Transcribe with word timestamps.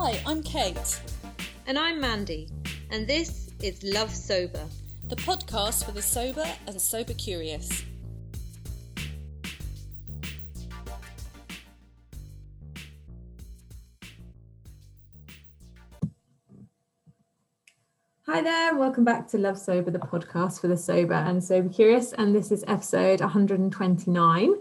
Hi, 0.00 0.22
I'm 0.24 0.44
Kate. 0.44 1.00
And 1.66 1.76
I'm 1.76 2.00
Mandy, 2.00 2.48
and 2.92 3.04
this 3.04 3.50
is 3.60 3.82
Love 3.82 4.14
Sober, 4.14 4.64
the 5.08 5.16
podcast 5.16 5.84
for 5.84 5.90
the 5.90 6.00
sober 6.00 6.46
and 6.68 6.80
sober 6.80 7.14
curious. 7.14 7.82
Hi 18.38 18.44
there, 18.44 18.76
welcome 18.76 19.02
back 19.02 19.26
to 19.30 19.36
Love 19.36 19.58
Sober, 19.58 19.90
the 19.90 19.98
podcast 19.98 20.60
for 20.60 20.68
the 20.68 20.76
sober 20.76 21.14
and 21.14 21.42
sober 21.42 21.68
curious. 21.68 22.12
And 22.12 22.32
this 22.32 22.52
is 22.52 22.62
episode 22.68 23.20
129. 23.20 24.52
Uh, 24.52 24.58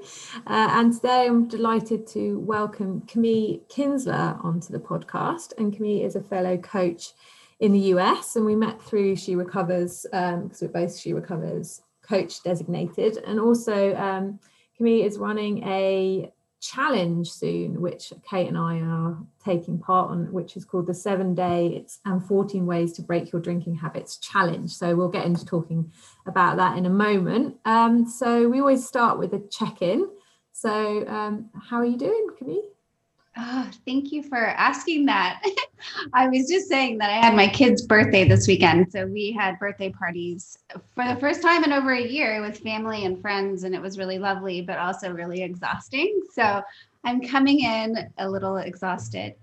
and 0.47 0.91
today 0.91 1.27
I'm 1.27 1.47
delighted 1.47 2.07
to 2.07 2.39
welcome 2.39 3.01
Camille 3.01 3.59
Kinsler 3.69 4.43
onto 4.43 4.73
the 4.73 4.79
podcast. 4.79 5.53
And 5.59 5.71
Camille 5.71 6.03
is 6.03 6.15
a 6.15 6.21
fellow 6.21 6.57
coach 6.57 7.11
in 7.59 7.71
the 7.71 7.93
US, 7.93 8.35
and 8.35 8.47
we 8.47 8.55
met 8.55 8.81
through 8.81 9.15
She 9.15 9.35
Recovers 9.35 10.07
because 10.11 10.33
um, 10.33 10.49
we're 10.59 10.69
both 10.69 10.97
She 10.97 11.13
Recovers 11.13 11.83
coach 12.01 12.41
designated. 12.41 13.19
And 13.27 13.39
also, 13.39 13.95
um, 13.95 14.39
Camille 14.75 15.05
is 15.05 15.19
running 15.19 15.63
a 15.67 16.31
challenge 16.61 17.29
soon, 17.29 17.81
which 17.81 18.11
Kate 18.29 18.47
and 18.47 18.57
I 18.57 18.79
are 18.79 19.17
taking 19.43 19.79
part 19.79 20.11
on, 20.11 20.31
which 20.31 20.57
is 20.57 20.65
called 20.65 20.87
the 20.87 20.93
Seven 20.93 21.35
Days 21.35 21.99
and 22.05 22.23
14 22.23 22.65
Ways 22.65 22.93
to 22.93 23.01
Break 23.01 23.31
Your 23.31 23.41
Drinking 23.41 23.75
Habits 23.75 24.17
Challenge. 24.17 24.69
So 24.69 24.95
we'll 24.95 25.09
get 25.09 25.25
into 25.25 25.45
talking 25.45 25.91
about 26.25 26.57
that 26.57 26.77
in 26.77 26.85
a 26.85 26.89
moment. 26.89 27.57
Um, 27.65 28.07
so 28.07 28.47
we 28.47 28.59
always 28.59 28.85
start 28.85 29.19
with 29.19 29.33
a 29.33 29.39
check 29.49 29.81
in. 29.81 30.07
So, 30.51 31.07
um, 31.07 31.51
how 31.69 31.77
are 31.77 31.85
you 31.85 31.97
doing, 31.97 32.29
Camille? 32.37 32.76
Oh, 33.39 33.69
thank 33.85 34.11
you 34.11 34.23
for 34.23 34.37
asking 34.37 35.05
that. 35.05 35.43
I 36.13 36.27
was 36.27 36.49
just 36.49 36.67
saying 36.67 36.97
that 36.97 37.11
I 37.11 37.23
had 37.23 37.35
my 37.35 37.47
kid's 37.47 37.85
birthday 37.85 38.27
this 38.27 38.47
weekend. 38.47 38.91
So 38.91 39.05
we 39.05 39.31
had 39.31 39.59
birthday 39.59 39.91
parties 39.91 40.57
for 40.95 41.07
the 41.07 41.15
first 41.19 41.43
time 41.43 41.63
in 41.63 41.71
over 41.71 41.93
a 41.93 42.01
year 42.01 42.41
with 42.41 42.57
family 42.59 43.05
and 43.05 43.21
friends, 43.21 43.63
and 43.63 43.75
it 43.75 43.81
was 43.81 43.99
really 43.99 44.17
lovely, 44.17 44.61
but 44.61 44.79
also 44.79 45.11
really 45.11 45.43
exhausting. 45.43 46.21
So 46.33 46.63
I'm 47.03 47.21
coming 47.21 47.59
in 47.59 48.11
a 48.17 48.27
little 48.27 48.57
exhausted. 48.57 49.35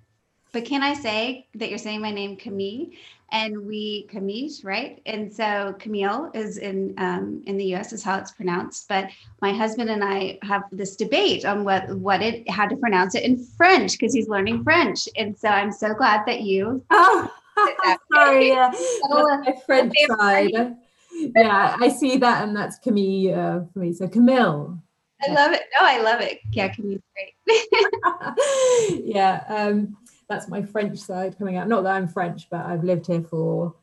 But 0.50 0.64
can 0.64 0.82
I 0.82 0.94
say 0.94 1.46
that 1.54 1.68
you're 1.68 1.78
saying 1.78 2.00
my 2.00 2.10
name, 2.10 2.36
Camille? 2.36 2.86
And 3.34 3.66
we 3.66 4.04
Camille, 4.04 4.48
right? 4.62 5.02
And 5.06 5.30
so 5.30 5.74
Camille 5.80 6.30
is 6.34 6.56
in 6.56 6.94
um, 6.98 7.42
in 7.46 7.56
the 7.56 7.64
U.S. 7.66 7.92
is 7.92 8.02
how 8.02 8.16
it's 8.16 8.30
pronounced. 8.30 8.88
But 8.88 9.10
my 9.42 9.52
husband 9.52 9.90
and 9.90 10.04
I 10.04 10.38
have 10.42 10.62
this 10.70 10.94
debate 10.94 11.44
on 11.44 11.64
what 11.64 11.88
what 11.98 12.22
it 12.22 12.48
how 12.48 12.66
to 12.68 12.76
pronounce 12.76 13.16
it 13.16 13.24
in 13.24 13.44
French 13.56 13.92
because 13.92 14.14
he's 14.14 14.28
learning 14.28 14.62
French. 14.62 15.08
And 15.16 15.36
so 15.36 15.48
I'm 15.48 15.72
so 15.72 15.92
glad 15.94 16.24
that 16.26 16.42
you. 16.42 16.82
Oh, 17.56 17.96
sorry, 18.12 18.48
yeah, 18.48 18.68
that's 18.72 19.46
my 19.46 19.54
French 19.64 19.94
side. 20.08 20.76
Yeah, 21.12 21.76
I 21.78 21.88
see 21.88 22.16
that, 22.16 22.42
and 22.42 22.56
that's 22.56 22.80
Camille 22.80 23.32
uh, 23.32 23.60
for 23.72 23.78
me. 23.78 23.92
So 23.92 24.08
Camille. 24.08 24.76
I 25.22 25.32
love 25.32 25.52
it. 25.52 25.62
No, 25.80 25.86
I 25.86 26.00
love 26.00 26.20
it. 26.20 26.40
Yeah, 26.50 26.66
Camille's 26.74 27.00
great. 27.14 29.04
yeah. 29.04 29.44
Um, 29.46 29.96
that's 30.28 30.48
my 30.48 30.62
French 30.62 30.98
side 30.98 31.38
coming 31.38 31.56
out. 31.56 31.68
Not 31.68 31.82
that 31.84 31.94
I'm 31.94 32.08
French, 32.08 32.48
but 32.50 32.64
I've 32.64 32.84
lived 32.84 33.06
here 33.06 33.22
for 33.22 33.74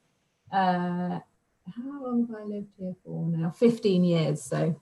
uh, 0.52 1.20
how 1.75 2.03
long 2.03 2.28
have 2.28 2.42
I 2.42 2.44
lived 2.44 2.70
here 2.78 2.95
for 3.03 3.28
now? 3.28 3.52
15 3.52 4.03
years. 4.03 4.42
So 4.42 4.80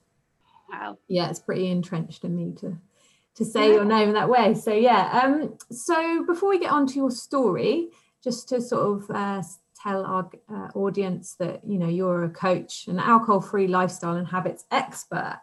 wow. 0.71 0.97
Yeah, 1.07 1.29
it's 1.29 1.39
pretty 1.39 1.69
entrenched 1.69 2.23
in 2.23 2.35
me 2.35 2.53
to 2.61 2.77
to 3.35 3.45
say 3.45 3.67
yeah. 3.69 3.75
your 3.75 3.85
name 3.85 4.09
in 4.09 4.15
that 4.15 4.29
way. 4.29 4.53
So 4.53 4.73
yeah. 4.73 5.21
Um, 5.23 5.57
so 5.71 6.25
before 6.25 6.49
we 6.49 6.59
get 6.59 6.71
on 6.71 6.87
to 6.87 6.95
your 6.95 7.11
story, 7.11 7.89
just 8.23 8.49
to 8.49 8.61
sort 8.61 9.03
of 9.03 9.15
uh, 9.15 9.43
tell 9.81 10.05
our 10.05 10.29
uh, 10.53 10.67
audience 10.75 11.35
that 11.39 11.61
you 11.65 11.77
know 11.77 11.87
you're 11.87 12.23
a 12.23 12.29
coach, 12.29 12.87
an 12.87 12.99
alcohol-free 12.99 13.67
lifestyle 13.67 14.15
and 14.15 14.27
habits 14.27 14.65
expert. 14.71 15.41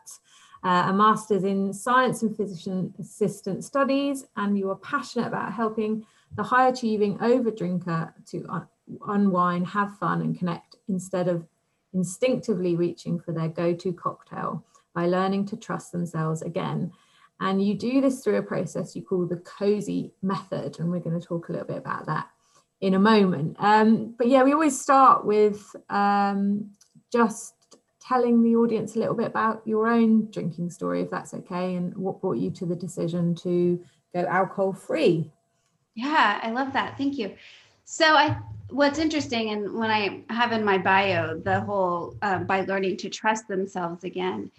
Uh, 0.64 0.86
a 0.88 0.92
master's 0.92 1.44
in 1.44 1.72
science 1.72 2.22
and 2.22 2.36
physician 2.36 2.92
assistant 2.98 3.64
studies, 3.64 4.26
and 4.36 4.58
you 4.58 4.70
are 4.70 4.76
passionate 4.76 5.26
about 5.26 5.52
helping 5.52 6.04
the 6.34 6.42
high 6.42 6.68
achieving 6.68 7.18
over 7.20 7.50
drinker 7.50 8.12
to 8.26 8.44
un- 8.48 8.68
unwind, 9.08 9.66
have 9.66 9.96
fun, 9.98 10.22
and 10.22 10.38
connect 10.38 10.76
instead 10.88 11.28
of 11.28 11.46
instinctively 11.92 12.76
reaching 12.76 13.18
for 13.18 13.32
their 13.32 13.48
go 13.48 13.72
to 13.74 13.92
cocktail 13.92 14.64
by 14.94 15.06
learning 15.06 15.46
to 15.46 15.56
trust 15.56 15.92
themselves 15.92 16.42
again. 16.42 16.92
And 17.40 17.64
you 17.64 17.74
do 17.74 18.00
this 18.00 18.22
through 18.22 18.36
a 18.36 18.42
process 18.42 18.96
you 18.96 19.02
call 19.02 19.26
the 19.26 19.36
cozy 19.36 20.12
method. 20.22 20.78
And 20.78 20.90
we're 20.90 21.00
going 21.00 21.20
to 21.20 21.26
talk 21.26 21.48
a 21.48 21.52
little 21.52 21.66
bit 21.66 21.76
about 21.76 22.06
that 22.06 22.28
in 22.80 22.94
a 22.94 22.98
moment. 22.98 23.56
Um, 23.58 24.14
but 24.16 24.28
yeah, 24.28 24.42
we 24.42 24.52
always 24.52 24.80
start 24.80 25.24
with 25.26 25.74
um, 25.90 26.70
just 27.12 27.54
telling 28.06 28.42
the 28.42 28.56
audience 28.56 28.96
a 28.96 28.98
little 28.98 29.14
bit 29.14 29.26
about 29.26 29.62
your 29.66 29.88
own 29.88 30.30
drinking 30.30 30.70
story, 30.70 31.02
if 31.02 31.10
that's 31.10 31.34
okay, 31.34 31.74
and 31.74 31.96
what 31.96 32.20
brought 32.20 32.38
you 32.38 32.50
to 32.50 32.66
the 32.66 32.76
decision 32.76 33.34
to 33.34 33.82
go 34.14 34.24
alcohol 34.26 34.72
free. 34.72 35.30
Yeah, 35.94 36.38
I 36.42 36.50
love 36.50 36.72
that. 36.74 36.96
Thank 36.96 37.18
you. 37.18 37.34
So 37.84 38.04
I 38.04 38.38
what's 38.70 38.98
interesting 38.98 39.50
and 39.50 39.72
when 39.74 39.90
i 39.90 40.22
have 40.30 40.52
in 40.52 40.64
my 40.64 40.76
bio 40.76 41.38
the 41.38 41.60
whole 41.60 42.16
uh, 42.22 42.38
by 42.38 42.62
learning 42.62 42.96
to 42.96 43.08
trust 43.08 43.46
themselves 43.46 44.02
again 44.04 44.50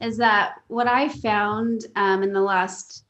is 0.00 0.16
that 0.16 0.56
what 0.68 0.86
i 0.86 1.08
found 1.08 1.86
um, 1.96 2.22
in 2.22 2.32
the 2.32 2.40
last 2.40 3.04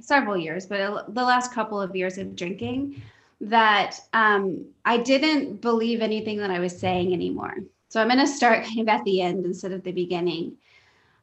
several 0.00 0.36
years 0.36 0.66
but 0.66 1.12
the 1.12 1.24
last 1.24 1.52
couple 1.52 1.80
of 1.80 1.96
years 1.96 2.18
of 2.18 2.36
drinking 2.36 3.02
that 3.40 3.98
um, 4.12 4.64
i 4.84 4.96
didn't 4.96 5.60
believe 5.60 6.00
anything 6.00 6.38
that 6.38 6.50
i 6.50 6.60
was 6.60 6.78
saying 6.78 7.12
anymore 7.12 7.56
so 7.96 8.02
I'm 8.02 8.08
going 8.08 8.18
to 8.18 8.26
start 8.26 8.62
kind 8.66 8.80
of 8.80 8.88
at 8.88 9.04
the 9.04 9.22
end 9.22 9.46
instead 9.46 9.72
of 9.72 9.82
the 9.82 9.90
beginning. 9.90 10.58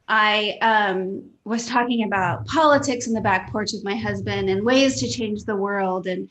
I 0.08 0.58
um, 0.60 1.30
was 1.44 1.68
talking 1.68 2.02
about 2.02 2.46
politics 2.46 3.06
in 3.06 3.14
the 3.14 3.20
back 3.20 3.52
porch 3.52 3.70
with 3.72 3.84
my 3.84 3.94
husband 3.94 4.50
and 4.50 4.66
ways 4.66 4.98
to 4.98 5.08
change 5.08 5.44
the 5.44 5.54
world 5.54 6.08
and 6.08 6.28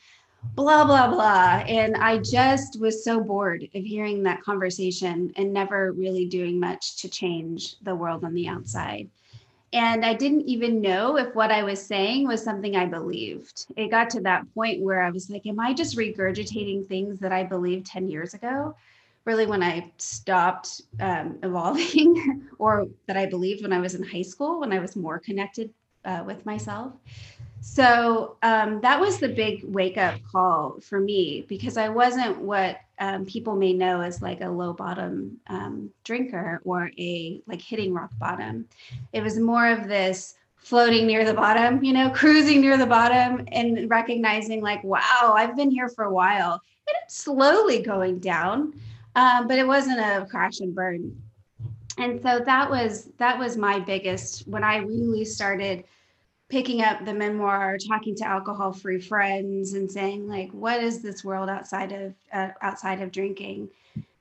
blah, 0.54 0.84
blah, 0.84 1.08
blah. 1.08 1.64
And 1.66 1.96
I 1.96 2.18
just 2.18 2.78
was 2.82 3.06
so 3.06 3.22
bored 3.22 3.64
of 3.74 3.84
hearing 3.86 4.22
that 4.24 4.42
conversation 4.42 5.32
and 5.38 5.54
never 5.54 5.94
really 5.94 6.26
doing 6.26 6.60
much 6.60 6.98
to 6.98 7.08
change 7.08 7.80
the 7.80 7.96
world 7.96 8.26
on 8.26 8.34
the 8.34 8.50
outside. 8.50 9.10
And 9.72 10.06
I 10.06 10.14
didn't 10.14 10.42
even 10.42 10.82
know 10.82 11.18
if 11.18 11.34
what 11.36 11.52
I 11.52 11.64
was 11.64 11.82
saying 11.82 12.28
was 12.28 12.44
something 12.44 12.76
I 12.76 12.86
believed. 12.86 13.68
It 13.78 13.92
got 13.92 14.10
to 14.10 14.22
that 14.24 14.54
point 14.54 14.84
where 14.84 15.04
I 15.04 15.10
was 15.10 15.30
like, 15.30 15.48
Am 15.48 15.62
I 15.62 15.74
just 15.74 15.98
regurgitating 15.98 16.86
things 16.86 17.18
that 17.20 17.32
I 17.32 17.44
believed 17.44 17.86
10 17.86 18.10
years 18.10 18.34
ago? 18.34 18.76
Really 19.26 19.46
when 19.46 19.64
I 19.64 19.92
stopped 19.98 20.82
um, 21.00 21.40
evolving, 21.44 22.48
or 22.60 22.88
that 23.08 23.18
I 23.18 23.26
believed 23.26 23.62
when 23.62 23.74
I 23.74 23.80
was 23.80 23.96
in 23.96 24.04
high 24.04 24.22
school, 24.22 24.60
when 24.60 24.74
I 24.74 24.80
was 24.80 24.96
more 24.96 25.20
connected 25.20 25.70
uh, 26.06 26.24
with 26.26 26.46
myself. 26.46 26.94
So 27.62 28.36
um, 28.44 28.82
that 28.82 29.00
was 29.00 29.20
the 29.20 29.30
big 29.30 29.64
wake 29.64 29.98
up 29.98 30.20
call 30.30 30.82
for 30.82 31.00
me 31.00 31.46
because 31.48 31.78
I 31.78 31.88
wasn't 31.88 32.38
what 32.40 32.82
um, 33.00 33.26
people 33.26 33.56
may 33.56 33.72
know 33.72 34.02
as 34.02 34.22
like 34.22 34.42
a 34.42 34.50
low 34.50 34.74
bottom 34.74 35.40
um, 35.48 35.90
drinker 36.04 36.62
or 36.66 36.92
a 37.00 37.42
like 37.48 37.62
hitting 37.62 37.94
rock 37.94 38.12
bottom. 38.20 38.68
It 39.14 39.24
was 39.24 39.40
more 39.40 39.68
of 39.68 39.88
this 39.88 40.36
floating 40.58 41.08
near 41.08 41.24
the 41.24 41.34
bottom, 41.34 41.82
you 41.82 41.94
know, 41.94 42.10
cruising 42.10 42.60
near 42.60 42.78
the 42.78 42.86
bottom 42.86 43.46
and 43.54 43.90
recognizing 43.90 44.62
like, 44.62 44.84
wow, 44.84 45.34
I've 45.36 45.56
been 45.56 45.72
here 45.72 45.88
for 45.88 46.04
a 46.04 46.14
while 46.14 46.54
and 46.54 46.96
it's 47.06 47.16
slowly 47.16 47.82
going 47.82 48.20
down 48.20 48.74
um, 49.16 49.48
but 49.48 49.60
it 49.60 49.68
wasn't 49.68 50.00
a 50.00 50.26
crash 50.30 50.60
and 50.60 50.74
burn. 50.74 51.16
And 51.98 52.22
so 52.22 52.40
that 52.40 52.70
was 52.70 53.10
that 53.18 53.38
was 53.38 53.56
my 53.58 53.80
biggest 53.80 54.48
when 54.48 54.64
I 54.64 54.78
really 54.78 55.26
started 55.26 55.84
picking 56.50 56.82
up 56.82 57.06
the 57.06 57.14
memoir, 57.14 57.78
talking 57.78 58.16
to 58.16 58.28
alcohol-free 58.28 59.02
friends, 59.02 59.74
and 59.74 59.92
saying 59.92 60.28
like, 60.28 60.52
"What 60.52 60.84
is 60.84 61.02
this 61.02 61.24
world 61.24 61.50
outside 61.50 61.92
of 61.92 62.14
uh, 62.32 62.50
outside 62.62 63.02
of 63.02 63.12
drinking?" 63.12 63.70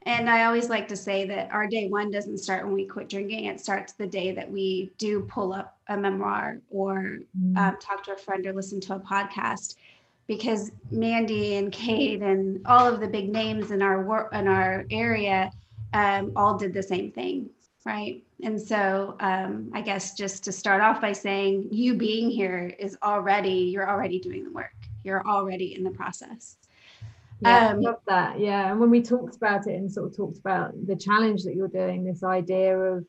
And 0.05 0.29
I 0.29 0.45
always 0.45 0.69
like 0.69 0.89
to 0.89 0.97
say 0.97 1.27
that 1.27 1.51
our 1.53 1.67
day 1.67 1.89
one 1.89 2.11
doesn't 2.11 2.39
start 2.39 2.65
when 2.65 2.75
we 2.75 2.87
quit 2.87 3.09
drinking. 3.09 3.45
It 3.45 3.61
starts 3.61 3.93
the 3.93 4.07
day 4.07 4.33
that 4.33 4.51
we 4.51 4.91
do 4.99 5.21
pull 5.23 5.53
up 5.53 5.79
a 5.89 5.97
memoir 5.97 6.59
or 6.71 7.19
mm. 7.39 7.57
um, 7.57 7.77
talk 7.81 8.03
to 8.05 8.15
a 8.15 8.17
friend 8.17 8.45
or 8.47 8.53
listen 8.53 8.81
to 8.81 8.97
a 8.97 9.01
podcast 9.01 9.77
because 10.27 10.73
Mandy 10.91 11.57
and 11.57 11.73
Kate 11.73 12.23
and 12.23 12.65
all 12.67 12.87
of 12.87 13.01
the 13.01 13.09
big 13.09 13.31
names 13.31 13.71
in 13.71 13.83
our 13.83 14.03
work 14.03 14.33
in 14.33 14.49
our 14.49 14.85
area 14.91 15.51
um, 15.93 16.33
all 16.37 16.57
did 16.57 16.73
the 16.73 16.83
same 16.83 17.11
thing, 17.13 17.51
right? 17.85 18.23
And 18.43 18.61
so 18.61 19.17
um, 19.21 19.71
I 19.75 19.81
guess 19.83 20.15
just 20.15 20.45
to 20.45 20.53
start 20.53 20.81
off 20.81 21.01
by 21.01 21.13
saying 21.13 21.69
you 21.71 21.95
being 21.95 22.31
here 22.31 22.75
is 22.79 22.97
already 23.03 23.71
you're 23.73 23.89
already 23.89 24.19
doing 24.19 24.45
the 24.45 24.51
work. 24.51 24.73
You're 25.05 25.27
already 25.27 25.75
in 25.75 25.83
the 25.83 25.91
process. 25.91 26.57
Yeah, 27.41 27.71
um, 27.71 27.77
I 27.77 27.81
love 27.81 28.01
that. 28.07 28.39
Yeah, 28.39 28.71
and 28.71 28.79
when 28.79 28.91
we 28.91 29.03
talked 29.03 29.35
about 29.35 29.67
it 29.67 29.75
and 29.75 29.91
sort 29.91 30.11
of 30.11 30.17
talked 30.17 30.39
about 30.39 30.75
the 30.87 30.95
challenge 30.95 31.43
that 31.43 31.57
you're 31.57 31.69
doing, 31.69 32.05
this 32.05 32.23
idea 32.23 32.79
of 32.79 33.05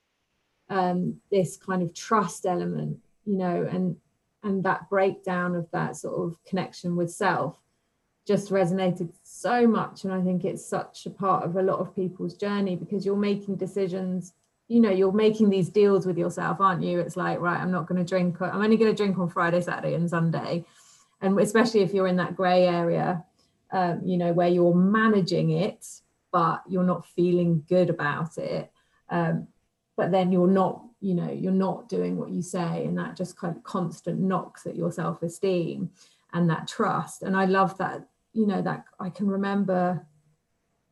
um, 0.69 1.17
this 1.31 1.57
kind 1.57 1.83
of 1.83 1.93
trust 1.93 2.47
element, 2.47 2.97
you 3.25 3.37
know, 3.37 3.67
and 3.69 3.95
and 4.43 4.63
that 4.63 4.89
breakdown 4.89 5.55
of 5.55 5.69
that 5.71 5.95
sort 5.95 6.27
of 6.27 6.37
connection 6.45 6.95
with 6.95 7.11
self 7.11 7.57
just 8.25 8.51
resonated 8.51 9.11
so 9.23 9.67
much. 9.67 10.05
And 10.05 10.13
I 10.13 10.21
think 10.21 10.45
it's 10.45 10.65
such 10.65 11.05
a 11.05 11.09
part 11.09 11.43
of 11.43 11.55
a 11.55 11.61
lot 11.61 11.79
of 11.79 11.95
people's 11.95 12.35
journey 12.35 12.75
because 12.75 13.05
you're 13.05 13.15
making 13.17 13.57
decisions 13.57 14.33
you 14.67 14.79
know 14.79 14.89
you're 14.89 15.11
making 15.11 15.49
these 15.49 15.69
deals 15.69 16.05
with 16.05 16.17
yourself 16.17 16.59
aren't 16.59 16.83
you 16.83 16.99
it's 16.99 17.17
like 17.17 17.39
right 17.39 17.59
i'm 17.59 17.71
not 17.71 17.85
going 17.85 18.03
to 18.03 18.07
drink 18.07 18.41
i'm 18.41 18.61
only 18.61 18.77
going 18.77 18.89
to 18.89 18.95
drink 18.95 19.17
on 19.17 19.29
friday 19.29 19.61
saturday 19.61 19.93
and 19.93 20.09
sunday 20.09 20.65
and 21.21 21.39
especially 21.39 21.81
if 21.81 21.93
you're 21.93 22.07
in 22.07 22.15
that 22.15 22.35
gray 22.35 22.65
area 22.65 23.23
um, 23.71 24.01
you 24.05 24.17
know 24.17 24.33
where 24.33 24.47
you're 24.47 24.73
managing 24.73 25.51
it 25.51 25.85
but 26.31 26.63
you're 26.67 26.83
not 26.83 27.05
feeling 27.07 27.63
good 27.67 27.89
about 27.89 28.37
it 28.37 28.71
um, 29.09 29.47
but 29.95 30.11
then 30.11 30.31
you're 30.31 30.47
not 30.47 30.81
you 31.03 31.13
know 31.13 31.29
you're 31.29 31.51
not 31.51 31.89
doing 31.89 32.17
what 32.17 32.29
you 32.29 32.41
say 32.41 32.85
and 32.85 32.97
that 32.97 33.15
just 33.15 33.37
kind 33.37 33.55
of 33.55 33.63
constant 33.63 34.19
knocks 34.19 34.65
at 34.65 34.75
your 34.75 34.91
self-esteem 34.91 35.89
and 36.33 36.49
that 36.49 36.67
trust. 36.67 37.21
And 37.21 37.35
i 37.35 37.45
love 37.45 37.77
that 37.77 38.07
you 38.31 38.47
know 38.47 38.61
that 38.61 38.85
i 38.99 39.09
can 39.09 39.27
remember 39.27 40.05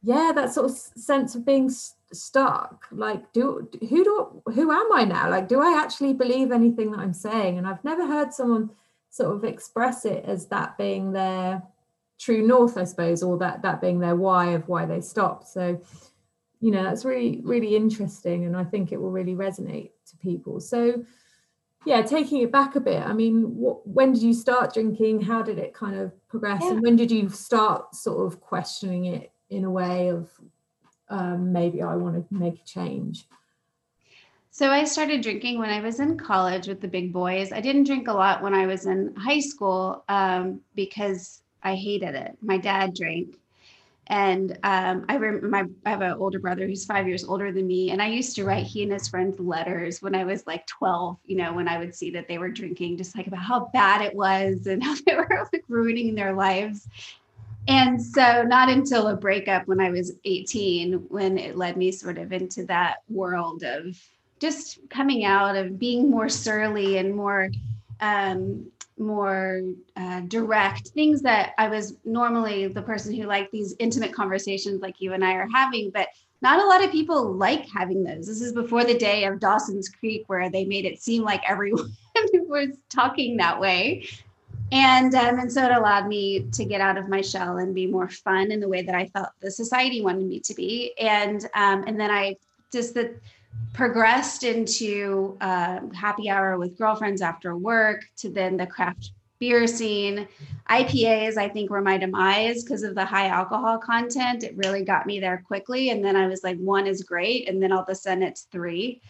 yeah 0.03 0.31
that 0.35 0.53
sort 0.53 0.69
of 0.69 0.77
sense 0.77 1.35
of 1.35 1.45
being 1.45 1.69
stuck. 2.13 2.87
Like 2.91 3.31
do 3.31 3.69
who 3.89 4.03
do 4.03 4.43
who 4.53 4.71
am 4.71 4.91
i 4.93 5.05
now? 5.05 5.29
Like 5.29 5.47
do 5.47 5.61
i 5.61 5.81
actually 5.81 6.13
believe 6.13 6.51
anything 6.51 6.91
that 6.91 6.99
i'm 6.99 7.13
saying? 7.13 7.57
And 7.57 7.67
i've 7.67 7.83
never 7.83 8.05
heard 8.05 8.33
someone 8.33 8.71
sort 9.09 9.35
of 9.35 9.43
express 9.43 10.05
it 10.05 10.23
as 10.25 10.47
that 10.47 10.77
being 10.77 11.11
their 11.11 11.63
true 12.19 12.45
north 12.45 12.77
i 12.77 12.83
suppose 12.83 13.23
or 13.23 13.37
that 13.37 13.61
that 13.63 13.81
being 13.81 13.99
their 13.99 14.15
why 14.15 14.51
of 14.51 14.67
why 14.67 14.85
they 14.85 15.01
stopped 15.01 15.47
so 15.47 15.81
you 16.59 16.69
know 16.69 16.83
that's 16.83 17.03
really 17.03 17.41
really 17.43 17.75
interesting 17.75 18.45
and 18.45 18.55
i 18.55 18.63
think 18.63 18.91
it 18.91 19.01
will 19.01 19.11
really 19.11 19.33
resonate 19.33 19.89
to 20.11 20.17
people 20.17 20.59
so 20.59 21.03
yeah 21.85 22.01
taking 22.01 22.41
it 22.41 22.51
back 22.51 22.75
a 22.75 22.79
bit 22.79 23.01
i 23.01 23.13
mean 23.13 23.55
what, 23.55 23.85
when 23.87 24.11
did 24.11 24.21
you 24.21 24.33
start 24.33 24.73
drinking 24.73 25.19
how 25.19 25.41
did 25.41 25.57
it 25.57 25.73
kind 25.73 25.97
of 25.97 26.11
progress 26.27 26.61
yeah. 26.61 26.71
and 26.71 26.81
when 26.81 26.95
did 26.95 27.09
you 27.09 27.27
start 27.29 27.95
sort 27.95 28.25
of 28.25 28.39
questioning 28.39 29.05
it 29.05 29.31
in 29.49 29.65
a 29.65 29.69
way 29.69 30.09
of 30.09 30.29
um, 31.11 31.51
maybe 31.51 31.81
I 31.81 31.95
want 31.95 32.15
to 32.15 32.33
make 32.33 32.61
a 32.61 32.65
change? 32.65 33.27
So 34.49 34.69
I 34.69 34.83
started 34.83 35.21
drinking 35.21 35.59
when 35.59 35.69
I 35.69 35.79
was 35.79 35.99
in 35.99 36.17
college 36.17 36.67
with 36.67 36.81
the 36.81 36.87
big 36.87 37.13
boys. 37.13 37.51
I 37.51 37.61
didn't 37.61 37.85
drink 37.85 38.07
a 38.07 38.13
lot 38.13 38.41
when 38.41 38.53
I 38.53 38.65
was 38.65 38.85
in 38.85 39.15
high 39.15 39.39
school 39.39 40.03
um, 40.09 40.61
because 40.75 41.41
I 41.63 41.75
hated 41.75 42.15
it. 42.15 42.37
My 42.41 42.57
dad 42.57 42.95
drank, 42.95 43.39
and 44.11 44.59
um, 44.63 45.05
I 45.07 45.17
my 45.17 45.63
I 45.85 45.89
have 45.89 46.01
an 46.01 46.13
older 46.13 46.37
brother 46.37 46.67
who's 46.67 46.85
five 46.85 47.07
years 47.07 47.23
older 47.23 47.51
than 47.51 47.65
me, 47.65 47.91
and 47.91 48.01
I 48.01 48.07
used 48.07 48.35
to 48.35 48.43
write 48.43 48.65
he 48.65 48.83
and 48.83 48.91
his 48.91 49.07
friends 49.07 49.39
letters 49.39 50.01
when 50.01 50.13
I 50.13 50.25
was 50.25 50.45
like 50.45 50.67
twelve. 50.67 51.17
You 51.25 51.37
know, 51.37 51.53
when 51.53 51.69
I 51.69 51.77
would 51.77 51.95
see 51.95 52.11
that 52.11 52.27
they 52.27 52.37
were 52.37 52.49
drinking, 52.49 52.97
just 52.97 53.17
like 53.17 53.27
about 53.27 53.39
how 53.39 53.69
bad 53.73 54.01
it 54.01 54.13
was 54.13 54.67
and 54.67 54.83
how 54.83 54.95
they 55.05 55.15
were 55.15 55.47
like 55.51 55.63
ruining 55.67 56.13
their 56.13 56.33
lives 56.33 56.87
and 57.67 58.01
so 58.01 58.41
not 58.41 58.69
until 58.69 59.09
a 59.09 59.15
breakup 59.15 59.67
when 59.67 59.79
i 59.79 59.91
was 59.91 60.13
18 60.25 60.93
when 61.09 61.37
it 61.37 61.55
led 61.55 61.77
me 61.77 61.91
sort 61.91 62.17
of 62.17 62.31
into 62.33 62.65
that 62.65 63.03
world 63.07 63.63
of 63.63 63.95
just 64.39 64.79
coming 64.89 65.25
out 65.25 65.55
of 65.55 65.77
being 65.77 66.09
more 66.09 66.27
surly 66.27 66.97
and 66.97 67.13
more 67.13 67.51
um, 67.99 68.65
more 69.01 69.61
uh, 69.97 70.21
direct 70.21 70.89
things 70.89 71.21
that 71.21 71.53
i 71.57 71.67
was 71.67 71.95
normally 72.05 72.67
the 72.67 72.81
person 72.81 73.13
who 73.13 73.23
liked 73.23 73.51
these 73.51 73.75
intimate 73.79 74.13
conversations 74.13 74.81
like 74.81 74.95
you 74.99 75.13
and 75.13 75.25
i 75.25 75.33
are 75.33 75.49
having 75.53 75.89
but 75.91 76.07
not 76.41 76.61
a 76.61 76.65
lot 76.65 76.83
of 76.83 76.91
people 76.91 77.33
like 77.33 77.67
having 77.67 78.03
those 78.03 78.27
this 78.27 78.41
is 78.41 78.53
before 78.53 78.83
the 78.83 78.97
day 78.97 79.25
of 79.25 79.39
dawson's 79.39 79.89
creek 79.89 80.23
where 80.27 80.49
they 80.49 80.65
made 80.65 80.85
it 80.85 81.01
seem 81.01 81.23
like 81.23 81.41
everyone 81.49 81.91
was 82.47 82.77
talking 82.89 83.37
that 83.37 83.59
way 83.59 84.07
and 84.71 85.13
um, 85.15 85.39
and 85.39 85.51
so 85.51 85.65
it 85.65 85.71
allowed 85.71 86.07
me 86.07 86.47
to 86.53 86.63
get 86.63 86.79
out 86.79 86.97
of 86.97 87.09
my 87.09 87.21
shell 87.21 87.57
and 87.57 87.75
be 87.75 87.87
more 87.87 88.07
fun 88.07 88.51
in 88.51 88.61
the 88.61 88.69
way 88.69 88.81
that 88.81 88.95
I 88.95 89.07
felt 89.07 89.29
the 89.41 89.51
society 89.51 90.01
wanted 90.01 90.27
me 90.27 90.39
to 90.39 90.53
be. 90.53 90.93
And 90.97 91.43
um, 91.55 91.83
and 91.87 91.99
then 91.99 92.09
I 92.09 92.37
just 92.71 92.93
that 92.93 93.19
progressed 93.73 94.43
into 94.43 95.37
uh, 95.41 95.79
happy 95.93 96.29
hour 96.29 96.57
with 96.57 96.77
girlfriends 96.77 97.21
after 97.21 97.55
work 97.55 98.05
to 98.17 98.29
then 98.29 98.57
the 98.57 98.67
craft 98.67 99.11
beer 99.39 99.65
scene. 99.65 100.27
IPAs, 100.69 101.35
I 101.35 101.49
think, 101.49 101.69
were 101.69 101.81
my 101.81 101.97
demise 101.97 102.63
because 102.63 102.83
of 102.83 102.95
the 102.95 103.03
high 103.03 103.27
alcohol 103.27 103.77
content. 103.79 104.43
It 104.43 104.55
really 104.55 104.83
got 104.83 105.07
me 105.07 105.19
there 105.19 105.43
quickly. 105.45 105.89
And 105.89 106.05
then 106.05 106.15
I 106.15 106.27
was 106.27 106.43
like, 106.43 106.57
one 106.57 106.85
is 106.85 107.03
great. 107.03 107.49
And 107.49 107.61
then 107.61 107.71
all 107.71 107.81
of 107.81 107.89
a 107.89 107.95
sudden 107.95 108.23
it's 108.23 108.43
three. 108.43 109.01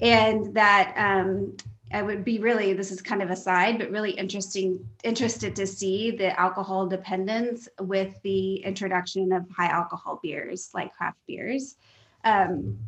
And 0.00 0.54
that 0.54 0.94
um, 0.96 1.56
I 1.92 2.02
would 2.02 2.24
be 2.24 2.38
really, 2.38 2.72
this 2.72 2.92
is 2.92 3.02
kind 3.02 3.22
of 3.22 3.30
a 3.30 3.36
side, 3.36 3.78
but 3.78 3.90
really 3.90 4.12
interesting, 4.12 4.88
interested 5.04 5.54
to 5.56 5.66
see 5.66 6.12
the 6.12 6.38
alcohol 6.40 6.86
dependence 6.86 7.68
with 7.80 8.20
the 8.22 8.56
introduction 8.64 9.32
of 9.32 9.44
high 9.50 9.68
alcohol 9.68 10.20
beers 10.22 10.70
like 10.74 10.94
craft 10.94 11.18
beers. 11.26 11.76
Um, 12.24 12.78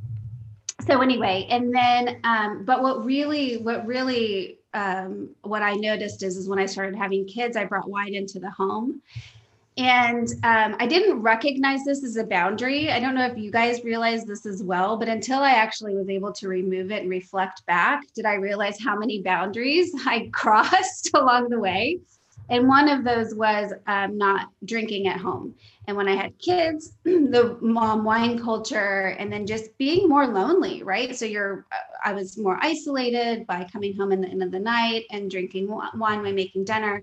so 0.87 1.01
anyway, 1.01 1.47
and 1.51 1.75
then, 1.75 2.21
um, 2.25 2.65
but 2.65 2.83
what 2.83 3.05
really, 3.05 3.59
what 3.59 3.87
really, 3.87 4.59
um, 4.73 5.31
what 5.43 5.63
I 5.63 5.75
noticed 5.75 6.23
is, 6.23 6.37
is 6.37 6.49
when 6.49 6.59
I 6.59 6.67
started 6.67 6.97
having 6.97 7.27
kids, 7.27 7.57
I 7.57 7.65
brought 7.65 7.89
wine 7.89 8.15
into 8.15 8.39
the 8.41 8.51
home 8.51 9.03
and 9.77 10.29
um, 10.45 10.77
I 10.79 10.87
didn't 10.87 11.21
recognize 11.21 11.85
this 11.85 12.05
as 12.05 12.17
a 12.17 12.25
boundary. 12.25 12.93
I 12.93 13.01
don't 13.01 13.15
know 13.15 13.27
if 13.27 13.37
you 13.37 13.51
guys 13.51 13.83
realize 13.83 14.25
this 14.25 14.47
as 14.47 14.63
well, 14.63 14.97
but 14.97 15.09
until 15.09 15.41
I 15.41 15.51
actually 15.51 15.97
was 15.97 16.09
able 16.09 16.33
to 16.35 16.49
remove 16.49 16.93
it 16.93 17.03
and 17.03 17.11
reflect 17.11 17.67
back, 17.67 18.03
did 18.15 18.25
I 18.25 18.35
realize 18.35 18.79
how 18.81 18.97
many 18.97 19.21
boundaries 19.21 19.93
I 20.07 20.31
crossed 20.33 21.11
along 21.15 21.49
the 21.49 21.59
way. 21.59 21.99
And 22.51 22.69
one 22.69 22.89
of 22.89 23.05
those 23.05 23.35
was 23.35 23.73
um, 23.87 24.19
not 24.19 24.49
drinking 24.65 25.09
at 25.09 25.19
home. 25.19 25.55
And 25.87 25.97
when 25.97 26.09
I 26.09 26.15
had 26.15 26.39
kids, 26.39 26.93
the 27.05 27.57
mom 27.61 28.05
wine 28.05 28.39
culture, 28.39 29.17
and 29.19 29.33
then 29.33 29.47
just 29.47 29.77
being 29.79 30.09
more 30.09 30.27
lonely, 30.27 30.83
right? 30.83 31.17
So 31.17 31.25
you're, 31.25 31.67
I 32.05 32.13
was 32.13 32.37
more 32.37 32.59
isolated 32.61 33.47
by 33.47 33.67
coming 33.73 33.97
home 33.97 34.13
in 34.13 34.21
the 34.21 34.29
end 34.29 34.43
of 34.43 34.51
the 34.51 34.61
night 34.61 35.05
and 35.11 35.31
drinking 35.31 35.69
wine 35.69 36.23
when 36.23 36.35
making 36.35 36.65
dinner 36.65 37.03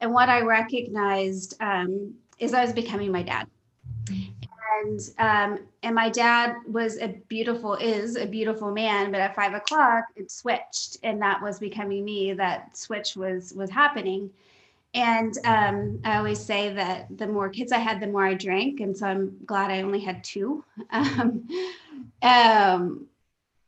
and 0.00 0.12
what 0.12 0.28
I 0.28 0.40
recognized 0.40 1.56
um, 1.60 2.14
is 2.38 2.54
I 2.54 2.64
was 2.64 2.72
becoming 2.72 3.12
my 3.12 3.22
dad. 3.22 3.46
And 4.08 5.00
um, 5.18 5.58
and 5.82 5.94
my 5.94 6.08
dad 6.08 6.54
was 6.66 6.98
a 6.98 7.08
beautiful 7.28 7.74
is 7.74 8.16
a 8.16 8.24
beautiful 8.24 8.70
man, 8.70 9.12
but 9.12 9.20
at 9.20 9.34
five 9.34 9.52
o'clock 9.52 10.04
it 10.16 10.30
switched, 10.30 10.96
and 11.02 11.20
that 11.20 11.42
was 11.42 11.58
becoming 11.58 12.04
me. 12.04 12.32
That 12.32 12.76
switch 12.76 13.14
was 13.14 13.52
was 13.52 13.68
happening, 13.68 14.30
and 14.92 15.32
um, 15.44 16.00
I 16.04 16.16
always 16.16 16.40
say 16.40 16.72
that 16.74 17.06
the 17.16 17.26
more 17.26 17.48
kids 17.48 17.70
I 17.70 17.78
had, 17.78 18.00
the 18.00 18.08
more 18.08 18.26
I 18.26 18.34
drank, 18.34 18.80
and 18.80 18.96
so 18.96 19.06
I'm 19.06 19.36
glad 19.44 19.70
I 19.70 19.82
only 19.82 20.00
had 20.00 20.24
two. 20.24 20.64
Um, 20.92 21.48
um, 22.22 23.06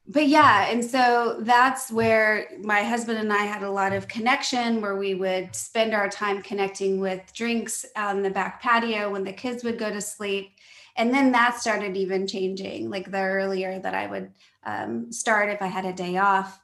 but 0.08 0.26
yeah, 0.26 0.66
and 0.68 0.84
so 0.84 1.38
that's 1.40 1.90
where 1.92 2.48
my 2.62 2.82
husband 2.82 3.18
and 3.18 3.32
I 3.32 3.44
had 3.44 3.62
a 3.62 3.70
lot 3.70 3.92
of 3.92 4.08
connection 4.08 4.80
where 4.80 4.96
we 4.96 5.14
would 5.14 5.54
spend 5.54 5.94
our 5.94 6.08
time 6.08 6.42
connecting 6.42 6.98
with 6.98 7.32
drinks 7.32 7.86
on 7.94 8.22
the 8.22 8.30
back 8.30 8.60
patio 8.60 9.10
when 9.10 9.22
the 9.22 9.32
kids 9.32 9.62
would 9.62 9.78
go 9.78 9.90
to 9.90 10.00
sleep. 10.00 10.50
And 10.96 11.14
then 11.14 11.32
that 11.32 11.58
started 11.58 11.96
even 11.96 12.26
changing, 12.26 12.90
like 12.90 13.10
the 13.10 13.20
earlier 13.20 13.78
that 13.78 13.94
I 13.94 14.06
would 14.08 14.32
um, 14.64 15.12
start 15.12 15.50
if 15.50 15.62
I 15.62 15.68
had 15.68 15.86
a 15.86 15.92
day 15.92 16.18
off. 16.18 16.60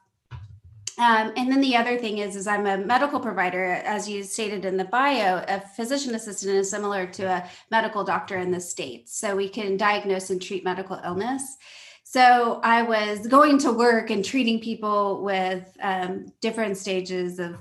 Um, 0.99 1.31
and 1.37 1.49
then 1.49 1.61
the 1.61 1.77
other 1.77 1.97
thing 1.97 2.17
is, 2.17 2.35
is 2.35 2.45
I'm 2.45 2.65
a 2.65 2.77
medical 2.77 3.21
provider, 3.21 3.63
as 3.63 4.09
you 4.09 4.21
stated 4.21 4.65
in 4.65 4.75
the 4.75 4.83
bio. 4.83 5.45
A 5.47 5.61
physician 5.61 6.13
assistant 6.13 6.53
is 6.55 6.69
similar 6.69 7.07
to 7.07 7.23
a 7.23 7.49
medical 7.71 8.03
doctor 8.03 8.37
in 8.37 8.51
the 8.51 8.59
states, 8.59 9.17
so 9.17 9.33
we 9.33 9.47
can 9.47 9.77
diagnose 9.77 10.29
and 10.29 10.41
treat 10.41 10.65
medical 10.65 10.99
illness. 11.05 11.55
So 12.03 12.59
I 12.63 12.81
was 12.81 13.27
going 13.27 13.59
to 13.59 13.71
work 13.71 14.09
and 14.09 14.25
treating 14.25 14.59
people 14.59 15.23
with 15.23 15.65
um, 15.81 16.33
different 16.41 16.75
stages 16.75 17.39
of 17.39 17.55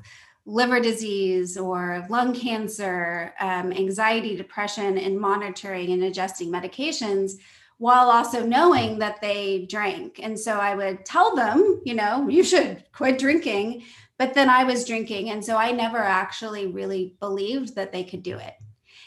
liver 0.45 0.81
disease 0.81 1.57
or 1.57 2.07
lung 2.11 2.35
cancer, 2.35 3.35
um, 3.39 3.73
anxiety, 3.73 4.35
depression, 4.35 4.99
and 4.99 5.17
monitoring 5.17 5.93
and 5.93 6.03
adjusting 6.03 6.51
medications 6.51 7.35
while 7.79 8.11
also 8.11 8.45
knowing 8.45 8.99
that 8.99 9.21
they 9.21 9.67
drank. 9.71 10.21
And 10.23 10.39
so 10.39 10.55
I 10.59 10.75
would 10.75 11.05
tell 11.05 11.35
them, 11.35 11.81
you 11.85 11.95
know, 11.95 12.29
you 12.29 12.43
should 12.43 12.85
quit 12.93 13.19
drinking. 13.19 13.85
But 14.19 14.35
then 14.35 14.51
I 14.51 14.65
was 14.65 14.85
drinking. 14.85 15.31
And 15.31 15.45
so 15.45 15.57
I 15.57 15.71
never 15.71 15.99
actually 15.99 16.67
really 16.67 17.15
believed 17.21 17.77
that 17.77 17.93
they 17.93 18.03
could 18.03 18.25
do 18.25 18.37
it. 18.37 18.55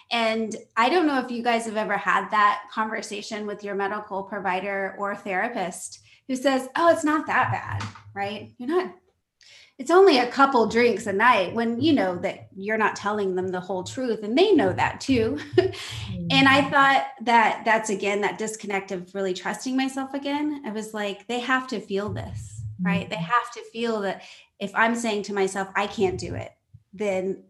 And 0.10 0.56
I 0.76 0.90
don't 0.90 1.08
know 1.08 1.20
if 1.20 1.32
you 1.32 1.44
guys 1.44 1.66
have 1.66 1.78
ever 1.78 1.98
had 1.98 2.30
that 2.32 2.64
conversation 2.72 3.46
with 3.46 3.64
your 3.64 3.76
medical 3.76 4.24
provider 4.24 4.96
or 4.98 5.16
therapist 5.16 6.00
who 6.28 6.36
says, 6.36 6.68
Oh, 6.76 6.90
it's 6.90 7.04
not 7.04 7.28
that 7.28 7.52
bad, 7.52 7.88
right? 8.14 8.52
You're 8.58 8.70
not, 8.70 8.94
it's 9.82 9.90
only 9.90 10.20
a 10.20 10.30
couple 10.30 10.68
drinks 10.68 11.08
a 11.08 11.14
night 11.14 11.56
when 11.56 11.82
you 11.82 11.92
know 11.92 12.16
that 12.18 12.50
you're 12.56 12.78
not 12.78 12.96
telling 12.96 13.34
them 13.34 13.48
the 13.48 13.60
whole 13.60 13.84
truth 13.84 14.22
and 14.22 14.38
they 14.38 14.52
know 14.52 14.72
that 14.72 15.02
too. 15.02 15.40
and 15.58 16.48
I 16.48 16.62
mm-hmm. 16.62 16.70
thought 16.70 17.08
that 17.22 17.64
that's 17.66 17.90
again 17.90 18.22
that 18.22 18.38
disconnect 18.38 18.92
of 18.92 19.16
really 19.16 19.34
trusting 19.34 19.76
myself 19.76 20.14
again. 20.14 20.62
I 20.68 20.70
was 20.70 20.94
like, 20.94 21.26
they 21.26 21.40
have 21.40 21.68
to 21.70 21.80
feel 21.80 22.10
this, 22.10 22.62
right? 22.80 23.10
They 23.10 23.16
mm-hmm. 23.16 23.26
have 23.26 23.52
to 23.54 23.64
feel 23.74 24.02
that 24.02 24.22
if 24.60 24.72
I'm 24.76 24.96
saying 24.96 25.24
to 25.24 25.34
myself, 25.34 25.70
I 25.76 25.88
can't 25.88 26.20
do 26.20 26.36
it, 26.36 26.52
then 26.94 27.44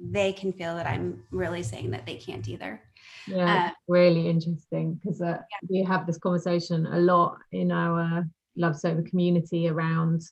they 0.00 0.32
can 0.34 0.52
feel 0.52 0.76
that 0.76 0.86
I'm 0.86 1.24
really 1.32 1.64
saying 1.64 1.90
that 1.90 2.06
they 2.06 2.18
can't 2.18 2.46
either. 2.46 2.80
Yeah, 3.26 3.66
uh, 3.66 3.70
really 3.88 4.28
interesting 4.28 4.94
because 4.94 5.20
uh, 5.20 5.38
yeah. 5.38 5.68
we 5.68 5.82
have 5.82 6.06
this 6.06 6.18
conversation 6.18 6.86
a 6.86 7.00
lot 7.00 7.38
in 7.50 7.72
our 7.72 8.28
Love 8.56 8.76
Sober 8.76 9.02
community 9.02 9.68
around, 9.68 10.22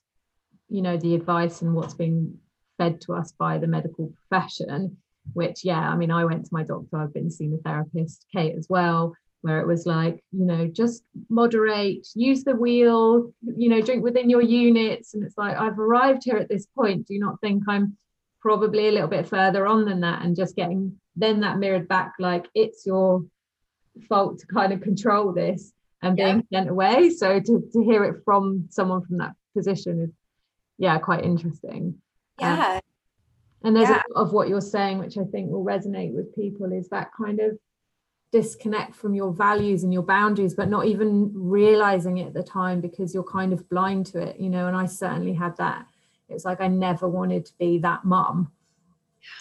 you 0.69 0.81
know, 0.81 0.97
the 0.97 1.15
advice 1.15 1.61
and 1.61 1.73
what's 1.73 1.93
being 1.93 2.37
fed 2.77 3.01
to 3.01 3.13
us 3.13 3.31
by 3.31 3.57
the 3.57 3.67
medical 3.67 4.13
profession. 4.29 4.97
Which, 5.33 5.65
yeah, 5.65 5.79
I 5.79 5.95
mean, 5.97 6.11
I 6.11 6.23
went 6.23 6.45
to 6.45 6.53
my 6.53 6.63
doctor. 6.63 6.97
I've 6.97 7.13
been 7.13 7.29
seeing 7.29 7.53
a 7.53 7.57
therapist, 7.57 8.25
Kate, 8.33 8.55
as 8.57 8.67
well 8.69 9.13
where 9.41 9.61
it 9.61 9.67
was 9.67 9.85
like, 9.85 10.23
you 10.31 10.45
know, 10.45 10.67
just 10.67 11.03
moderate, 11.29 12.07
use 12.15 12.43
the 12.43 12.55
wheel, 12.55 13.31
you 13.55 13.69
know, 13.69 13.81
drink 13.81 14.03
within 14.03 14.29
your 14.29 14.41
units. 14.41 15.13
And 15.13 15.23
it's 15.23 15.37
like, 15.37 15.55
I've 15.55 15.79
arrived 15.79 16.23
here 16.25 16.37
at 16.37 16.49
this 16.49 16.65
point. 16.65 17.07
Do 17.07 17.13
you 17.13 17.19
not 17.19 17.39
think 17.39 17.63
I'm 17.67 17.95
probably 18.41 18.87
a 18.87 18.91
little 18.91 19.07
bit 19.07 19.27
further 19.27 19.67
on 19.67 19.85
than 19.85 20.01
that? 20.01 20.23
And 20.23 20.35
just 20.35 20.55
getting 20.55 20.99
then 21.15 21.41
that 21.41 21.59
mirrored 21.59 21.87
back, 21.87 22.13
like, 22.19 22.47
it's 22.55 22.85
your 22.85 23.23
fault 24.09 24.39
to 24.39 24.47
kind 24.47 24.73
of 24.73 24.81
control 24.81 25.31
this 25.33 25.71
and 26.01 26.15
being 26.15 26.43
yeah. 26.49 26.59
sent 26.59 26.69
away. 26.69 27.09
So 27.11 27.39
to, 27.39 27.69
to 27.73 27.83
hear 27.83 28.03
it 28.05 28.23
from 28.25 28.67
someone 28.69 29.05
from 29.05 29.17
that 29.19 29.33
position 29.55 30.01
is, 30.01 30.09
yeah, 30.77 30.97
quite 30.99 31.23
interesting. 31.23 31.95
Yeah. 32.39 32.75
Um, 32.75 32.81
and 33.63 33.75
there's 33.75 33.89
yeah. 33.89 34.01
a 34.09 34.13
lot 34.13 34.27
of 34.27 34.33
what 34.33 34.47
you're 34.47 34.61
saying, 34.61 34.99
which 34.99 35.17
I 35.17 35.23
think 35.23 35.49
will 35.49 35.65
resonate 35.65 36.13
with 36.13 36.35
people, 36.35 36.71
is 36.71 36.89
that 36.89 37.09
kind 37.17 37.39
of 37.39 37.57
disconnect 38.31 38.93
from 38.95 39.15
your 39.15 39.31
values 39.31 39.83
and 39.83 39.93
your 39.93 40.03
boundaries 40.03 40.53
but 40.53 40.69
not 40.69 40.85
even 40.85 41.31
realizing 41.33 42.17
it 42.17 42.27
at 42.27 42.33
the 42.33 42.43
time 42.43 42.81
because 42.81 43.13
you're 43.13 43.23
kind 43.23 43.53
of 43.53 43.69
blind 43.69 44.05
to 44.05 44.19
it 44.19 44.37
you 44.37 44.49
know 44.49 44.67
and 44.67 44.75
i 44.75 44.85
certainly 44.85 45.33
had 45.33 45.55
that 45.55 45.85
it's 46.27 46.43
like 46.43 46.59
i 46.59 46.67
never 46.67 47.07
wanted 47.07 47.45
to 47.45 47.53
be 47.57 47.77
that 47.77 48.03
mum 48.03 48.51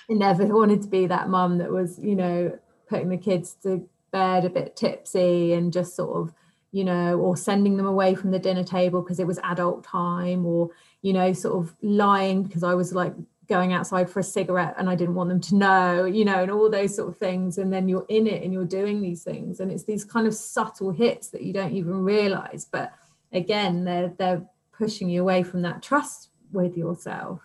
i 0.08 0.12
never 0.12 0.46
wanted 0.54 0.80
to 0.80 0.88
be 0.88 1.04
that 1.06 1.28
mum 1.28 1.58
that 1.58 1.70
was 1.70 1.98
you 1.98 2.14
know 2.14 2.56
putting 2.88 3.08
the 3.08 3.16
kids 3.16 3.56
to 3.60 3.88
bed 4.12 4.44
a 4.44 4.50
bit 4.50 4.76
tipsy 4.76 5.52
and 5.52 5.72
just 5.72 5.96
sort 5.96 6.16
of 6.16 6.32
you 6.70 6.84
know 6.84 7.18
or 7.18 7.36
sending 7.36 7.76
them 7.76 7.86
away 7.86 8.14
from 8.14 8.30
the 8.30 8.38
dinner 8.38 8.62
table 8.62 9.02
because 9.02 9.18
it 9.18 9.26
was 9.26 9.40
adult 9.42 9.82
time 9.82 10.46
or 10.46 10.70
you 11.06 11.12
know 11.12 11.32
sort 11.32 11.56
of 11.56 11.74
lying 11.82 12.42
because 12.42 12.62
i 12.62 12.74
was 12.74 12.92
like 12.92 13.14
going 13.48 13.72
outside 13.72 14.10
for 14.10 14.20
a 14.20 14.24
cigarette 14.24 14.74
and 14.78 14.88
I 14.88 14.94
didn't 14.94 15.14
want 15.14 15.28
them 15.28 15.40
to 15.40 15.54
know, 15.54 16.04
you 16.04 16.24
know, 16.24 16.42
and 16.42 16.50
all 16.50 16.68
those 16.68 16.96
sort 16.96 17.08
of 17.08 17.16
things. 17.16 17.58
And 17.58 17.72
then 17.72 17.88
you're 17.88 18.06
in 18.08 18.26
it 18.26 18.42
and 18.42 18.52
you're 18.52 18.64
doing 18.64 19.00
these 19.00 19.22
things. 19.22 19.60
And 19.60 19.70
it's 19.70 19.84
these 19.84 20.04
kind 20.04 20.26
of 20.26 20.34
subtle 20.34 20.90
hits 20.90 21.28
that 21.28 21.42
you 21.42 21.52
don't 21.52 21.72
even 21.72 22.02
realize. 22.02 22.66
But 22.70 22.92
again, 23.32 23.84
they're 23.84 24.12
they're 24.18 24.42
pushing 24.76 25.08
you 25.08 25.22
away 25.22 25.42
from 25.42 25.62
that 25.62 25.82
trust 25.82 26.30
with 26.52 26.76
yourself. 26.76 27.40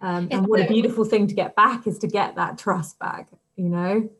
Um, 0.00 0.28
and 0.30 0.46
what 0.46 0.60
a 0.60 0.66
beautiful 0.66 1.04
thing 1.04 1.26
to 1.26 1.34
get 1.34 1.56
back 1.56 1.86
is 1.86 1.98
to 2.00 2.06
get 2.06 2.36
that 2.36 2.58
trust 2.58 2.98
back, 2.98 3.28
you 3.56 3.70
know? 3.70 4.10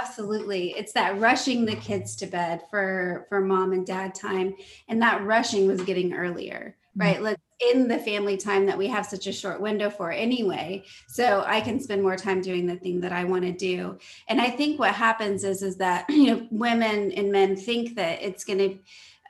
Absolutely. 0.00 0.70
It's 0.70 0.92
that 0.92 1.18
rushing 1.20 1.66
the 1.66 1.76
kids 1.76 2.16
to 2.16 2.26
bed 2.26 2.62
for 2.70 3.26
for 3.28 3.40
mom 3.40 3.72
and 3.72 3.86
dad 3.86 4.14
time. 4.14 4.54
And 4.88 5.02
that 5.02 5.24
rushing 5.24 5.66
was 5.66 5.82
getting 5.82 6.14
earlier. 6.14 6.76
Right? 7.00 7.16
Mm-hmm. 7.16 7.24
Let's 7.24 7.42
in 7.60 7.88
the 7.88 7.98
family 7.98 8.36
time 8.36 8.66
that 8.66 8.78
we 8.78 8.86
have 8.86 9.04
such 9.04 9.26
a 9.26 9.32
short 9.32 9.60
window 9.60 9.90
for 9.90 10.10
anyway 10.10 10.82
so 11.06 11.44
i 11.46 11.60
can 11.60 11.78
spend 11.78 12.02
more 12.02 12.16
time 12.16 12.40
doing 12.40 12.66
the 12.66 12.76
thing 12.76 13.00
that 13.00 13.12
i 13.12 13.22
want 13.22 13.42
to 13.42 13.52
do 13.52 13.98
and 14.28 14.40
i 14.40 14.48
think 14.48 14.78
what 14.78 14.94
happens 14.94 15.44
is 15.44 15.62
is 15.62 15.76
that 15.76 16.06
you 16.08 16.26
know 16.26 16.46
women 16.50 17.12
and 17.12 17.30
men 17.30 17.54
think 17.54 17.94
that 17.96 18.22
it's 18.22 18.44
going 18.44 18.58
to 18.58 18.78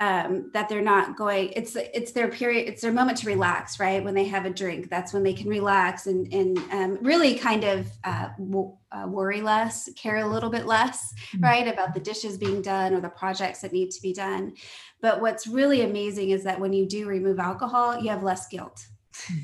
um, 0.00 0.50
that 0.54 0.68
they're 0.68 0.80
not 0.80 1.16
going 1.16 1.52
it's 1.54 1.76
it's 1.76 2.12
their 2.12 2.28
period 2.28 2.66
it's 2.66 2.80
their 2.80 2.92
moment 2.92 3.18
to 3.18 3.26
relax 3.26 3.78
right? 3.78 4.02
When 4.02 4.14
they 4.14 4.24
have 4.24 4.46
a 4.46 4.50
drink 4.50 4.88
that's 4.88 5.12
when 5.12 5.22
they 5.22 5.34
can 5.34 5.48
relax 5.48 6.06
and 6.06 6.32
and 6.32 6.58
um, 6.72 6.98
really 7.02 7.36
kind 7.36 7.64
of 7.64 7.86
uh, 8.04 8.28
w- 8.38 8.76
uh, 8.92 9.06
worry 9.06 9.42
less 9.42 9.88
care 9.94 10.16
a 10.16 10.26
little 10.26 10.50
bit 10.50 10.66
less 10.66 11.12
mm-hmm. 11.12 11.44
right 11.44 11.68
about 11.68 11.94
the 11.94 12.00
dishes 12.00 12.38
being 12.38 12.62
done 12.62 12.94
or 12.94 13.00
the 13.00 13.10
projects 13.10 13.60
that 13.60 13.72
need 13.72 13.90
to 13.90 14.02
be 14.02 14.12
done. 14.12 14.54
But 15.02 15.20
what's 15.20 15.46
really 15.46 15.82
amazing 15.82 16.30
is 16.30 16.42
that 16.44 16.58
when 16.58 16.72
you 16.72 16.86
do 16.86 17.06
remove 17.06 17.38
alcohol 17.38 18.00
you 18.00 18.08
have 18.08 18.22
less 18.22 18.48
guilt 18.48 18.86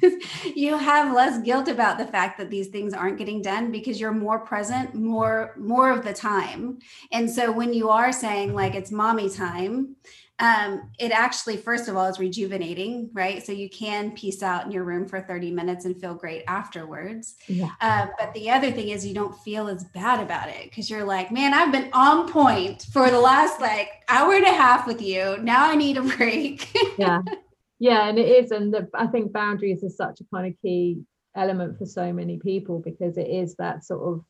you 0.55 0.77
have 0.77 1.15
less 1.15 1.41
guilt 1.43 1.69
about 1.69 1.99
the 1.99 2.07
fact 2.07 2.39
that 2.39 2.51
these 2.51 2.69
things 2.69 2.95
aren't 2.95 3.19
getting 3.19 3.43
done 3.43 3.71
because 3.71 4.01
you're 4.01 4.13
more 4.13 4.39
present 4.39 4.95
more 4.95 5.55
more 5.57 5.91
of 5.91 6.05
the 6.05 6.13
time. 6.13 6.79
And 7.13 7.31
so 7.31 7.53
when 7.53 7.73
you 7.73 7.89
are 7.91 8.13
saying 8.13 8.55
like 8.55 8.75
it's 8.75 8.91
mommy 8.91 9.29
time 9.31 9.97
um, 10.39 10.91
it 10.99 11.13
actually 11.13 11.57
first 11.57 11.89
of 11.89 11.97
all 11.97 12.07
is 12.07 12.19
rejuvenating 12.19 13.09
right? 13.15 13.45
So 13.45 13.53
you 13.53 13.71
can 13.71 14.11
peace 14.13 14.43
out 14.43 14.67
in 14.67 14.71
your 14.71 14.85
room 14.85 15.09
for 15.09 15.21
30 15.21 15.51
minutes 15.51 15.87
and 15.87 15.99
feel 15.99 16.15
great 16.15 16.45
afterwards. 16.47 17.37
Yeah. 17.49 17.71
Uh, 17.81 18.09
but 18.19 18.35
the 18.35 18.51
other 18.51 18.71
thing 18.71 18.91
is 18.91 19.07
you 19.07 19.15
don't 19.15 19.37
feel 19.41 19.69
as 19.69 19.85
bad 19.85 20.21
about 20.21 20.49
it 20.49 20.65
because 20.65 20.91
you're 20.91 21.05
like 21.05 21.33
man 21.33 21.55
i've 21.55 21.73
been 21.73 21.89
on 21.93 22.31
point 22.31 22.87
for 22.93 23.11
the 23.11 23.19
last 23.19 23.61
like 23.61 23.89
hour 24.09 24.35
and 24.35 24.45
a 24.45 24.53
half 24.53 24.87
with 24.87 25.01
you. 25.01 25.39
Now 25.39 25.71
i 25.71 25.75
need 25.75 25.97
a 25.97 26.03
break. 26.03 26.77
Yeah 26.99 27.23
yeah 27.79 28.09
and 28.09 28.19
it 28.19 28.29
is 28.29 28.51
and 28.51 28.73
the, 28.73 28.89
i 28.95 29.07
think 29.07 29.33
boundaries 29.33 29.83
is 29.83 29.97
such 29.97 30.21
a 30.21 30.25
kind 30.35 30.47
of 30.47 30.61
key 30.63 30.99
element 31.35 31.79
for 31.79 31.85
so 31.85 32.13
many 32.13 32.39
people 32.39 32.81
because 32.81 33.17
it 33.17 33.29
is 33.29 33.55
that 33.57 33.85
sort 33.85 34.03
of 34.03 34.25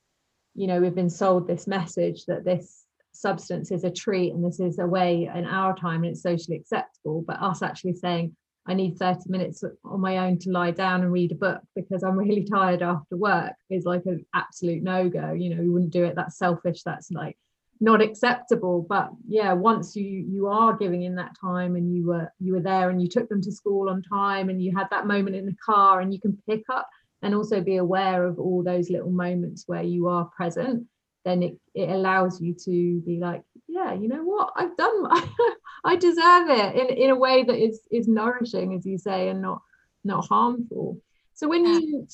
you 0.54 0.66
know 0.66 0.80
we've 0.80 0.94
been 0.94 1.10
sold 1.10 1.46
this 1.46 1.66
message 1.66 2.24
that 2.26 2.44
this 2.44 2.84
substance 3.12 3.70
is 3.70 3.84
a 3.84 3.90
treat 3.90 4.32
and 4.32 4.44
this 4.44 4.60
is 4.60 4.78
a 4.78 4.86
way 4.86 5.30
in 5.34 5.46
our 5.46 5.74
time 5.76 6.02
and 6.02 6.12
it's 6.12 6.22
socially 6.22 6.56
acceptable 6.56 7.22
but 7.26 7.40
us 7.40 7.62
actually 7.62 7.94
saying 7.94 8.34
i 8.66 8.74
need 8.74 8.98
30 8.98 9.20
minutes 9.28 9.62
on 9.84 10.00
my 10.00 10.18
own 10.18 10.38
to 10.38 10.50
lie 10.50 10.70
down 10.70 11.02
and 11.02 11.12
read 11.12 11.32
a 11.32 11.36
book 11.36 11.60
because 11.74 12.02
i'm 12.02 12.18
really 12.18 12.44
tired 12.44 12.82
after 12.82 13.16
work 13.16 13.52
is 13.70 13.84
like 13.84 14.02
an 14.06 14.24
absolute 14.34 14.82
no-go 14.82 15.32
you 15.32 15.54
know 15.54 15.62
we 15.62 15.70
wouldn't 15.70 15.92
do 15.92 16.04
it. 16.04 16.14
That's 16.16 16.36
selfish 16.36 16.82
that's 16.82 17.10
like 17.10 17.38
not 17.80 18.00
acceptable 18.00 18.86
but 18.88 19.10
yeah 19.28 19.52
once 19.52 19.94
you 19.94 20.04
you 20.04 20.46
are 20.46 20.76
giving 20.76 21.02
in 21.02 21.14
that 21.14 21.34
time 21.38 21.76
and 21.76 21.94
you 21.94 22.06
were 22.06 22.32
you 22.40 22.54
were 22.54 22.60
there 22.60 22.90
and 22.90 23.02
you 23.02 23.08
took 23.08 23.28
them 23.28 23.42
to 23.42 23.52
school 23.52 23.88
on 23.90 24.02
time 24.02 24.48
and 24.48 24.62
you 24.62 24.74
had 24.74 24.88
that 24.90 25.06
moment 25.06 25.36
in 25.36 25.46
the 25.46 25.56
car 25.64 26.00
and 26.00 26.12
you 26.12 26.20
can 26.20 26.36
pick 26.48 26.62
up 26.70 26.88
and 27.22 27.34
also 27.34 27.60
be 27.60 27.76
aware 27.76 28.24
of 28.24 28.38
all 28.38 28.62
those 28.62 28.90
little 28.90 29.10
moments 29.10 29.64
where 29.66 29.82
you 29.82 30.08
are 30.08 30.30
present 30.36 30.86
then 31.24 31.42
it, 31.42 31.58
it 31.74 31.90
allows 31.90 32.40
you 32.40 32.54
to 32.54 33.00
be 33.04 33.18
like 33.20 33.42
yeah 33.68 33.92
you 33.92 34.08
know 34.08 34.22
what? 34.22 34.52
I've 34.56 34.76
done 34.76 35.06
i 35.84 35.96
deserve 35.96 36.48
it 36.48 36.74
in, 36.76 36.96
in 36.96 37.10
a 37.10 37.16
way 37.16 37.44
that 37.44 37.56
is 37.56 37.80
is 37.90 38.08
nourishing 38.08 38.74
as 38.74 38.86
you 38.86 38.98
say 38.98 39.28
and 39.28 39.42
not 39.42 39.60
not 40.06 40.26
harmful. 40.26 41.00
So 41.34 41.48
when 41.48 41.66
you 41.66 42.06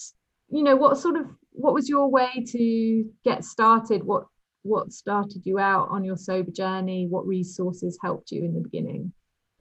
you 0.49 0.63
know 0.63 0.77
what 0.77 0.99
sort 0.99 1.17
of 1.17 1.27
what 1.53 1.75
was 1.75 1.89
your 1.89 2.09
way 2.09 2.45
to 2.49 3.05
get 3.25 3.45
started? 3.45 4.03
What 4.03 4.25
what 4.63 4.93
started 4.93 5.43
you 5.45 5.59
out 5.59 5.89
on 5.91 6.05
your 6.05 6.17
sober 6.17 6.51
journey? 6.51 7.07
What 7.09 7.27
resources 7.27 7.99
helped 8.03 8.31
you 8.31 8.45
in 8.45 8.55
the 8.55 8.61
beginning? 8.61 9.13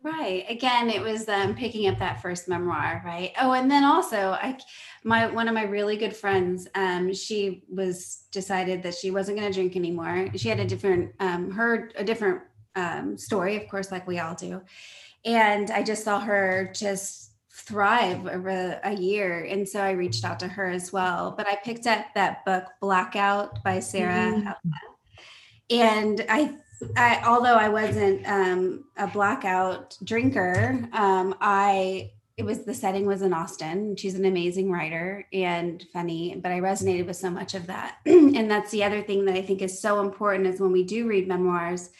Right. 0.03 0.45
Again 0.49 0.89
it 0.89 1.01
was 1.01 1.29
um, 1.29 1.53
picking 1.53 1.87
up 1.87 1.99
that 1.99 2.21
first 2.21 2.47
memoir 2.47 3.03
right? 3.05 3.33
Oh 3.39 3.51
and 3.51 3.69
then 3.69 3.83
also 3.83 4.31
i 4.31 4.57
my 5.03 5.27
one 5.27 5.47
of 5.47 5.53
my 5.53 5.63
really 5.63 5.95
good 5.95 6.15
friends 6.15 6.67
um, 6.73 7.13
she 7.13 7.63
was 7.69 8.23
decided 8.31 8.81
that 8.83 8.95
she 8.95 9.11
wasn't 9.11 9.37
going 9.37 9.51
to 9.51 9.55
drink 9.55 9.75
anymore. 9.75 10.27
She 10.35 10.49
had 10.49 10.59
a 10.59 10.65
different 10.65 11.11
um, 11.19 11.51
heard 11.51 11.93
a 11.97 12.03
different 12.03 12.41
um, 12.75 13.15
story 13.15 13.57
of 13.57 13.69
course 13.69 13.91
like 13.91 14.07
we 14.07 14.17
all 14.17 14.33
do. 14.33 14.61
And 15.23 15.69
i 15.69 15.83
just 15.83 16.03
saw 16.03 16.19
her 16.19 16.71
just 16.73 17.33
thrive 17.53 18.25
over 18.25 18.79
a 18.83 18.95
year 18.95 19.43
and 19.43 19.69
so 19.69 19.81
i 19.81 19.91
reached 19.91 20.25
out 20.25 20.39
to 20.39 20.47
her 20.47 20.65
as 20.65 20.91
well. 20.91 21.35
But 21.37 21.47
i 21.47 21.57
picked 21.57 21.85
up 21.85 22.07
that 22.15 22.43
book 22.43 22.63
blackout 22.81 23.63
by 23.63 23.79
sarah 23.79 24.33
mm-hmm. 24.33 24.71
And 25.71 26.25
i 26.29 26.53
I, 26.95 27.21
although 27.25 27.55
I 27.55 27.69
wasn't 27.69 28.27
um, 28.27 28.85
a 28.97 29.05
blackout 29.05 29.97
drinker, 30.03 30.83
um, 30.93 31.35
I 31.39 32.11
it 32.37 32.43
was 32.43 32.65
the 32.65 32.73
setting 32.73 33.05
was 33.05 33.21
in 33.21 33.33
Austin. 33.33 33.95
She's 33.95 34.15
an 34.15 34.25
amazing 34.25 34.71
writer 34.71 35.27
and 35.31 35.85
funny, 35.93 36.39
but 36.41 36.51
I 36.51 36.59
resonated 36.59 37.05
with 37.05 37.17
so 37.17 37.29
much 37.29 37.53
of 37.53 37.67
that. 37.67 37.97
and 38.05 38.49
that's 38.49 38.71
the 38.71 38.83
other 38.83 39.03
thing 39.03 39.25
that 39.25 39.35
I 39.35 39.43
think 39.43 39.61
is 39.61 39.79
so 39.79 39.99
important 39.99 40.47
is 40.47 40.59
when 40.59 40.71
we 40.71 40.83
do 40.83 41.07
read 41.07 41.27
memoirs, 41.27 41.91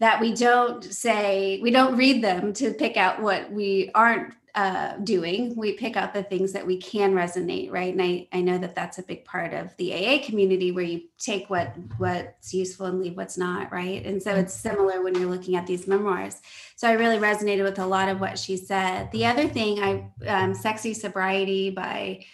that 0.00 0.20
we 0.20 0.34
don't 0.34 0.84
say 0.84 1.60
we 1.62 1.70
don't 1.70 1.96
read 1.96 2.22
them 2.22 2.52
to 2.54 2.74
pick 2.74 2.98
out 2.98 3.22
what 3.22 3.50
we 3.50 3.90
aren't 3.94 4.34
uh, 4.54 4.96
doing. 4.98 5.56
We 5.56 5.72
pick 5.72 5.96
out 5.96 6.14
the 6.14 6.22
things 6.22 6.52
that 6.52 6.64
we 6.64 6.76
can 6.76 7.12
resonate, 7.12 7.72
right? 7.72 7.92
And 7.92 8.00
I, 8.00 8.28
I 8.32 8.40
know 8.40 8.56
that 8.58 8.76
that's 8.76 8.98
a 8.98 9.02
big 9.02 9.24
part 9.24 9.52
of 9.52 9.76
the 9.78 9.92
AA 9.92 10.24
community 10.24 10.70
where 10.70 10.84
you 10.84 11.02
take 11.18 11.50
what 11.50 11.74
what's 11.98 12.54
useful 12.54 12.86
and 12.86 13.00
leave 13.00 13.16
what's 13.16 13.36
not, 13.36 13.72
right? 13.72 14.04
And 14.06 14.22
so 14.22 14.34
it's 14.34 14.54
similar 14.54 15.02
when 15.02 15.16
you're 15.16 15.30
looking 15.30 15.56
at 15.56 15.66
these 15.66 15.88
memoirs. 15.88 16.40
So 16.76 16.88
I 16.88 16.92
really 16.92 17.18
resonated 17.18 17.64
with 17.64 17.80
a 17.80 17.86
lot 17.86 18.08
of 18.08 18.20
what 18.20 18.38
she 18.38 18.56
said. 18.56 19.10
The 19.10 19.26
other 19.26 19.48
thing, 19.48 19.82
I 19.82 20.10
um, 20.28 20.54
"Sexy 20.54 20.94
Sobriety" 20.94 21.70
by 21.70 22.24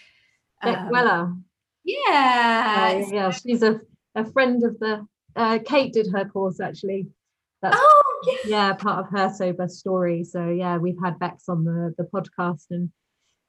um, 0.61 0.89
Weller. 0.89 1.33
Yeah, 1.83 3.01
uh, 3.03 3.09
yeah, 3.11 3.31
she's 3.31 3.63
a, 3.63 3.81
a 4.13 4.25
friend 4.31 4.63
of 4.63 4.77
the. 4.79 5.07
Uh, 5.35 5.57
Kate 5.65 5.91
did 5.91 6.07
her 6.11 6.25
course 6.25 6.59
actually. 6.59 7.07
That's, 7.61 7.77
oh. 7.79 8.10
Yeah, 8.45 8.73
part 8.73 9.05
of 9.05 9.11
her 9.11 9.33
sober 9.33 9.67
story. 9.67 10.23
So 10.23 10.49
yeah, 10.49 10.77
we've 10.77 10.99
had 11.03 11.19
Bex 11.19 11.49
on 11.49 11.63
the 11.63 11.93
the 11.97 12.03
podcast, 12.03 12.65
and 12.69 12.89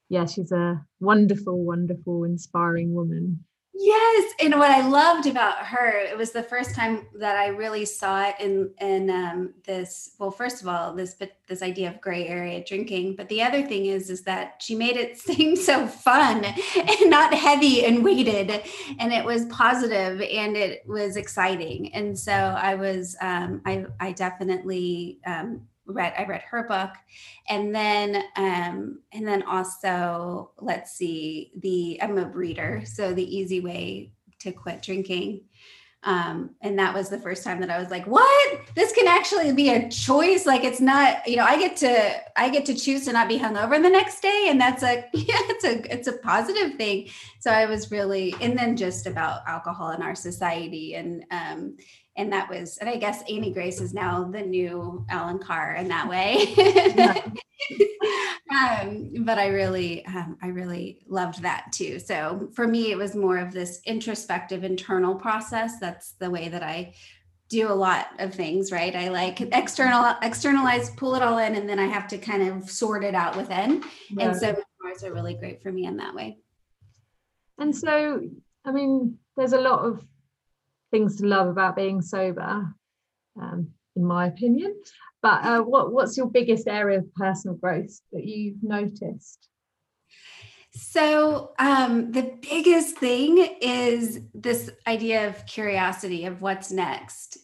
yeah, 0.09 0.27
she's 0.27 0.53
a 0.53 0.85
wonderful, 1.01 1.65
wonderful, 1.65 2.25
inspiring 2.25 2.95
woman. 2.95 3.45
Yes, 3.75 4.35
and 4.39 4.59
what 4.59 4.71
I 4.71 4.87
loved 4.87 5.27
about 5.27 5.65
her, 5.67 5.99
it 5.99 6.17
was 6.17 6.31
the 6.31 6.43
first 6.43 6.75
time 6.75 7.07
that 7.15 7.37
I 7.37 7.47
really 7.49 7.87
saw 7.87 8.29
it 8.29 8.35
in 8.39 8.71
in 8.83 9.09
um, 9.09 9.55
this. 9.65 10.15
Well, 10.19 10.31
first 10.31 10.61
of 10.61 10.69
all, 10.69 10.93
this 10.95 11.17
this 11.49 11.63
idea 11.63 11.89
of 11.89 12.01
gray 12.01 12.29
area 12.29 12.63
drinking, 12.63 13.17
but 13.17 13.31
the 13.31 13.43
other 13.43 13.63
thing 13.63 13.87
is 13.87 14.11
is 14.11 14.25
that 14.25 14.61
she 14.63 14.75
made 14.75 14.99
it 14.99 15.19
seem 15.29 15.57
so 15.57 15.87
fun 15.87 16.45
and 16.45 17.11
not 17.11 17.33
heavy 17.33 17.87
and 17.87 18.05
weighted, 18.05 18.63
and 18.99 19.11
it 19.11 19.25
was 19.25 19.47
positive 19.47 20.21
and 20.21 20.55
it 20.55 20.83
was 20.87 21.17
exciting, 21.17 21.95
and 21.95 22.19
so 22.19 22.33
I 22.33 22.75
was 22.75 23.17
um, 23.23 23.63
I 23.65 23.87
I 23.99 24.13
definitely 24.13 25.19
um, 25.27 25.67
read 25.93 26.15
I 26.19 26.25
read 26.25 26.43
her 26.43 26.65
book. 26.65 26.91
And 27.49 27.75
then 27.75 28.23
um 28.37 29.01
and 29.13 29.27
then 29.27 29.43
also 29.43 30.53
let's 30.61 30.93
see 30.93 31.53
the 31.57 32.01
I'm 32.03 32.19
a 32.19 32.27
reader 32.27 32.83
so 32.85 33.13
the 33.13 33.37
easy 33.37 33.61
way 33.61 34.13
to 34.41 34.53
quit 34.53 34.83
drinking. 34.83 35.43
Um 36.05 36.51
and 36.61 36.79
that 36.79 36.95
was 36.95 37.09
the 37.09 37.19
first 37.19 37.45
time 37.45 37.61
that 37.61 37.71
I 37.71 37.79
was 37.79 37.91
like 37.91 38.07
what? 38.07 38.61
This 38.75 38.93
can 38.93 39.07
actually 39.07 39.53
be 39.53 39.71
a 39.71 39.89
choice. 39.89 40.47
Like 40.47 40.65
it's 40.65 40.81
not 40.81 41.27
you 41.29 41.37
know 41.37 41.45
I 41.45 41.59
get 41.59 41.77
to 41.79 42.41
I 42.41 42.49
get 42.49 42.65
to 42.67 42.75
choose 42.75 43.05
to 43.05 43.13
not 43.13 43.29
be 43.29 43.39
hungover 43.39 43.81
the 43.81 43.91
next 43.91 44.21
day 44.21 44.47
and 44.49 44.61
that's 44.61 44.83
a 44.83 45.05
yeah 45.13 45.37
it's 45.49 45.65
a 45.65 45.93
it's 45.93 46.09
a 46.09 46.19
positive 46.19 46.77
thing. 46.77 47.09
So 47.41 47.51
I 47.51 47.67
was 47.67 47.91
really 47.91 48.35
and 48.41 48.59
then 48.59 48.77
just 48.77 49.07
about 49.07 49.43
alcohol 49.47 49.91
in 49.91 50.03
our 50.03 50.15
society 50.15 50.95
and 50.95 51.25
um 51.31 51.77
and 52.17 52.33
that 52.33 52.49
was 52.49 52.79
and 52.79 52.89
i 52.89 52.97
guess 52.97 53.23
annie 53.23 53.53
grace 53.53 53.81
is 53.81 53.95
now 53.95 54.25
the 54.25 54.43
new 54.43 55.05
allen 55.09 55.39
carr 55.39 55.75
in 55.75 55.89
that 55.89 56.09
way. 56.09 56.55
Um, 58.53 59.13
but 59.21 59.39
i 59.39 59.47
really 59.47 60.05
um, 60.05 60.37
i 60.43 60.49
really 60.49 60.99
loved 61.09 61.41
that 61.43 61.73
too. 61.73 61.99
So 61.99 62.51
for 62.55 62.67
me 62.67 62.91
it 62.91 62.99
was 62.99 63.15
more 63.15 63.39
of 63.39 63.53
this 63.53 63.81
introspective 63.87 64.63
internal 64.63 65.15
process. 65.15 65.79
That's 65.79 66.13
the 66.13 66.29
way 66.29 66.49
that 66.49 66.63
i 66.63 66.93
do 67.49 67.71
a 67.71 67.73
lot 67.73 68.09
of 68.19 68.35
things 68.35 68.71
right? 68.71 68.95
I 68.95 69.09
like 69.09 69.41
external 69.41 70.17
externalize 70.23 70.91
pull 70.97 71.15
it 71.15 71.23
all 71.23 71.39
in 71.39 71.55
and 71.55 71.69
then 71.69 71.79
i 71.79 71.87
have 71.87 72.07
to 72.09 72.19
kind 72.19 72.43
of 72.43 72.69
sort 72.69 73.05
it 73.05 73.15
out 73.15 73.37
within. 73.37 73.85
Yeah. 74.11 74.27
and 74.29 74.37
so 74.37 74.47
memoirs 74.47 75.05
are 75.05 75.15
really 75.15 75.35
great 75.35 75.63
for 75.63 75.73
me 75.73 75.87
in 75.87 75.97
that 75.99 76.15
way. 76.15 76.39
And 77.59 77.75
so 77.75 78.21
i 78.67 78.73
mean 78.73 79.19
there's 79.37 79.55
a 79.55 79.61
lot 79.61 79.81
of 79.81 80.05
things 80.93 81.17
to 81.17 81.27
love 81.27 81.49
about 81.49 81.75
being 81.75 82.01
sober, 82.01 82.73
um, 83.41 83.69
in 83.97 84.05
my 84.05 84.27
opinion. 84.27 84.81
But 85.21 85.45
uh, 85.45 85.63
what 85.63 85.93
what's 85.93 86.17
your 86.17 86.27
biggest 86.27 86.69
area 86.69 86.99
of 86.99 87.13
personal 87.15 87.57
growth 87.57 88.01
that 88.13 88.25
you've 88.25 88.63
noticed? 88.63 89.49
So, 90.75 91.53
um, 91.59 92.13
the 92.13 92.39
biggest 92.41 92.97
thing 92.97 93.57
is 93.61 94.21
this 94.33 94.71
idea 94.87 95.29
of 95.29 95.45
curiosity 95.47 96.25
of 96.25 96.41
what's 96.41 96.71
next. 96.71 97.39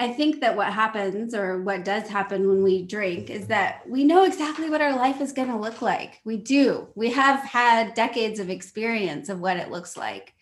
I 0.00 0.08
think 0.08 0.40
that 0.40 0.56
what 0.56 0.72
happens 0.72 1.34
or 1.34 1.62
what 1.62 1.84
does 1.84 2.08
happen 2.08 2.48
when 2.48 2.62
we 2.62 2.82
drink 2.82 3.30
is 3.30 3.46
that 3.48 3.88
we 3.88 4.04
know 4.04 4.24
exactly 4.24 4.70
what 4.70 4.80
our 4.80 4.96
life 4.96 5.20
is 5.20 5.32
going 5.32 5.48
to 5.48 5.56
look 5.56 5.82
like. 5.82 6.20
We 6.24 6.38
do. 6.38 6.88
We 6.94 7.10
have 7.10 7.40
had 7.40 7.94
decades 7.94 8.40
of 8.40 8.50
experience 8.50 9.28
of 9.28 9.38
what 9.38 9.58
it 9.58 9.70
looks 9.70 9.96
like 9.96 10.34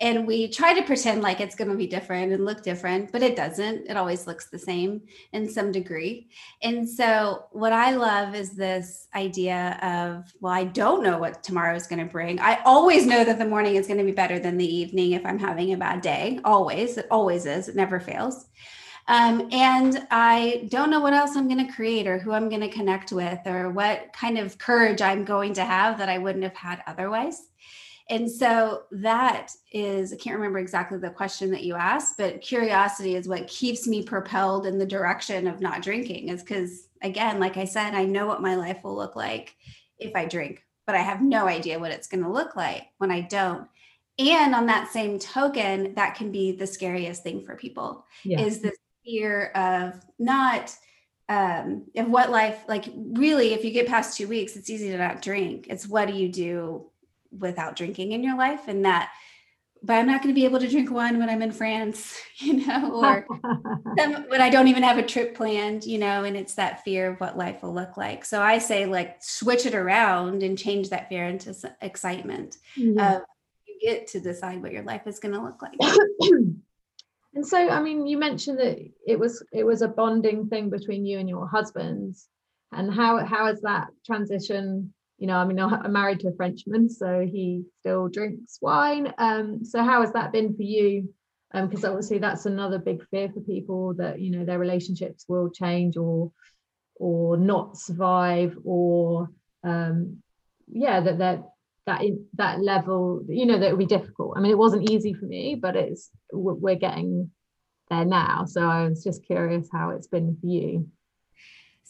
and 0.00 0.26
we 0.26 0.48
try 0.48 0.72
to 0.72 0.82
pretend 0.82 1.22
like 1.22 1.40
it's 1.40 1.54
going 1.54 1.70
to 1.70 1.76
be 1.76 1.86
different 1.86 2.32
and 2.32 2.44
look 2.44 2.62
different 2.62 3.12
but 3.12 3.22
it 3.22 3.36
doesn't. 3.36 3.86
It 3.88 3.96
always 3.96 4.26
looks 4.26 4.48
the 4.48 4.58
same 4.58 5.02
in 5.32 5.48
some 5.48 5.72
degree. 5.72 6.28
And 6.62 6.88
so 6.88 7.46
what 7.52 7.72
i 7.72 7.94
love 7.94 8.34
is 8.34 8.52
this 8.52 9.08
idea 9.14 9.78
of 9.82 10.32
well 10.40 10.52
i 10.52 10.64
don't 10.64 11.02
know 11.02 11.18
what 11.18 11.42
tomorrow 11.42 11.74
is 11.74 11.86
going 11.86 12.04
to 12.04 12.10
bring. 12.10 12.40
I 12.40 12.60
always 12.64 13.06
know 13.06 13.24
that 13.24 13.38
the 13.38 13.46
morning 13.46 13.76
is 13.76 13.86
going 13.86 13.98
to 13.98 14.04
be 14.04 14.12
better 14.12 14.38
than 14.38 14.56
the 14.56 14.74
evening 14.76 15.12
if 15.12 15.24
i'm 15.24 15.38
having 15.38 15.72
a 15.72 15.76
bad 15.76 16.00
day. 16.00 16.40
Always. 16.44 16.98
It 16.98 17.06
always 17.10 17.46
is. 17.46 17.68
It 17.68 17.76
never 17.76 18.00
fails. 18.00 18.46
Um, 19.08 19.48
and 19.50 20.06
I 20.12 20.68
don't 20.68 20.88
know 20.88 21.00
what 21.00 21.14
else 21.14 21.34
I'm 21.34 21.48
going 21.48 21.66
to 21.66 21.72
create 21.72 22.06
or 22.06 22.18
who 22.18 22.32
I'm 22.32 22.48
going 22.48 22.60
to 22.60 22.68
connect 22.68 23.10
with 23.10 23.40
or 23.44 23.70
what 23.70 24.12
kind 24.12 24.38
of 24.38 24.56
courage 24.58 25.02
I'm 25.02 25.24
going 25.24 25.54
to 25.54 25.64
have 25.64 25.98
that 25.98 26.08
I 26.08 26.18
wouldn't 26.18 26.44
have 26.44 26.54
had 26.54 26.84
otherwise. 26.86 27.49
And 28.10 28.28
so 28.28 28.82
that 28.90 29.52
is, 29.72 30.12
I 30.12 30.16
can't 30.16 30.34
remember 30.34 30.58
exactly 30.58 30.98
the 30.98 31.10
question 31.10 31.52
that 31.52 31.62
you 31.62 31.76
asked, 31.76 32.18
but 32.18 32.40
curiosity 32.40 33.14
is 33.14 33.28
what 33.28 33.46
keeps 33.46 33.86
me 33.86 34.02
propelled 34.02 34.66
in 34.66 34.78
the 34.78 34.86
direction 34.86 35.46
of 35.46 35.60
not 35.60 35.80
drinking, 35.80 36.28
is 36.28 36.42
because, 36.42 36.88
again, 37.02 37.38
like 37.38 37.56
I 37.56 37.64
said, 37.64 37.94
I 37.94 38.04
know 38.04 38.26
what 38.26 38.42
my 38.42 38.56
life 38.56 38.82
will 38.82 38.96
look 38.96 39.14
like 39.14 39.54
if 40.00 40.16
I 40.16 40.24
drink, 40.24 40.64
but 40.86 40.96
I 40.96 41.02
have 41.02 41.22
no 41.22 41.46
idea 41.46 41.78
what 41.78 41.92
it's 41.92 42.08
going 42.08 42.24
to 42.24 42.30
look 42.30 42.56
like 42.56 42.88
when 42.98 43.12
I 43.12 43.20
don't. 43.20 43.68
And 44.18 44.56
on 44.56 44.66
that 44.66 44.90
same 44.90 45.20
token, 45.20 45.94
that 45.94 46.16
can 46.16 46.32
be 46.32 46.50
the 46.50 46.66
scariest 46.66 47.22
thing 47.22 47.42
for 47.42 47.54
people 47.54 48.04
yeah. 48.24 48.40
is 48.40 48.58
the 48.58 48.72
fear 49.04 49.46
of 49.54 50.04
not 50.18 50.76
um 51.30 51.86
of 51.96 52.10
what 52.10 52.28
life 52.30 52.64
like 52.68 52.86
really 53.12 53.54
if 53.54 53.64
you 53.64 53.70
get 53.70 53.86
past 53.86 54.18
two 54.18 54.26
weeks 54.26 54.56
it's 54.56 54.68
easy 54.68 54.90
to 54.90 54.98
not 54.98 55.22
drink 55.22 55.68
it's 55.70 55.86
what 55.86 56.06
do 56.08 56.12
you 56.12 56.28
do 56.28 56.90
without 57.36 57.76
drinking 57.76 58.12
in 58.12 58.22
your 58.22 58.36
life 58.36 58.68
and 58.68 58.84
that 58.84 59.10
but 59.82 59.94
I'm 59.94 60.06
not 60.06 60.22
going 60.22 60.34
to 60.34 60.38
be 60.38 60.44
able 60.44 60.60
to 60.60 60.68
drink 60.68 60.90
wine 60.90 61.18
when 61.18 61.30
I'm 61.30 61.42
in 61.42 61.52
France, 61.52 62.14
you 62.36 62.66
know, 62.66 63.02
or 63.02 63.26
when 64.28 64.40
I 64.40 64.50
don't 64.50 64.68
even 64.68 64.82
have 64.82 64.98
a 64.98 65.02
trip 65.02 65.34
planned, 65.34 65.84
you 65.84 65.98
know, 65.98 66.24
and 66.24 66.36
it's 66.36 66.54
that 66.54 66.84
fear 66.84 67.10
of 67.10 67.20
what 67.20 67.38
life 67.38 67.62
will 67.62 67.74
look 67.74 67.96
like. 67.96 68.24
So 68.24 68.42
I 68.42 68.58
say, 68.58 68.86
like, 68.86 69.16
switch 69.20 69.66
it 69.66 69.74
around 69.74 70.42
and 70.42 70.58
change 70.58 70.90
that 70.90 71.08
fear 71.08 71.26
into 71.26 71.54
excitement. 71.80 72.58
Yeah. 72.76 73.20
you 73.66 73.78
get 73.80 74.08
to 74.08 74.20
decide 74.20 74.62
what 74.62 74.72
your 74.72 74.82
life 74.82 75.06
is 75.06 75.18
going 75.18 75.34
to 75.34 75.42
look 75.42 75.62
like. 75.62 75.78
and 76.20 77.46
so, 77.46 77.68
I 77.68 77.80
mean, 77.80 78.06
you 78.06 78.18
mentioned 78.18 78.58
that 78.58 78.78
it 79.06 79.18
was 79.18 79.42
it 79.52 79.64
was 79.64 79.82
a 79.82 79.88
bonding 79.88 80.48
thing 80.48 80.68
between 80.68 81.06
you 81.06 81.18
and 81.18 81.28
your 81.28 81.48
husband, 81.48 82.16
and 82.72 82.92
how 82.92 83.24
how 83.24 83.46
has 83.46 83.62
that 83.62 83.88
transition 84.04 84.92
you 85.20 85.26
know, 85.26 85.36
I 85.36 85.44
mean, 85.44 85.60
I'm 85.60 85.92
married 85.92 86.20
to 86.20 86.28
a 86.28 86.34
Frenchman, 86.34 86.88
so 86.88 87.20
he 87.20 87.64
still 87.80 88.08
drinks 88.08 88.58
wine. 88.60 89.12
Um, 89.18 89.64
so 89.64 89.84
how 89.84 90.00
has 90.00 90.12
that 90.14 90.32
been 90.32 90.56
for 90.56 90.62
you? 90.62 91.12
Because 91.52 91.84
um, 91.84 91.90
obviously 91.90 92.18
that's 92.18 92.46
another 92.46 92.78
big 92.78 93.04
fear 93.10 93.28
for 93.28 93.40
people 93.40 93.94
that 93.94 94.20
you 94.20 94.30
know 94.30 94.44
their 94.44 94.58
relationships 94.58 95.26
will 95.28 95.50
change 95.50 95.96
or 95.96 96.32
or 96.94 97.36
not 97.36 97.76
survive 97.76 98.56
or 98.64 99.28
um, 99.64 100.22
yeah 100.72 101.00
that 101.00 101.18
that 101.18 101.42
that 101.86 102.02
that 102.34 102.60
level 102.60 103.22
you 103.28 103.46
know 103.46 103.58
that 103.58 103.70
would 103.70 103.78
be 103.78 103.86
difficult. 103.86 104.34
I 104.36 104.40
mean, 104.40 104.52
it 104.52 104.58
wasn't 104.58 104.90
easy 104.90 105.12
for 105.12 105.26
me, 105.26 105.54
but 105.54 105.76
it's 105.76 106.08
we're 106.32 106.76
getting 106.76 107.30
there 107.90 108.06
now. 108.06 108.46
So 108.46 108.62
I 108.62 108.88
was 108.88 109.04
just 109.04 109.26
curious 109.26 109.68
how 109.70 109.90
it's 109.90 110.06
been 110.06 110.38
for 110.40 110.46
you. 110.46 110.88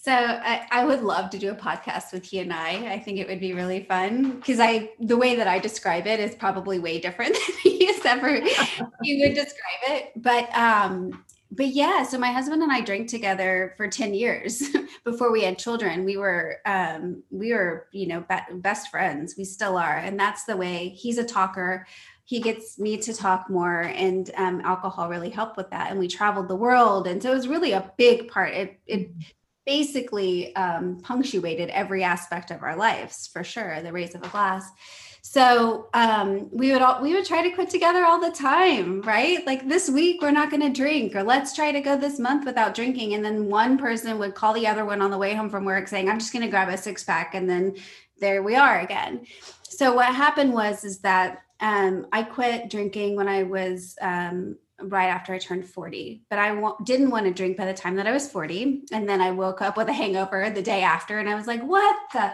So 0.02 0.12
I, 0.12 0.66
I, 0.70 0.86
would 0.86 1.02
love 1.02 1.28
to 1.28 1.38
do 1.38 1.50
a 1.50 1.54
podcast 1.54 2.14
with 2.14 2.24
he 2.24 2.38
and 2.38 2.54
I. 2.54 2.90
I 2.90 2.98
think 2.98 3.18
it 3.18 3.28
would 3.28 3.38
be 3.38 3.52
really 3.52 3.84
fun 3.84 4.36
because 4.36 4.58
I 4.58 4.92
the 4.98 5.18
way 5.18 5.36
that 5.36 5.46
I 5.46 5.58
describe 5.58 6.06
it 6.06 6.18
is 6.18 6.34
probably 6.34 6.78
way 6.78 6.98
different 6.98 7.34
than 7.46 7.56
he 7.62 7.84
has 7.84 8.06
ever 8.06 8.40
he 9.02 9.20
would 9.20 9.34
describe 9.34 9.82
it. 9.88 10.12
But 10.16 10.56
um 10.56 11.22
but 11.52 11.66
yeah, 11.66 12.04
so 12.04 12.16
my 12.16 12.30
husband 12.30 12.62
and 12.62 12.72
I 12.72 12.80
drank 12.80 13.08
together 13.08 13.74
for 13.76 13.88
10 13.88 14.14
years 14.14 14.62
before 15.04 15.32
we 15.32 15.42
had 15.42 15.58
children. 15.58 16.06
We 16.06 16.16
were 16.16 16.60
um 16.64 17.22
we 17.30 17.52
were, 17.52 17.86
you 17.92 18.06
know, 18.06 18.24
be- 18.26 18.54
best 18.54 18.90
friends. 18.90 19.34
We 19.36 19.44
still 19.44 19.76
are. 19.76 19.98
And 19.98 20.18
that's 20.18 20.44
the 20.44 20.56
way 20.56 20.88
he's 20.88 21.18
a 21.18 21.24
talker 21.24 21.86
he 22.24 22.40
gets 22.40 22.78
me 22.78 22.96
to 22.96 23.12
talk 23.12 23.50
more 23.50 23.80
and 23.80 24.30
um, 24.36 24.60
alcohol 24.60 25.08
really 25.08 25.30
helped 25.30 25.56
with 25.56 25.68
that 25.70 25.90
and 25.90 25.98
we 25.98 26.06
traveled 26.06 26.46
the 26.46 26.54
world 26.54 27.08
and 27.08 27.20
so 27.20 27.32
it 27.32 27.34
was 27.34 27.48
really 27.48 27.72
a 27.72 27.92
big 27.98 28.28
part 28.28 28.54
it, 28.54 28.78
it 28.86 29.10
basically 29.66 30.54
um, 30.56 31.00
punctuated 31.02 31.68
every 31.70 32.02
aspect 32.02 32.50
of 32.50 32.62
our 32.62 32.76
lives 32.76 33.28
for 33.32 33.44
sure 33.44 33.82
the 33.82 33.92
raise 33.92 34.14
of 34.14 34.22
a 34.22 34.28
glass. 34.28 34.70
So 35.22 35.88
um, 35.92 36.48
we 36.50 36.72
would 36.72 36.80
all 36.80 37.02
we 37.02 37.14
would 37.14 37.26
try 37.26 37.42
to 37.42 37.54
quit 37.54 37.68
together 37.68 38.04
all 38.04 38.20
the 38.20 38.30
time 38.30 39.02
right? 39.02 39.46
Like 39.46 39.68
this 39.68 39.90
week 39.90 40.22
we're 40.22 40.30
not 40.30 40.50
going 40.50 40.62
to 40.62 40.70
drink 40.70 41.14
or 41.14 41.22
let's 41.22 41.54
try 41.54 41.72
to 41.72 41.80
go 41.80 41.96
this 41.96 42.18
month 42.18 42.46
without 42.46 42.74
drinking. 42.74 43.14
And 43.14 43.24
then 43.24 43.46
one 43.46 43.76
person 43.76 44.18
would 44.18 44.34
call 44.34 44.54
the 44.54 44.66
other 44.66 44.84
one 44.84 45.02
on 45.02 45.10
the 45.10 45.18
way 45.18 45.34
home 45.34 45.50
from 45.50 45.64
work 45.64 45.88
saying 45.88 46.08
i'm 46.08 46.18
just 46.18 46.32
going 46.32 46.44
to 46.44 46.50
grab 46.50 46.68
a 46.68 46.76
six 46.76 47.04
pack 47.04 47.34
and 47.34 47.48
then 47.48 47.76
there 48.18 48.42
we 48.42 48.54
are 48.54 48.80
again. 48.80 49.26
So 49.62 49.94
what 49.94 50.14
happened 50.14 50.52
was 50.52 50.84
is 50.84 51.00
that 51.00 51.42
um, 51.60 52.06
i 52.12 52.22
quit 52.22 52.70
drinking 52.70 53.16
when 53.16 53.28
i 53.28 53.42
was 53.42 53.96
um, 54.00 54.56
right 54.82 55.08
after 55.08 55.34
I 55.34 55.38
turned 55.38 55.66
40, 55.66 56.22
but 56.30 56.38
I 56.38 56.54
w- 56.54 56.76
didn't 56.84 57.10
want 57.10 57.26
to 57.26 57.32
drink 57.32 57.56
by 57.56 57.66
the 57.66 57.74
time 57.74 57.96
that 57.96 58.06
I 58.06 58.12
was 58.12 58.30
40. 58.30 58.84
And 58.92 59.08
then 59.08 59.20
I 59.20 59.30
woke 59.30 59.62
up 59.62 59.76
with 59.76 59.88
a 59.88 59.92
hangover 59.92 60.50
the 60.50 60.62
day 60.62 60.82
after 60.82 61.18
and 61.18 61.28
I 61.28 61.34
was 61.34 61.46
like, 61.46 61.62
what 61.62 61.96
the? 62.12 62.32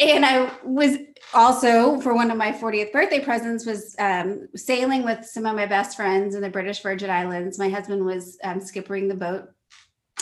And 0.00 0.26
I 0.26 0.50
was 0.64 0.96
also 1.32 2.00
for 2.00 2.14
one 2.14 2.30
of 2.32 2.36
my 2.36 2.50
40th 2.50 2.90
birthday 2.90 3.20
presents 3.20 3.64
was 3.64 3.94
um, 4.00 4.48
sailing 4.56 5.04
with 5.04 5.24
some 5.24 5.46
of 5.46 5.54
my 5.54 5.66
best 5.66 5.96
friends 5.96 6.34
in 6.34 6.42
the 6.42 6.50
British 6.50 6.82
Virgin 6.82 7.10
Islands. 7.10 7.60
My 7.60 7.68
husband 7.68 8.04
was 8.04 8.36
um, 8.42 8.58
skippering 8.58 9.08
the 9.08 9.14
boat 9.14 9.48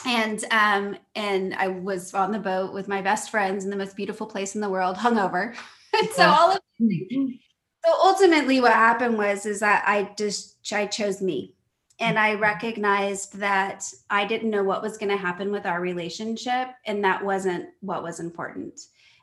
and 0.04 0.44
um 0.50 0.96
and 1.14 1.54
I 1.54 1.68
was 1.68 2.14
on 2.14 2.32
the 2.32 2.38
boat 2.38 2.72
with 2.72 2.88
my 2.88 3.02
best 3.02 3.30
friends 3.30 3.64
in 3.64 3.70
the 3.70 3.76
most 3.76 3.96
beautiful 3.96 4.26
place 4.26 4.54
in 4.54 4.60
the 4.60 4.70
world, 4.70 4.96
hungover. 4.96 5.54
so 6.12 6.24
all 6.24 6.52
of 6.52 6.60
So 7.84 7.92
ultimately, 8.02 8.60
what 8.60 8.72
happened 8.72 9.18
was 9.18 9.44
is 9.44 9.60
that 9.60 9.84
I 9.86 10.12
just 10.16 10.72
I 10.72 10.86
chose 10.86 11.20
me, 11.20 11.54
and 11.98 12.18
I 12.18 12.34
recognized 12.34 13.38
that 13.38 13.84
I 14.08 14.24
didn't 14.24 14.50
know 14.50 14.62
what 14.62 14.82
was 14.82 14.98
going 14.98 15.10
to 15.10 15.16
happen 15.16 15.50
with 15.50 15.66
our 15.66 15.80
relationship, 15.80 16.68
and 16.86 17.04
that 17.04 17.24
wasn't 17.24 17.70
what 17.80 18.02
was 18.02 18.20
important 18.20 18.80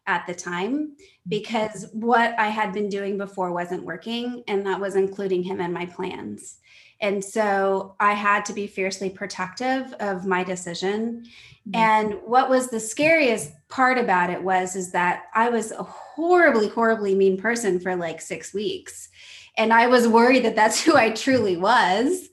at 0.07 0.25
the 0.25 0.33
time 0.33 0.95
because 1.27 1.87
what 1.93 2.37
I 2.39 2.47
had 2.47 2.73
been 2.73 2.89
doing 2.89 3.17
before 3.17 3.53
wasn't 3.53 3.83
working, 3.83 4.43
and 4.47 4.65
that 4.65 4.79
was 4.79 4.95
including 4.95 5.43
him 5.43 5.61
in 5.61 5.71
my 5.71 5.85
plans. 5.85 6.57
And 7.01 7.23
so 7.23 7.95
I 7.99 8.13
had 8.13 8.45
to 8.45 8.53
be 8.53 8.67
fiercely 8.67 9.09
protective 9.09 9.93
of 9.99 10.25
my 10.25 10.43
decision. 10.43 11.23
Mm-hmm. 11.67 11.75
And 11.75 12.13
what 12.25 12.49
was 12.49 12.69
the 12.69 12.79
scariest 12.79 13.51
part 13.69 13.97
about 13.97 14.29
it 14.29 14.43
was 14.43 14.75
is 14.75 14.91
that 14.91 15.23
I 15.33 15.49
was 15.49 15.71
a 15.71 15.83
horribly, 15.83 16.67
horribly 16.67 17.15
mean 17.15 17.37
person 17.37 17.79
for 17.79 17.95
like 17.95 18.21
six 18.21 18.53
weeks. 18.53 19.09
And 19.57 19.71
I 19.73 19.87
was 19.87 20.07
worried 20.07 20.45
that 20.45 20.55
that's 20.55 20.83
who 20.83 20.95
I 20.95 21.11
truly 21.11 21.57
was. 21.57 22.29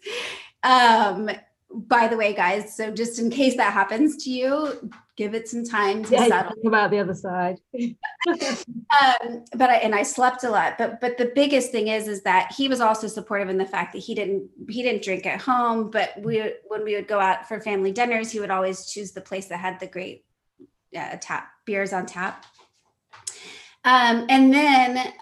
Um, 0.62 1.30
by 1.76 2.08
the 2.08 2.16
way, 2.16 2.32
guys, 2.32 2.74
so 2.74 2.90
just 2.90 3.18
in 3.18 3.28
case 3.30 3.56
that 3.56 3.72
happens 3.72 4.24
to 4.24 4.30
you, 4.30 4.90
give 5.16 5.34
it 5.34 5.48
some 5.48 5.64
time 5.64 6.04
to 6.04 6.14
yeah, 6.14 6.26
settle. 6.26 6.52
Think 6.54 6.66
about 6.66 6.90
the 6.90 6.98
other 6.98 7.14
side. 7.14 7.58
um, 8.28 9.44
but 9.54 9.70
I, 9.70 9.76
and 9.76 9.94
I 9.94 10.02
slept 10.02 10.44
a 10.44 10.50
lot. 10.50 10.78
But 10.78 11.00
but 11.00 11.18
the 11.18 11.32
biggest 11.34 11.72
thing 11.72 11.88
is 11.88 12.08
is 12.08 12.22
that 12.22 12.52
he 12.56 12.68
was 12.68 12.80
also 12.80 13.06
supportive 13.06 13.48
in 13.48 13.58
the 13.58 13.66
fact 13.66 13.92
that 13.92 13.98
he 14.00 14.14
didn't 14.14 14.48
he 14.68 14.82
didn't 14.82 15.04
drink 15.04 15.26
at 15.26 15.40
home. 15.40 15.90
But 15.90 16.14
we 16.22 16.54
when 16.68 16.82
we 16.82 16.94
would 16.94 17.08
go 17.08 17.20
out 17.20 17.46
for 17.46 17.60
family 17.60 17.92
dinners, 17.92 18.30
he 18.30 18.40
would 18.40 18.50
always 18.50 18.86
choose 18.86 19.12
the 19.12 19.20
place 19.20 19.46
that 19.48 19.58
had 19.58 19.78
the 19.78 19.86
great 19.86 20.24
uh, 20.96 21.16
tap 21.20 21.48
beers 21.64 21.92
on 21.92 22.06
tap. 22.06 22.44
Um, 23.84 24.26
and 24.28 24.52
then 24.52 24.98
uh, 24.98 25.12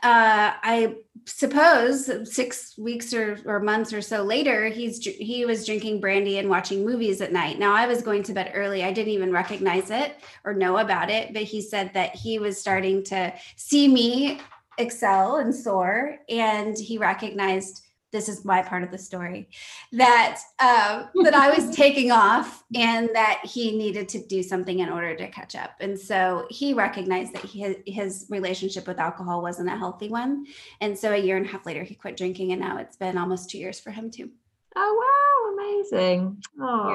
I 0.63 0.97
suppose 1.27 2.11
six 2.33 2.77
weeks 2.77 3.15
or, 3.15 3.39
or 3.45 3.61
months 3.61 3.93
or 3.93 4.03
so 4.03 4.23
later, 4.23 4.67
he's 4.67 5.05
he 5.05 5.45
was 5.45 5.67
drinking 5.67 6.01
brandy 6.01 6.39
and 6.39 6.49
watching 6.49 6.85
movies 6.85 7.21
at 7.21 7.33
night. 7.33 7.59
Now 7.59 7.75
I 7.75 7.87
was 7.87 8.03
going 8.03 8.23
to 8.25 8.33
bed 8.33 8.53
early. 8.55 8.85
I 8.85 8.93
didn't 8.93 9.13
even 9.13 9.33
recognize 9.33 9.91
it 9.91 10.17
or 10.45 10.55
know 10.55 10.79
about 10.79 11.11
it, 11.11 11.33
but 11.33 11.43
he 11.43 11.61
said 11.61 11.93
that 11.95 12.15
he 12.15 12.39
was 12.39 12.61
starting 12.61 13.03
to 13.05 13.33
see 13.57 13.89
me 13.89 14.41
excel 14.79 15.37
and 15.37 15.55
soar, 15.55 16.19
and 16.29 16.77
he 16.77 16.99
recognized 16.99 17.84
this 18.15 18.29
is 18.29 18.45
my 18.45 18.63
part 18.63 18.85
of 18.85 18.93
the 18.93 18.97
story 18.97 19.49
that 19.93 20.41
um, 20.61 21.11
that 21.25 21.35
I 21.35 21.51
was 21.51 21.75
taking 21.77 22.13
off 22.13 22.63
and 22.75 23.11
that 23.13 23.41
he 23.45 23.77
needed 23.77 24.09
to 24.11 24.25
do 24.25 24.41
something 24.43 24.79
in 24.79 24.89
order 24.89 25.17
to 25.17 25.29
catch 25.29 25.57
up. 25.57 25.73
And 25.81 25.99
so 25.99 26.47
he 26.49 26.73
recognized 26.75 27.35
that 27.35 27.43
he, 27.43 27.77
his 27.87 28.27
relationship 28.31 28.87
with 28.87 29.01
alcohol 29.01 29.43
wasn't 29.43 29.69
a 29.69 29.77
healthy 29.77 30.09
one. 30.09 30.47
And 30.81 30.97
so 30.97 31.13
a 31.13 31.19
year 31.19 31.37
and 31.37 31.45
a 31.45 31.49
half 31.49 31.67
later, 31.67 31.83
he 31.83 31.97
quit 31.97 32.17
drinking, 32.17 32.53
and 32.53 32.61
now 32.61 32.79
it's 32.79 32.97
been 32.97 33.19
almost 33.19 33.51
two 33.51 33.59
years 33.59 33.81
for 33.81 33.91
him 33.91 34.11
too. 34.11 34.31
Oh 34.77 34.93
wow, 35.03 35.63
amazing! 35.65 36.43
Oh, 36.61 36.89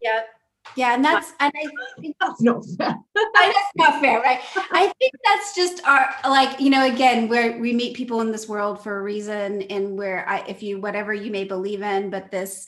yeah. 0.00 0.12
Yep. 0.14 0.26
Yeah, 0.76 0.94
and 0.94 1.04
that's 1.04 1.32
and 1.40 1.52
I 1.56 2.00
think 2.00 2.16
that's 2.20 2.40
not 2.42 2.64
fair. 2.78 2.96
that's 3.14 3.58
not 3.76 4.00
fair, 4.00 4.20
right? 4.20 4.40
I 4.72 4.92
think 4.98 5.12
that's 5.24 5.54
just 5.54 5.84
our 5.86 6.08
like 6.24 6.60
you 6.60 6.70
know 6.70 6.86
again 6.86 7.28
where 7.28 7.58
we 7.58 7.72
meet 7.72 7.96
people 7.96 8.20
in 8.20 8.32
this 8.32 8.48
world 8.48 8.82
for 8.82 8.98
a 8.98 9.02
reason, 9.02 9.62
and 9.62 9.98
where 9.98 10.28
I 10.28 10.44
if 10.46 10.62
you 10.62 10.80
whatever 10.80 11.12
you 11.12 11.30
may 11.30 11.44
believe 11.44 11.82
in, 11.82 12.10
but 12.10 12.30
this 12.30 12.66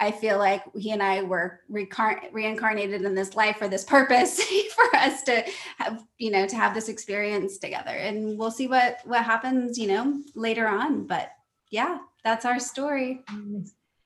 I 0.00 0.12
feel 0.12 0.38
like 0.38 0.62
he 0.76 0.92
and 0.92 1.02
I 1.02 1.22
were 1.22 1.60
recar- 1.70 2.32
reincarnated 2.32 3.02
in 3.02 3.14
this 3.14 3.34
life 3.34 3.56
for 3.56 3.66
this 3.66 3.84
purpose 3.84 4.40
for 4.74 4.96
us 4.96 5.22
to 5.24 5.44
have 5.78 6.04
you 6.18 6.30
know 6.30 6.46
to 6.46 6.56
have 6.56 6.74
this 6.74 6.88
experience 6.88 7.58
together, 7.58 7.90
and 7.90 8.38
we'll 8.38 8.50
see 8.50 8.68
what 8.68 8.98
what 9.04 9.24
happens 9.24 9.78
you 9.78 9.88
know 9.88 10.22
later 10.34 10.68
on. 10.68 11.06
But 11.06 11.30
yeah, 11.70 11.98
that's 12.24 12.44
our 12.44 12.60
story 12.60 13.24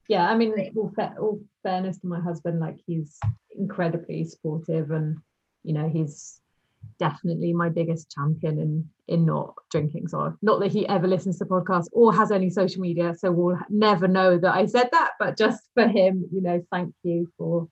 yeah 0.09 0.29
i 0.29 0.35
mean 0.37 0.53
all, 0.77 0.93
all 1.19 1.41
fairness 1.63 1.99
to 1.99 2.07
my 2.07 2.21
husband 2.21 2.61
like 2.61 2.79
he's 2.87 3.19
incredibly 3.57 4.25
supportive 4.25 4.91
and 4.91 5.19
you 5.63 5.73
know 5.73 5.89
he's 5.89 6.41
definitely 6.99 7.53
my 7.53 7.69
biggest 7.69 8.11
champion 8.11 8.59
in 8.59 8.89
in 9.09 9.25
not 9.25 9.55
drinking. 9.71 10.09
So 10.09 10.35
not 10.43 10.61
that 10.61 10.73
he 10.73 10.89
ever 10.89 11.07
listens 11.07 11.39
to 11.39 11.45
podcasts 11.45 11.89
or 11.93 12.15
has 12.15 12.33
any 12.33 12.51
social 12.51 12.81
media 12.81 13.15
so 13.17 13.31
we'll 13.31 13.59
never 13.69 14.09
know 14.09 14.39
that 14.39 14.55
i 14.55 14.67
said 14.67 14.89
that 14.93 15.13
but 15.19 15.37
just 15.37 15.63
for 15.75 15.87
him 15.87 16.25
you 16.33 16.41
know 16.41 16.65
thank 16.73 16.95
you 17.03 17.29
for 17.39 17.69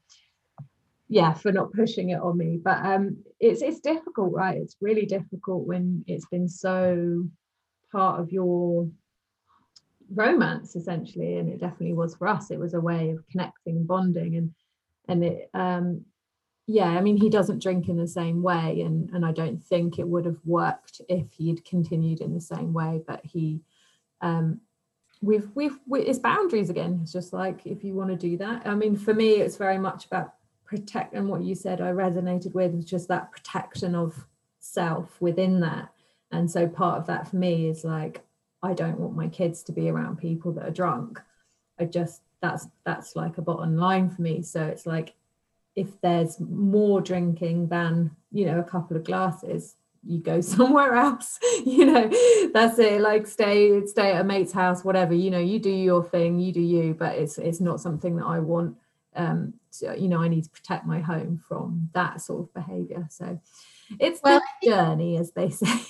yeah 1.11 1.35
for 1.35 1.51
not 1.51 1.73
pushing 1.73 2.11
it 2.11 2.21
on 2.21 2.39
me. 2.39 2.59
But 2.63 2.79
um 2.87 3.19
it's 3.39 3.61
it's 3.61 3.81
difficult 3.81 4.33
right? 4.33 4.57
It's 4.57 4.77
really 4.81 5.05
difficult 5.05 5.67
when 5.67 6.05
it's 6.07 6.27
been 6.27 6.49
so 6.49 7.25
part 7.93 8.21
of 8.21 8.31
your 8.31 8.89
romance 10.15 10.77
essentially 10.77 11.39
and 11.39 11.49
it 11.49 11.61
definitely 11.61 11.95
was 11.95 12.15
for 12.15 12.29
us. 12.29 12.51
It 12.51 12.59
was 12.59 12.75
a 12.75 12.81
way 12.81 13.11
of 13.11 13.27
connecting 13.31 13.85
bonding 13.85 14.37
and 14.37 14.55
and 15.09 15.25
it 15.25 15.51
um 15.55 16.05
yeah 16.67 16.89
i 16.89 17.01
mean 17.01 17.17
he 17.17 17.31
doesn't 17.31 17.63
drink 17.63 17.89
in 17.89 17.97
the 17.97 18.07
same 18.07 18.43
way 18.43 18.83
and 18.83 19.11
and 19.11 19.25
i 19.25 19.33
don't 19.33 19.65
think 19.65 19.99
it 19.99 20.07
would 20.07 20.27
have 20.27 20.39
worked 20.45 21.01
if 21.09 21.27
he'd 21.33 21.65
continued 21.65 22.21
in 22.21 22.35
the 22.35 22.41
same 22.41 22.73
way 22.73 23.01
but 23.09 23.21
he 23.25 23.61
um 24.21 24.61
we've 25.23 25.49
we've 25.55 25.79
we, 25.89 26.01
it's 26.01 26.19
boundaries 26.19 26.71
again. 26.71 27.01
It's 27.03 27.13
just 27.13 27.33
like 27.33 27.67
if 27.67 27.83
you 27.83 27.95
want 27.95 28.11
to 28.11 28.17
do 28.17 28.37
that 28.37 28.67
i 28.67 28.75
mean 28.75 28.95
for 28.95 29.15
me 29.15 29.37
it's 29.37 29.57
very 29.57 29.79
much 29.79 30.05
about 30.05 30.35
protect 30.65 31.15
and 31.15 31.29
what 31.29 31.43
you 31.43 31.55
said 31.55 31.81
i 31.81 31.91
resonated 31.91 32.55
with 32.55 32.87
just 32.87 33.09
that 33.09 33.33
protection 33.33 33.95
of 33.95 34.27
self 34.61 35.21
within 35.21 35.61
that. 35.61 35.91
And 36.31 36.49
so 36.49 36.69
part 36.69 36.99
of 36.99 37.07
that 37.07 37.29
for 37.29 37.37
me 37.37 37.69
is 37.69 37.85
like 37.85 38.23
I 38.63 38.75
don't 38.75 38.99
want 38.99 39.17
my 39.17 39.29
kids 39.29 39.63
to 39.65 39.73
be 39.73 39.89
around 39.89 40.19
people 40.19 40.53
that 40.53 40.67
are 40.67 40.73
drunk. 40.73 41.21
I 41.79 41.85
just 41.85 42.23
that's 42.43 42.67
that's 42.85 43.17
like 43.17 43.39
a 43.39 43.43
bottom 43.43 43.77
line 43.77 44.11
for 44.11 44.23
me. 44.23 44.43
So 44.43 44.65
it's 44.65 44.87
like 44.87 45.15
if 45.77 46.01
there's 46.01 46.39
more 46.41 47.01
drinking 47.01 47.69
than 47.69 48.11
you 48.31 48.47
know 48.47 48.61
a 48.61 48.65
couple 48.65 48.97
of 48.97 49.05
glasses, 49.05 49.77
you 50.05 50.19
go 50.19 50.41
somewhere 50.41 50.95
else. 50.95 51.39
you 51.65 51.87
know, 51.87 52.11
that's 52.53 52.79
it. 52.79 53.01
Like 53.01 53.27
stay 53.27 53.85
stay 53.87 54.13
at 54.13 54.21
a 54.21 54.25
mate's 54.25 54.53
house, 54.53 54.85
whatever. 54.85 55.15
You 55.15 55.31
know, 55.31 55.39
you 55.39 55.59
do 55.59 55.71
your 55.71 56.05
thing, 56.05 56.39
you 56.39 56.53
do 56.53 56.61
you. 56.61 56.95
But 56.95 57.17
it's 57.17 57.39
it's 57.39 57.61
not 57.61 57.81
something 57.81 58.17
that 58.17 58.27
I 58.27 58.39
want. 58.41 58.77
Um, 59.17 59.55
to, 59.79 59.99
you 59.99 60.09
know, 60.09 60.23
I 60.23 60.29
need 60.29 60.45
to 60.45 60.51
protect 60.51 60.87
my 60.87 61.01
home 61.01 61.43
from 61.49 61.91
that 61.95 62.21
sort 62.21 62.43
of 62.43 62.55
behaviour. 62.55 63.07
So 63.11 63.41
it's 63.99 64.21
well, 64.23 64.41
the 64.63 64.71
journey, 64.71 65.17
as 65.17 65.33
they 65.33 65.51
say 65.51 65.81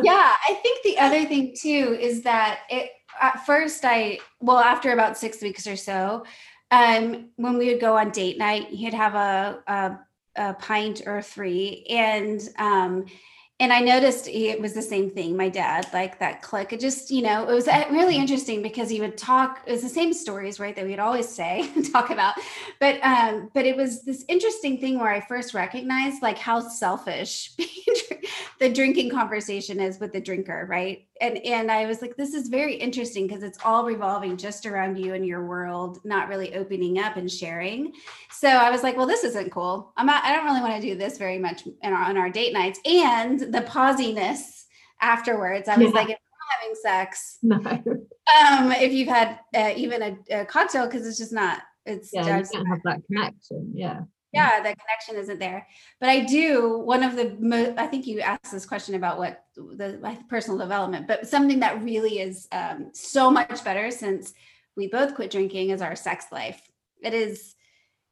yeah, 0.04 0.34
I 0.48 0.54
think 0.54 0.82
the 0.82 0.98
other 0.98 1.24
thing 1.24 1.54
too 1.60 1.96
is 2.00 2.22
that 2.22 2.60
it 2.68 2.90
at 3.20 3.44
first 3.44 3.84
I 3.84 4.18
well 4.40 4.58
after 4.58 4.92
about 4.92 5.18
six 5.18 5.42
weeks 5.42 5.66
or 5.66 5.76
so, 5.76 6.24
um, 6.70 7.30
when 7.36 7.58
we 7.58 7.70
would 7.70 7.80
go 7.80 7.96
on 7.96 8.10
date 8.10 8.38
night, 8.38 8.68
he'd 8.68 8.94
have 8.94 9.14
a 9.14 9.62
a, 9.66 9.98
a 10.36 10.54
pint 10.54 11.02
or 11.06 11.22
three, 11.22 11.86
and 11.88 12.40
um, 12.58 13.06
and 13.60 13.74
I 13.74 13.80
noticed 13.80 14.26
it 14.26 14.58
was 14.58 14.72
the 14.72 14.80
same 14.80 15.10
thing. 15.10 15.36
My 15.36 15.50
dad, 15.50 15.86
like 15.92 16.18
that 16.18 16.40
click, 16.40 16.72
it 16.72 16.80
just, 16.80 17.10
you 17.10 17.20
know, 17.20 17.46
it 17.46 17.52
was 17.52 17.68
uh, 17.68 17.84
really 17.90 18.16
interesting 18.16 18.62
because 18.62 18.88
he 18.88 19.00
would 19.02 19.18
talk, 19.18 19.60
it 19.66 19.72
was 19.72 19.82
the 19.82 19.88
same 19.88 20.14
stories, 20.14 20.58
right, 20.58 20.74
that 20.74 20.86
we'd 20.86 20.98
always 20.98 21.28
say 21.28 21.70
and 21.76 21.92
talk 21.92 22.08
about. 22.08 22.34
But 22.80 22.98
um, 23.04 23.50
but 23.52 23.66
it 23.66 23.76
was 23.76 24.02
this 24.02 24.24
interesting 24.28 24.78
thing 24.78 24.98
where 24.98 25.12
I 25.12 25.20
first 25.20 25.52
recognized 25.52 26.22
like 26.22 26.38
how 26.38 26.60
selfish 26.60 27.52
the 28.60 28.72
drinking 28.72 29.10
conversation 29.10 29.78
is 29.78 30.00
with 30.00 30.14
the 30.14 30.20
drinker, 30.20 30.66
right? 30.68 31.06
And 31.20 31.38
and 31.44 31.70
I 31.70 31.86
was 31.86 32.00
like, 32.00 32.16
this 32.16 32.34
is 32.34 32.48
very 32.48 32.74
interesting 32.74 33.26
because 33.26 33.42
it's 33.42 33.58
all 33.64 33.84
revolving 33.84 34.36
just 34.36 34.66
around 34.66 34.96
you 34.96 35.14
and 35.14 35.26
your 35.26 35.46
world, 35.46 36.00
not 36.04 36.28
really 36.28 36.54
opening 36.54 36.98
up 36.98 37.16
and 37.16 37.30
sharing. 37.30 37.92
So 38.30 38.48
I 38.48 38.70
was 38.70 38.82
like, 38.82 38.96
well, 38.96 39.06
this 39.06 39.24
isn't 39.24 39.52
cool. 39.52 39.92
I'm 39.96 40.06
not, 40.06 40.24
I 40.24 40.34
don't 40.34 40.46
really 40.46 40.62
want 40.62 40.80
to 40.80 40.88
do 40.88 40.96
this 40.96 41.18
very 41.18 41.38
much 41.38 41.66
in 41.66 41.92
our, 41.92 42.04
on 42.04 42.16
our 42.16 42.30
date 42.30 42.52
nights. 42.52 42.80
And 42.86 43.38
the 43.38 43.60
pausiness 43.62 44.64
afterwards, 45.00 45.68
I 45.68 45.76
was 45.76 45.92
yeah. 45.92 46.00
like, 46.00 46.18
having 46.60 46.74
sex, 46.82 47.38
no. 47.42 47.54
um, 47.54 48.72
if 48.72 48.92
you've 48.92 49.06
had 49.06 49.38
uh, 49.54 49.72
even 49.76 50.02
a, 50.02 50.40
a 50.40 50.44
cocktail, 50.44 50.86
because 50.86 51.06
it's 51.06 51.16
just 51.16 51.32
not, 51.32 51.60
it's 51.86 52.10
yeah, 52.12 52.38
you 52.38 52.44
can't 52.44 52.66
have 52.66 52.80
that 52.84 53.00
connection. 53.06 53.70
Yeah. 53.72 54.00
Yeah, 54.32 54.58
the 54.58 54.76
connection 54.76 55.16
isn't 55.16 55.40
there. 55.40 55.66
But 55.98 56.08
I 56.08 56.20
do. 56.20 56.78
One 56.78 57.02
of 57.02 57.16
the, 57.16 57.36
mo- 57.40 57.74
I 57.76 57.86
think 57.86 58.06
you 58.06 58.20
asked 58.20 58.52
this 58.52 58.66
question 58.66 58.94
about 58.94 59.18
what 59.18 59.44
the 59.56 60.18
personal 60.28 60.58
development, 60.58 61.08
but 61.08 61.26
something 61.26 61.60
that 61.60 61.82
really 61.82 62.20
is 62.20 62.46
um, 62.52 62.90
so 62.92 63.30
much 63.30 63.64
better 63.64 63.90
since 63.90 64.32
we 64.76 64.86
both 64.86 65.14
quit 65.14 65.30
drinking 65.30 65.70
is 65.70 65.82
our 65.82 65.96
sex 65.96 66.26
life. 66.30 66.60
It 67.02 67.12
is 67.12 67.54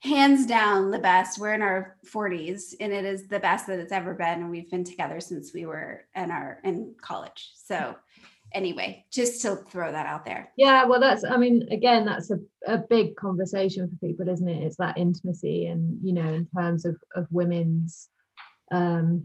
hands 0.01 0.47
down 0.47 0.91
the 0.91 0.99
best. 0.99 1.39
We're 1.39 1.55
in 1.55 1.63
our 1.63 1.97
40s 2.07 2.75
and 2.81 2.93
it 2.93 3.05
is 3.05 3.29
the 3.29 3.41
best 3.41 3.67
that 3.67 3.79
it's 3.79 3.93
ever 3.93 4.15
been. 4.15 4.41
And 4.41 4.51
we've 4.51 4.71
been 4.71 4.85
together 4.85 5.21
since 5.21 5.53
we 5.53 5.67
were 5.67 6.05
in 6.15 6.31
our 6.31 6.61
in 6.65 6.95
college. 7.01 7.53
So 7.65 7.97
anyway, 8.53 9.05
just 9.11 9.43
to 9.43 9.57
throw 9.57 9.93
that 9.93 10.07
out 10.07 10.25
there. 10.25 10.53
Yeah, 10.57 10.85
well 10.85 11.01
that's 11.01 11.25
I 11.25 11.37
mean, 11.37 11.69
again, 11.71 12.05
that's 12.05 12.31
a, 12.31 12.39
a 12.67 12.79
big 12.79 13.17
conversation 13.17 13.89
for 13.89 14.07
people, 14.07 14.29
isn't 14.29 14.49
it? 14.49 14.63
It's 14.63 14.77
that 14.77 14.99
intimacy 14.99 15.67
and 15.67 15.99
you 16.03 16.13
know, 16.13 16.29
in 16.29 16.49
terms 16.57 16.85
of 16.85 16.97
of 17.15 17.27
women's 17.31 18.09
um 18.71 19.25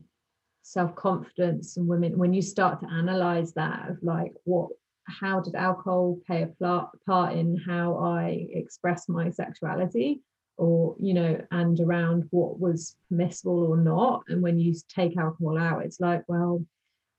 self-confidence 0.64 1.78
and 1.78 1.88
women 1.88 2.18
when 2.18 2.34
you 2.34 2.42
start 2.42 2.80
to 2.80 2.90
analyze 2.90 3.54
that 3.54 3.90
of 3.90 3.98
like 4.02 4.32
what 4.46 4.70
how 5.06 5.42
did 5.42 5.56
alcohol 5.56 6.18
play 6.26 6.44
a 6.44 6.84
part 7.06 7.34
in 7.34 7.58
how 7.68 7.98
i 7.98 8.48
express 8.52 9.10
my 9.10 9.30
sexuality 9.30 10.22
or 10.58 10.96
you 11.00 11.14
know 11.14 11.40
and 11.52 11.82
around 11.82 12.26
what 12.32 12.60
was 12.60 12.96
permissible 13.10 13.66
or 13.66 13.76
not 13.76 14.24
and 14.30 14.42
when 14.42 14.58
you 14.58 14.74
take 14.88 15.18
alcohol 15.18 15.58
out 15.58 15.84
it's 15.84 16.00
like 16.00 16.24
well 16.28 16.64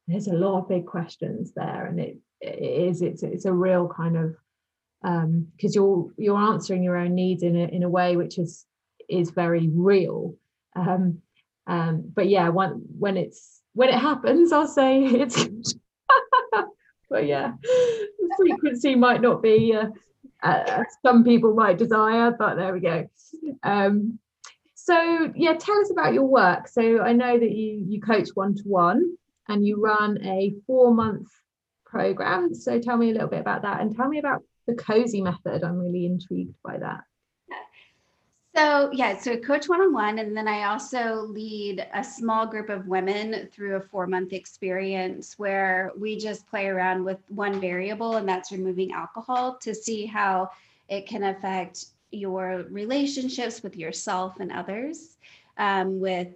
there's 0.07 0.29
a 0.29 0.35
lot 0.35 0.59
of 0.59 0.69
big 0.69 0.87
questions 0.87 1.53
there 1.55 1.87
and 1.87 1.99
it, 1.99 2.19
it 2.41 2.59
is 2.89 3.03
it's 3.03 3.23
it's 3.23 3.45
a 3.47 3.53
real 3.53 3.89
kind 3.89 4.17
of 4.17 4.37
um 5.03 5.47
because 5.57 5.75
you're 5.75 6.11
you're 6.17 6.39
answering 6.39 6.83
your 6.83 6.97
own 6.97 7.15
needs 7.15 7.43
in 7.43 7.57
a 7.57 7.65
in 7.67 7.83
a 7.83 7.89
way 7.89 8.17
which 8.17 8.39
is 8.39 8.67
is 9.09 9.31
very 9.31 9.69
real. 9.69 10.35
Um 10.77 11.21
um 11.67 12.11
but 12.15 12.29
yeah 12.29 12.49
when 12.49 12.83
when 12.99 13.17
it's 13.17 13.63
when 13.73 13.89
it 13.89 13.99
happens 13.99 14.53
i'll 14.53 14.67
say 14.67 15.03
it's 15.05 15.47
but 17.11 17.27
yeah 17.27 17.53
the 17.63 18.35
frequency 18.37 18.95
might 18.95 19.23
not 19.23 19.43
be 19.43 19.75
uh, 19.75 19.87
uh, 20.43 20.85
some 21.03 21.25
people 21.25 21.55
might 21.55 21.79
desire 21.79 22.35
but 22.39 22.57
there 22.57 22.75
we 22.75 22.81
go. 22.81 23.09
Um 23.63 24.19
so 24.75 25.33
yeah 25.35 25.55
tell 25.55 25.81
us 25.81 25.91
about 25.91 26.13
your 26.13 26.25
work. 26.27 26.69
So 26.69 27.01
i 27.01 27.13
know 27.13 27.39
that 27.39 27.51
you 27.51 27.85
you 27.89 28.01
coach 28.01 28.29
one 28.35 28.55
to 28.57 28.63
one 28.65 29.17
and 29.49 29.67
you 29.67 29.83
run 29.83 30.19
a 30.25 30.55
four 30.67 30.95
month 30.95 31.29
program. 31.85 32.55
So 32.55 32.79
tell 32.81 32.97
me 32.97 33.11
a 33.11 33.13
little 33.13 33.29
bit 33.29 33.41
about 33.41 33.63
that 33.63 33.81
and 33.81 33.95
tell 33.95 34.09
me 34.09 34.19
about 34.19 34.43
the 34.67 34.75
cozy 34.75 35.21
method. 35.21 35.63
I'm 35.63 35.79
really 35.79 36.07
intrigued 36.07 36.55
by 36.65 36.79
that. 36.79 37.01
So 38.57 38.93
yeah, 38.93 39.19
so 39.19 39.37
coach 39.37 39.69
one-on-one, 39.69 40.21
and 40.21 40.37
then 40.37 40.47
I 40.47 40.65
also 40.65 41.23
lead 41.23 41.85
a 41.93 42.05
small 42.05 42.47
group 42.47 42.69
of 42.69 42.87
women 42.87 43.49
through 43.53 43.75
a 43.75 43.81
four-month 43.81 44.33
experience 44.33 45.37
where 45.41 45.91
we 45.99 46.17
just 46.17 46.47
play 46.47 46.69
around 46.69 47.03
with 47.03 47.19
one 47.31 47.61
variable, 47.61 48.15
and 48.15 48.29
that's 48.29 48.53
removing 48.53 48.93
alcohol 48.93 49.59
to 49.63 49.75
see 49.75 50.07
how 50.07 50.51
it 50.89 51.09
can 51.09 51.25
affect 51.25 51.87
your 52.13 52.65
relationships 52.71 53.61
with 53.65 53.77
yourself 53.77 54.39
and 54.39 54.53
others 54.53 55.17
um, 55.57 56.01
with 56.01 56.29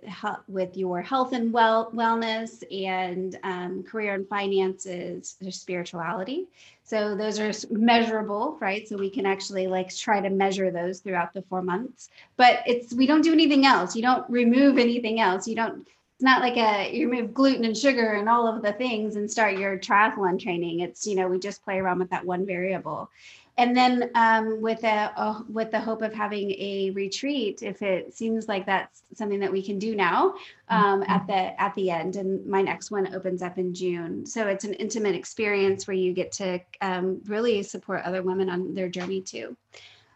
with 0.46 0.76
your 0.76 1.02
health 1.02 1.33
and 1.33 1.52
well 1.52 1.90
wellness 1.92 2.62
and 2.70 3.38
um, 3.42 3.83
career 3.83 4.14
and 4.14 4.28
finances, 4.28 5.37
or 5.44 5.50
spirituality. 5.50 6.46
So 6.85 7.14
those 7.14 7.38
are 7.38 7.52
measurable, 7.70 8.57
right? 8.61 8.88
So 8.88 8.96
we 8.96 9.11
can 9.11 9.26
actually 9.26 9.66
like 9.66 9.94
try 9.94 10.20
to 10.20 10.31
measure 10.31 10.70
those 10.70 11.00
throughout 11.00 11.35
the 11.35 11.42
four 11.42 11.62
months. 11.62 12.09
But 12.37 12.62
it's 12.66 12.94
we 12.94 13.07
don't 13.07 13.22
do 13.22 13.33
anything 13.33 13.66
else. 13.66 13.94
You 13.94 14.02
don't 14.02 14.28
remove 14.31 14.78
anything 14.78 15.20
else. 15.20 15.46
You 15.46 15.57
don't. 15.57 15.87
It's 16.14 16.24
not 16.24 16.40
like 16.40 16.57
a 16.57 16.92
you 16.92 17.09
remove 17.09 17.35
gluten 17.35 17.64
and 17.64 17.76
sugar 17.76 18.14
and 18.14 18.28
all 18.28 18.46
of 18.48 18.62
the 18.62 18.72
things 18.72 19.16
and 19.16 19.31
start 19.31 19.59
your 19.59 19.78
triathlon 19.78 20.40
training. 20.40 20.81
It's 20.81 21.07
you 21.07 21.16
know 21.16 21.28
we 21.28 21.38
just 21.38 21.64
play 21.64 21.78
around 21.78 21.98
with 21.98 22.11
that 22.11 22.24
one 22.24 22.46
variable 22.46 23.11
and 23.59 23.77
then 23.77 24.11
um, 24.14 24.62
with 24.62 24.85
a, 24.85 25.12
uh, 25.16 25.42
with 25.49 25.73
the 25.73 25.81
hope 25.81 26.01
of 26.01 26.14
having 26.14 26.53
a 26.53 26.90
retreat 26.94 27.62
if 27.62 27.83
it 27.83 28.14
seems 28.14 28.47
like 28.47 28.64
that's 28.64 29.03
something 29.14 29.40
that 29.40 29.51
we 29.51 29.62
can 29.62 29.79
do 29.79 29.97
now 29.97 30.35
um, 30.68 31.03
mm-hmm. 31.03 31.11
at 31.11 31.27
the 31.27 31.61
at 31.61 31.75
the 31.75 31.90
end 31.90 32.16
and 32.16 32.47
my 32.47 32.62
next 32.62 32.90
one 32.90 33.12
opens 33.14 33.42
up 33.42 33.59
in 33.59 33.75
june. 33.75 34.25
So 34.25 34.47
it's 34.47 34.64
an 34.64 34.75
intimate 34.75 35.14
experience 35.14 35.87
where 35.87 35.97
you 35.97 36.12
get 36.12 36.33
to 36.33 36.61
um, 36.81 37.21
really 37.27 37.62
support 37.64 38.05
other 38.05 38.23
women 38.23 38.49
on 38.49 38.75
their 38.75 38.88
journey 38.88 39.21
too. 39.21 39.57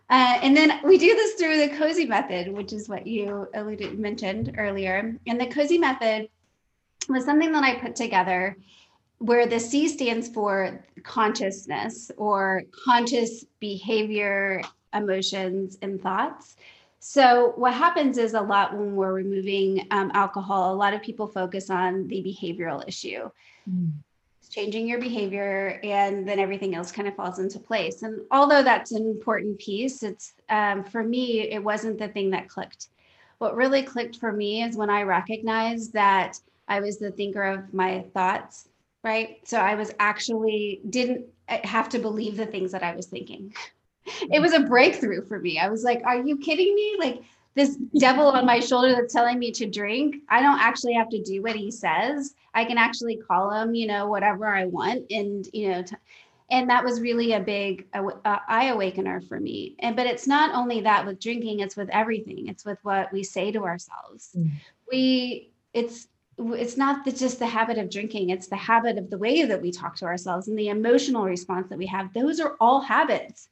Uh, 0.08 0.38
and 0.42 0.56
then 0.56 0.80
we 0.84 0.98
do 0.98 1.14
this 1.14 1.34
through 1.34 1.56
the 1.58 1.76
cozy 1.76 2.06
method 2.06 2.52
which 2.52 2.72
is 2.72 2.88
what 2.88 3.06
you 3.06 3.48
alluded 3.54 3.98
mentioned 3.98 4.54
earlier. 4.56 5.18
And 5.26 5.40
the 5.40 5.46
cozy 5.46 5.78
method 5.78 6.28
was 7.08 7.24
something 7.24 7.50
that 7.50 7.64
i 7.64 7.74
put 7.74 7.96
together 7.96 8.56
where 9.22 9.46
the 9.46 9.60
C 9.60 9.86
stands 9.86 10.28
for 10.28 10.84
consciousness 11.04 12.10
or 12.16 12.64
conscious 12.84 13.44
behavior, 13.60 14.60
emotions, 14.92 15.78
and 15.80 16.02
thoughts. 16.02 16.56
So, 16.98 17.52
what 17.54 17.72
happens 17.72 18.18
is 18.18 18.34
a 18.34 18.40
lot 18.40 18.76
when 18.76 18.96
we're 18.96 19.12
removing 19.12 19.86
um, 19.92 20.10
alcohol, 20.14 20.74
a 20.74 20.76
lot 20.76 20.92
of 20.92 21.02
people 21.02 21.28
focus 21.28 21.70
on 21.70 22.08
the 22.08 22.22
behavioral 22.22 22.86
issue. 22.86 23.30
Mm. 23.70 23.92
Changing 24.50 24.88
your 24.88 25.00
behavior, 25.00 25.80
and 25.84 26.28
then 26.28 26.40
everything 26.40 26.74
else 26.74 26.90
kind 26.92 27.06
of 27.06 27.14
falls 27.14 27.38
into 27.38 27.60
place. 27.60 28.02
And 28.02 28.22
although 28.32 28.62
that's 28.62 28.90
an 28.90 29.06
important 29.06 29.58
piece, 29.58 30.02
it's 30.02 30.34
um, 30.50 30.84
for 30.84 31.02
me, 31.04 31.48
it 31.48 31.62
wasn't 31.62 31.98
the 31.98 32.08
thing 32.08 32.30
that 32.30 32.48
clicked. 32.48 32.88
What 33.38 33.56
really 33.56 33.82
clicked 33.82 34.16
for 34.16 34.32
me 34.32 34.62
is 34.62 34.76
when 34.76 34.90
I 34.90 35.02
recognized 35.02 35.92
that 35.92 36.38
I 36.68 36.80
was 36.80 36.98
the 36.98 37.12
thinker 37.12 37.44
of 37.44 37.72
my 37.72 38.04
thoughts 38.14 38.68
right? 39.02 39.38
So 39.44 39.58
I 39.58 39.74
was 39.74 39.92
actually 39.98 40.80
didn't 40.88 41.26
uh, 41.48 41.58
have 41.64 41.88
to 41.90 41.98
believe 41.98 42.36
the 42.36 42.46
things 42.46 42.72
that 42.72 42.82
I 42.82 42.94
was 42.94 43.06
thinking. 43.06 43.54
It 44.32 44.42
was 44.42 44.52
a 44.52 44.58
breakthrough 44.58 45.24
for 45.24 45.38
me. 45.38 45.60
I 45.60 45.68
was 45.68 45.84
like, 45.84 46.02
are 46.04 46.20
you 46.20 46.36
kidding 46.36 46.74
me? 46.74 46.96
Like 46.98 47.22
this 47.54 47.76
devil 47.96 48.26
on 48.26 48.44
my 48.44 48.58
shoulder 48.58 48.92
that's 48.92 49.12
telling 49.12 49.38
me 49.38 49.52
to 49.52 49.64
drink, 49.64 50.16
I 50.28 50.42
don't 50.42 50.58
actually 50.58 50.94
have 50.94 51.08
to 51.10 51.22
do 51.22 51.40
what 51.40 51.54
he 51.54 51.70
says. 51.70 52.34
I 52.52 52.64
can 52.64 52.78
actually 52.78 53.16
call 53.16 53.52
him, 53.52 53.76
you 53.76 53.86
know, 53.86 54.08
whatever 54.08 54.48
I 54.48 54.64
want 54.64 55.04
and, 55.10 55.48
you 55.52 55.70
know, 55.70 55.82
t- 55.82 55.94
and 56.52 56.68
that 56.68 56.84
was 56.84 57.00
really 57.00 57.32
a 57.32 57.40
big 57.40 57.86
uh, 57.94 58.10
eye 58.24 58.66
awakener 58.66 59.20
for 59.22 59.40
me 59.40 59.74
and 59.78 59.96
but 59.96 60.06
it's 60.06 60.26
not 60.26 60.54
only 60.54 60.82
that 60.82 61.06
with 61.06 61.18
drinking 61.18 61.60
it's 61.60 61.76
with 61.76 61.88
everything 61.88 62.48
it's 62.48 62.64
with 62.64 62.78
what 62.82 63.10
we 63.12 63.22
say 63.22 63.50
to 63.50 63.64
ourselves 63.64 64.30
mm. 64.36 64.50
we 64.90 65.50
it's 65.72 66.08
it's 66.38 66.76
not 66.76 67.04
the, 67.04 67.12
just 67.12 67.38
the 67.38 67.46
habit 67.46 67.78
of 67.78 67.90
drinking 67.90 68.30
it's 68.30 68.48
the 68.48 68.56
habit 68.56 68.98
of 68.98 69.10
the 69.10 69.18
way 69.18 69.44
that 69.44 69.60
we 69.60 69.70
talk 69.70 69.94
to 69.96 70.06
ourselves 70.06 70.48
and 70.48 70.58
the 70.58 70.68
emotional 70.68 71.24
response 71.24 71.68
that 71.68 71.78
we 71.78 71.86
have. 71.86 72.12
Those 72.14 72.40
are 72.40 72.56
all 72.60 72.80
habits 72.80 73.48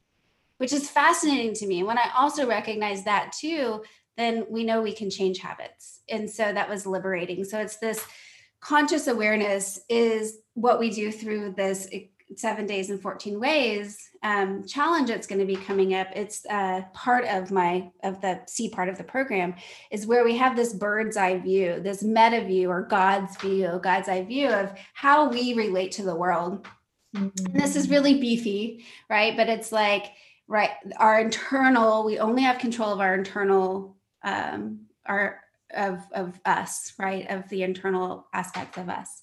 which 0.58 0.72
is 0.74 0.90
fascinating 0.90 1.54
to 1.54 1.66
me. 1.66 1.82
When 1.82 1.98
i 1.98 2.10
also 2.16 2.46
recognize 2.46 3.04
that 3.04 3.32
too 3.38 3.82
then 4.16 4.44
we 4.50 4.64
know 4.64 4.82
we 4.82 4.92
can 4.92 5.08
change 5.08 5.38
habits. 5.38 6.00
And 6.10 6.28
so 6.28 6.52
that 6.52 6.68
was 6.68 6.84
liberating. 6.84 7.42
So 7.44 7.58
it's 7.58 7.78
this 7.78 8.04
conscious 8.60 9.06
awareness 9.06 9.80
is 9.88 10.38
what 10.52 10.78
we 10.78 10.90
do 10.90 11.10
through 11.10 11.54
this 11.56 11.88
seven 12.36 12.66
days 12.66 12.90
and 12.90 13.00
14 13.00 13.40
ways 13.40 14.10
um, 14.22 14.66
challenge 14.66 15.08
that's 15.08 15.26
going 15.26 15.40
to 15.40 15.46
be 15.46 15.56
coming 15.56 15.94
up 15.94 16.08
it's 16.14 16.44
uh, 16.46 16.82
part 16.92 17.24
of 17.24 17.50
my 17.50 17.90
of 18.02 18.20
the 18.20 18.40
c 18.46 18.68
part 18.68 18.88
of 18.88 18.98
the 18.98 19.04
program 19.04 19.54
is 19.90 20.06
where 20.06 20.24
we 20.24 20.36
have 20.36 20.56
this 20.56 20.72
bird's 20.72 21.16
eye 21.16 21.38
view 21.38 21.80
this 21.80 22.02
meta 22.02 22.44
view 22.44 22.70
or 22.70 22.82
god's 22.82 23.36
view 23.38 23.80
god's 23.82 24.08
eye 24.08 24.22
view 24.22 24.48
of 24.48 24.72
how 24.94 25.28
we 25.28 25.54
relate 25.54 25.92
to 25.92 26.02
the 26.02 26.14
world. 26.14 26.66
Mm-hmm. 27.16 27.58
this 27.58 27.74
is 27.74 27.90
really 27.90 28.20
beefy 28.20 28.84
right? 29.08 29.36
But 29.36 29.48
it's 29.48 29.72
like 29.72 30.12
right 30.46 30.70
our 30.96 31.20
internal 31.20 32.04
we 32.04 32.20
only 32.20 32.42
have 32.42 32.58
control 32.58 32.92
of 32.92 33.00
our 33.00 33.14
internal 33.14 33.96
um 34.22 34.82
our 35.06 35.40
of 35.74 36.00
of 36.12 36.38
us 36.44 36.92
right? 37.00 37.28
Of 37.28 37.48
the 37.48 37.64
internal 37.64 38.26
aspects 38.32 38.78
of 38.78 38.88
us 38.88 39.22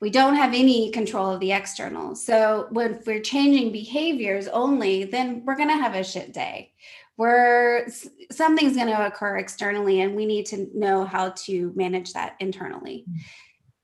we 0.00 0.10
don't 0.10 0.36
have 0.36 0.52
any 0.52 0.90
control 0.90 1.30
of 1.30 1.40
the 1.40 1.52
external. 1.52 2.14
So 2.14 2.66
when 2.70 3.00
we're 3.06 3.20
changing 3.20 3.72
behaviors 3.72 4.46
only, 4.48 5.04
then 5.04 5.42
we're 5.44 5.56
going 5.56 5.70
to 5.70 5.76
have 5.76 5.94
a 5.94 6.04
shit 6.04 6.32
day. 6.32 6.72
Where 7.16 7.88
something's 8.30 8.76
going 8.76 8.88
to 8.88 9.06
occur 9.06 9.38
externally, 9.38 10.02
and 10.02 10.14
we 10.14 10.26
need 10.26 10.44
to 10.46 10.68
know 10.74 11.06
how 11.06 11.30
to 11.46 11.72
manage 11.74 12.12
that 12.12 12.36
internally. 12.40 13.06
Mm-hmm. 13.08 13.18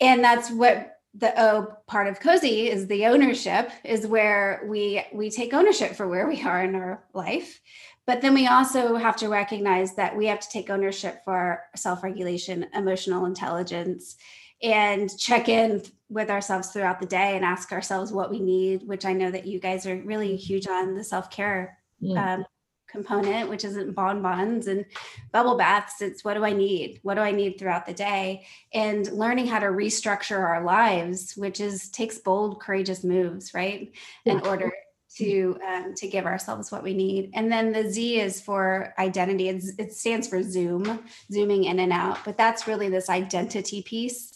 And 0.03 0.25
that's 0.25 0.51
what 0.51 0.98
the 1.14 1.33
O 1.42 1.77
part 1.87 2.07
of 2.07 2.20
cozy 2.20 2.70
is 2.70 2.87
the 2.87 3.07
ownership 3.07 3.70
is 3.85 4.07
where 4.07 4.64
we 4.66 5.05
we 5.12 5.31
take 5.31 5.53
ownership 5.53 5.94
for 5.94 6.09
where 6.09 6.27
we 6.27 6.42
are 6.42 6.64
in 6.64 6.75
our 6.75 7.05
life 7.12 7.61
but 8.07 8.20
then 8.20 8.35
we 8.35 8.46
also 8.46 8.96
have 8.96 9.16
to 9.16 9.29
recognize 9.29 9.94
that 9.94 10.16
we 10.16 10.27
have 10.27 10.40
to 10.40 10.48
take 10.48 10.70
ownership 10.70 11.20
for 11.25 11.62
self-regulation 11.77 12.66
emotional 12.75 13.27
intelligence 13.27 14.16
and 14.62 15.16
check 15.18 15.48
in 15.48 15.83
with 16.09 16.31
ourselves 16.31 16.68
throughout 16.68 17.01
the 17.01 17.07
day 17.07 17.37
and 17.37 17.44
ask 17.44 17.72
ourselves 17.72 18.12
what 18.12 18.31
we 18.31 18.38
need, 18.38 18.87
which 18.87 19.05
I 19.05 19.12
know 19.12 19.31
that 19.31 19.46
you 19.46 19.59
guys 19.59 19.87
are 19.87 19.96
really 20.03 20.37
huge 20.37 20.66
on 20.66 20.94
the 20.94 21.03
self 21.03 21.31
care 21.31 21.79
yeah. 22.01 22.35
um, 22.35 22.44
component, 22.88 23.48
which 23.48 23.64
isn't 23.64 23.94
bonbons 23.94 24.66
and 24.66 24.85
bubble 25.33 25.57
baths. 25.57 26.03
It's 26.03 26.25
what 26.25 26.35
do 26.35 26.44
I 26.44 26.53
need? 26.53 27.01
What 27.03 27.14
do 27.14 27.22
I 27.22 27.33
need 27.33 27.59
throughout 27.59 27.87
the 27.87 27.94
day? 27.94 28.46
And 28.72 29.11
learning 29.11 29.46
how 29.46 29.59
to 29.59 29.66
restructure 29.66 30.38
our 30.38 30.62
lives, 30.62 31.35
which 31.35 31.61
is 31.61 31.88
takes 31.88 32.18
bold, 32.18 32.61
courageous 32.61 33.03
moves, 33.03 33.55
right? 33.55 33.92
Yeah. 34.25 34.35
In 34.35 34.46
order 34.46 34.72
to 35.16 35.59
um, 35.66 35.94
to 35.96 36.09
give 36.09 36.27
ourselves 36.27 36.72
what 36.72 36.83
we 36.83 36.94
need. 36.94 37.31
And 37.35 37.51
then 37.51 37.72
the 37.72 37.90
Z 37.90 38.20
is 38.20 38.40
for 38.40 38.94
identity. 38.98 39.48
It's, 39.48 39.72
it 39.79 39.92
stands 39.92 40.27
for 40.29 40.42
Zoom, 40.42 41.05
zooming 41.31 41.64
in 41.64 41.79
and 41.81 41.92
out. 41.92 42.18
But 42.25 42.38
that's 42.38 42.66
really 42.66 42.88
this 42.88 43.11
identity 43.11 43.83
piece 43.83 44.33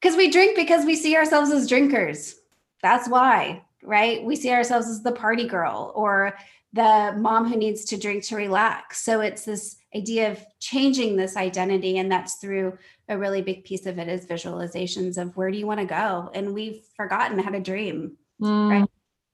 because 0.00 0.16
we 0.16 0.30
drink 0.30 0.56
because 0.56 0.84
we 0.84 0.96
see 0.96 1.16
ourselves 1.16 1.50
as 1.50 1.68
drinkers. 1.68 2.36
That's 2.82 3.08
why, 3.08 3.62
right? 3.82 4.24
We 4.24 4.36
see 4.36 4.50
ourselves 4.50 4.88
as 4.88 5.02
the 5.02 5.12
party 5.12 5.46
girl 5.46 5.92
or 5.94 6.36
the 6.72 7.14
mom 7.18 7.48
who 7.48 7.56
needs 7.56 7.84
to 7.86 7.98
drink 7.98 8.24
to 8.24 8.36
relax. 8.36 9.02
So 9.02 9.20
it's 9.20 9.44
this 9.44 9.76
idea 9.94 10.30
of 10.30 10.44
changing 10.60 11.16
this 11.16 11.36
identity. 11.36 11.98
And 11.98 12.10
that's 12.10 12.36
through 12.36 12.78
a 13.08 13.18
really 13.18 13.42
big 13.42 13.64
piece 13.64 13.86
of 13.86 13.98
it 13.98 14.08
is 14.08 14.26
visualizations 14.26 15.20
of 15.20 15.36
where 15.36 15.50
do 15.50 15.58
you 15.58 15.66
want 15.66 15.80
to 15.80 15.86
go? 15.86 16.30
And 16.32 16.54
we've 16.54 16.80
forgotten 16.96 17.38
how 17.38 17.50
to 17.50 17.60
dream. 17.60 18.16
Mm, 18.40 18.70
right. 18.70 18.88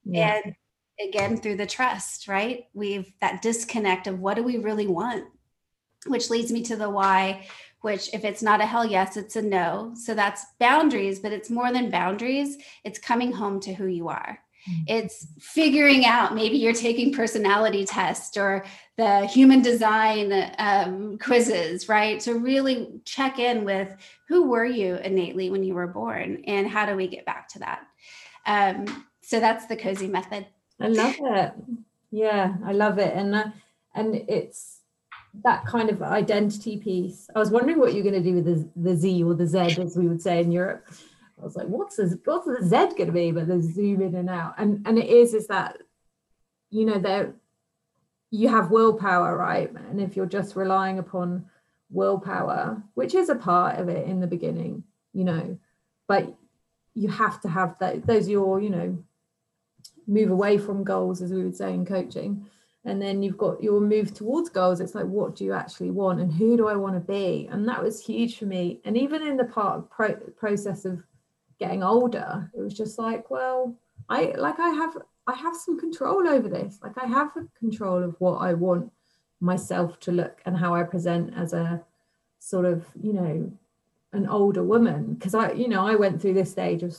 Yeah. 0.04 0.40
And 0.44 0.54
again, 1.00 1.36
through 1.36 1.56
the 1.56 1.66
trust, 1.66 2.28
right? 2.28 2.66
We've 2.74 3.12
that 3.20 3.42
disconnect 3.42 4.06
of 4.06 4.20
what 4.20 4.34
do 4.34 4.42
we 4.42 4.58
really 4.58 4.86
want? 4.86 5.24
Which 6.06 6.30
leads 6.30 6.52
me 6.52 6.62
to 6.64 6.76
the 6.76 6.88
why, 6.88 7.46
which 7.80 8.12
if 8.14 8.24
it's 8.24 8.42
not 8.42 8.60
a 8.60 8.66
hell 8.66 8.84
yes, 8.84 9.16
it's 9.16 9.36
a 9.36 9.42
no. 9.42 9.92
So 9.94 10.14
that's 10.14 10.44
boundaries, 10.58 11.20
but 11.20 11.32
it's 11.32 11.50
more 11.50 11.72
than 11.72 11.90
boundaries. 11.90 12.56
It's 12.84 12.98
coming 12.98 13.32
home 13.32 13.60
to 13.60 13.74
who 13.74 13.86
you 13.86 14.08
are. 14.08 14.38
Mm. 14.68 14.84
It's 14.86 15.26
figuring 15.38 16.04
out 16.04 16.34
maybe 16.34 16.56
you're 16.56 16.72
taking 16.72 17.12
personality 17.12 17.84
tests 17.84 18.36
or 18.36 18.64
the 18.96 19.26
human 19.26 19.62
design 19.62 20.52
um, 20.58 21.18
quizzes, 21.18 21.88
right? 21.88 22.18
To 22.20 22.34
really 22.34 23.00
check 23.04 23.38
in 23.38 23.64
with 23.64 23.94
who 24.28 24.48
were 24.48 24.64
you 24.64 24.96
innately 24.96 25.50
when 25.50 25.62
you 25.62 25.74
were 25.74 25.86
born 25.86 26.42
and 26.46 26.68
how 26.68 26.86
do 26.86 26.96
we 26.96 27.06
get 27.08 27.26
back 27.26 27.48
to 27.50 27.58
that? 27.60 27.86
Um, 28.46 29.06
so 29.22 29.40
that's 29.40 29.66
the 29.66 29.76
cozy 29.76 30.06
method. 30.06 30.46
I 30.80 30.88
love 30.88 31.16
it. 31.18 31.52
Yeah, 32.10 32.54
I 32.64 32.72
love 32.72 32.98
it. 32.98 33.14
And, 33.14 33.34
uh, 33.34 33.46
and 33.94 34.14
it's 34.14 34.80
that 35.44 35.66
kind 35.66 35.90
of 35.90 36.02
identity 36.02 36.76
piece. 36.78 37.28
I 37.34 37.38
was 37.38 37.50
wondering 37.50 37.78
what 37.78 37.94
you're 37.94 38.02
going 38.02 38.22
to 38.22 38.22
do 38.22 38.36
with 38.36 38.44
the, 38.44 38.68
the 38.76 38.96
Z 38.96 39.22
or 39.24 39.34
the 39.34 39.46
Z, 39.46 39.58
as 39.80 39.96
we 39.96 40.08
would 40.08 40.22
say 40.22 40.40
in 40.40 40.52
Europe. 40.52 40.86
I 41.40 41.44
was 41.44 41.56
like, 41.56 41.66
what's 41.66 41.96
the 41.96 42.18
what's 42.24 42.46
the 42.46 42.64
Z 42.64 42.76
going 42.96 43.06
to 43.06 43.12
be? 43.12 43.30
But 43.30 43.46
the 43.46 43.60
zoom 43.60 44.00
in 44.00 44.14
and 44.14 44.30
out, 44.30 44.54
and 44.56 44.86
and 44.86 44.98
it 44.98 45.06
is 45.06 45.34
is 45.34 45.46
that, 45.48 45.78
you 46.70 46.86
know, 46.86 46.98
there 46.98 47.34
you 48.30 48.48
have 48.48 48.70
willpower, 48.70 49.36
right? 49.36 49.70
And 49.70 50.00
if 50.00 50.16
you're 50.16 50.26
just 50.26 50.56
relying 50.56 50.98
upon 50.98 51.46
willpower, 51.90 52.82
which 52.94 53.14
is 53.14 53.28
a 53.28 53.34
part 53.34 53.78
of 53.78 53.88
it 53.88 54.06
in 54.08 54.20
the 54.20 54.26
beginning, 54.26 54.82
you 55.12 55.24
know, 55.24 55.58
but 56.08 56.34
you 56.94 57.08
have 57.08 57.40
to 57.42 57.48
have 57.48 57.76
that 57.80 58.06
those 58.06 58.26
are 58.26 58.30
your 58.30 58.60
you 58.60 58.70
know 58.70 58.98
move 60.06 60.30
away 60.30 60.58
from 60.58 60.84
goals 60.84 61.20
as 61.22 61.32
we 61.32 61.42
would 61.42 61.56
say 61.56 61.72
in 61.72 61.84
coaching. 61.84 62.46
And 62.84 63.02
then 63.02 63.20
you've 63.20 63.38
got 63.38 63.62
your 63.62 63.80
move 63.80 64.14
towards 64.14 64.48
goals. 64.48 64.80
It's 64.80 64.94
like 64.94 65.06
what 65.06 65.34
do 65.34 65.44
you 65.44 65.52
actually 65.52 65.90
want 65.90 66.20
and 66.20 66.32
who 66.32 66.56
do 66.56 66.68
i 66.68 66.76
want 66.76 66.94
to 66.94 67.00
be? 67.00 67.48
And 67.50 67.68
that 67.68 67.82
was 67.82 68.04
huge 68.04 68.38
for 68.38 68.46
me. 68.46 68.80
And 68.84 68.96
even 68.96 69.26
in 69.26 69.36
the 69.36 69.44
part 69.44 69.78
of 69.78 69.90
pro- 69.90 70.14
process 70.36 70.84
of 70.84 71.02
getting 71.58 71.82
older 71.82 72.50
it 72.54 72.60
was 72.60 72.74
just 72.74 72.98
like 72.98 73.30
well 73.30 73.74
i 74.10 74.34
like 74.36 74.60
i 74.60 74.68
have 74.68 74.94
i 75.26 75.34
have 75.34 75.56
some 75.56 75.78
control 75.80 76.28
over 76.28 76.48
this. 76.48 76.78
Like 76.82 76.96
i 77.02 77.06
have 77.06 77.30
control 77.58 78.02
of 78.02 78.14
what 78.20 78.38
i 78.38 78.54
want 78.54 78.92
myself 79.40 79.98
to 80.00 80.12
look 80.12 80.40
and 80.46 80.56
how 80.56 80.74
i 80.74 80.82
present 80.82 81.34
as 81.36 81.52
a 81.52 81.82
sort 82.38 82.66
of 82.66 82.86
you 83.02 83.12
know 83.12 83.52
an 84.12 84.28
older 84.28 84.62
woman. 84.62 85.14
Because 85.14 85.34
i 85.34 85.50
you 85.52 85.66
know 85.66 85.84
i 85.84 85.96
went 85.96 86.22
through 86.22 86.34
this 86.34 86.52
stage 86.52 86.84
of 86.84 86.96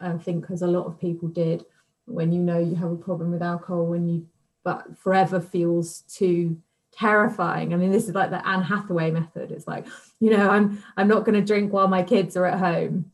i 0.00 0.12
think 0.16 0.40
because 0.40 0.62
a 0.62 0.66
lot 0.66 0.86
of 0.86 0.98
people 0.98 1.28
did 1.28 1.64
when 2.06 2.32
you 2.32 2.40
know 2.40 2.58
you 2.58 2.74
have 2.74 2.90
a 2.90 2.96
problem 2.96 3.30
with 3.30 3.42
alcohol 3.42 3.86
when 3.86 4.08
you 4.08 4.26
but 4.64 4.96
forever 4.98 5.40
feels 5.40 6.00
too 6.02 6.56
terrifying 6.92 7.74
i 7.74 7.76
mean 7.76 7.90
this 7.90 8.08
is 8.08 8.14
like 8.14 8.30
the 8.30 8.48
anne 8.48 8.62
hathaway 8.62 9.10
method 9.10 9.50
it's 9.50 9.66
like 9.66 9.86
you 10.18 10.30
know 10.30 10.48
i'm 10.48 10.82
i'm 10.96 11.08
not 11.08 11.24
going 11.24 11.38
to 11.38 11.44
drink 11.44 11.72
while 11.72 11.88
my 11.88 12.02
kids 12.02 12.36
are 12.36 12.46
at 12.46 12.58
home 12.58 13.10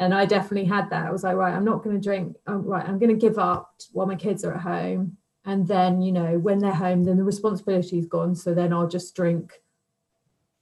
and 0.00 0.14
I 0.14 0.24
definitely 0.24 0.64
had 0.64 0.88
that. 0.90 1.06
I 1.06 1.12
was 1.12 1.22
like, 1.22 1.36
right, 1.36 1.54
I'm 1.54 1.64
not 1.64 1.84
going 1.84 1.94
to 1.94 2.02
drink. 2.02 2.34
Oh, 2.46 2.56
right, 2.56 2.88
I'm 2.88 2.98
going 2.98 3.10
to 3.10 3.26
give 3.26 3.38
up 3.38 3.74
while 3.92 4.06
my 4.06 4.16
kids 4.16 4.44
are 4.44 4.54
at 4.54 4.62
home. 4.62 5.18
And 5.44 5.68
then, 5.68 6.00
you 6.00 6.10
know, 6.10 6.38
when 6.38 6.58
they're 6.58 6.72
home, 6.72 7.04
then 7.04 7.18
the 7.18 7.22
responsibility 7.22 7.98
is 7.98 8.06
gone. 8.06 8.34
So 8.34 8.54
then 8.54 8.72
I'll 8.72 8.88
just 8.88 9.14
drink, 9.14 9.52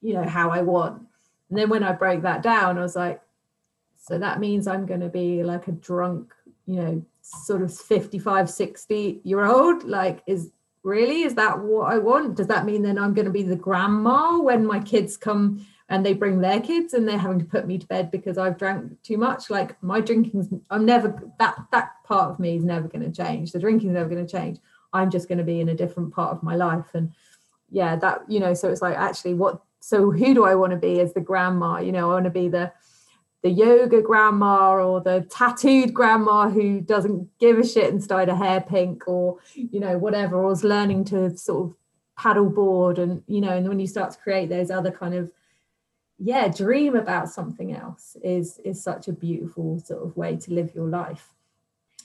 you 0.03 0.15
know, 0.15 0.25
how 0.25 0.51
I 0.51 0.63
want. 0.63 1.07
And 1.51 1.59
then 1.59 1.69
when 1.69 1.85
I 1.85 1.93
broke 1.93 2.23
that 2.23 2.43
down, 2.43 2.79
I 2.79 2.83
was 2.83 2.97
like, 2.97 3.23
so 3.97 4.19
that 4.19 4.41
means 4.41 4.67
I'm 4.67 4.87
going 4.87 5.01
to 5.01 5.09
be 5.09 5.45
like 5.45 5.69
a 5.69 5.73
drunk, 5.73 6.35
you 6.67 6.77
know, 6.77 7.07
sort 7.45 7.63
of 7.63 7.75
55, 7.75 8.51
60 8.51 9.21
year 9.25 9.45
old. 9.45 9.85
Like, 9.85 10.23
is 10.27 10.51
really, 10.83 11.23
is 11.23 11.35
that 11.35 11.59
what 11.59 11.93
I 11.93 11.99
want? 11.99 12.37
Does 12.37 12.47
that 12.49 12.65
mean 12.65 12.83
then 12.83 12.99
I'm 12.99 13.15
going 13.15 13.27
to 13.27 13.33
be 13.33 13.43
the 13.43 13.57
grandma 13.57 14.39
when 14.41 14.67
my 14.67 14.81
kids 14.81 15.17
come 15.17 15.67
and 15.89 16.05
they 16.05 16.13
bring 16.13 16.41
their 16.41 16.61
kids 16.61 16.93
and 16.93 17.09
they're 17.09 17.19
having 17.19 17.39
to 17.39 17.45
put 17.45 17.67
me 17.67 17.79
to 17.79 17.87
bed 17.87 18.11
because 18.11 18.37
I've 18.37 18.59
drank 18.59 19.01
too 19.03 19.17
much. 19.17 19.49
Like 19.49 19.83
my 19.83 20.01
drinking's, 20.01 20.49
I'm 20.71 20.85
never 20.85 21.19
that 21.39 21.59
that 21.73 21.93
part 22.05 22.31
of 22.31 22.39
me 22.39 22.57
is 22.57 22.65
never 22.65 22.89
going 22.89 23.11
to 23.11 23.25
change. 23.25 23.53
The 23.53 23.59
drinking's 23.59 23.95
never 23.95 24.09
going 24.09 24.25
to 24.25 24.31
change. 24.31 24.59
I'm 24.93 25.11
just 25.11 25.29
going 25.29 25.39
to 25.39 25.45
be 25.45 25.61
in 25.61 25.71
a 25.71 25.75
different 25.75 26.13
part 26.13 26.33
of 26.33 26.43
my 26.43 26.57
life. 26.57 26.95
And 26.95 27.13
yeah, 27.71 27.97
that 27.97 28.23
you 28.29 28.41
know, 28.41 28.55
so 28.55 28.71
it's 28.71 28.83
like 28.83 28.97
actually, 28.97 29.35
what? 29.35 29.63
So 29.81 30.11
who 30.11 30.35
do 30.35 30.45
I 30.45 30.55
want 30.55 30.73
to 30.73 30.79
be 30.79 31.01
as 31.01 31.15
the 31.15 31.21
grandma? 31.21 31.79
You 31.79 31.93
know, 31.93 32.11
I 32.11 32.15
want 32.15 32.25
to 32.25 32.31
be 32.31 32.49
the 32.49 32.73
the 33.43 33.51
yoga 33.51 34.03
grandma 34.03 34.75
or 34.75 35.01
the 35.01 35.27
tattooed 35.31 35.95
grandma 35.95 36.49
who 36.49 36.81
doesn't 36.81 37.29
give 37.39 37.59
a 37.59 37.67
shit 37.67 37.93
and 37.93 38.07
dyed 38.07 38.29
a 38.29 38.37
hair 38.37 38.61
pink 38.61 39.07
or 39.07 39.39
you 39.55 39.81
know 39.81 39.97
whatever 39.97 40.37
or 40.37 40.53
is 40.53 40.65
learning 40.65 41.05
to 41.05 41.37
sort 41.37 41.67
of 41.67 41.77
paddle 42.17 42.51
board 42.51 42.99
and 42.99 43.23
you 43.29 43.41
know 43.41 43.57
and 43.57 43.69
when 43.69 43.79
you 43.79 43.87
start 43.87 44.11
to 44.11 44.19
create 44.19 44.49
those 44.49 44.71
other 44.71 44.91
kind 44.91 45.15
of 45.15 45.31
yeah 46.19 46.49
dream 46.49 46.97
about 46.97 47.29
something 47.29 47.75
else 47.75 48.17
is 48.25 48.59
is 48.65 48.83
such 48.83 49.07
a 49.07 49.13
beautiful 49.13 49.79
sort 49.79 50.03
of 50.03 50.17
way 50.17 50.37
to 50.37 50.53
live 50.53 50.75
your 50.75 50.89
life. 50.89 51.29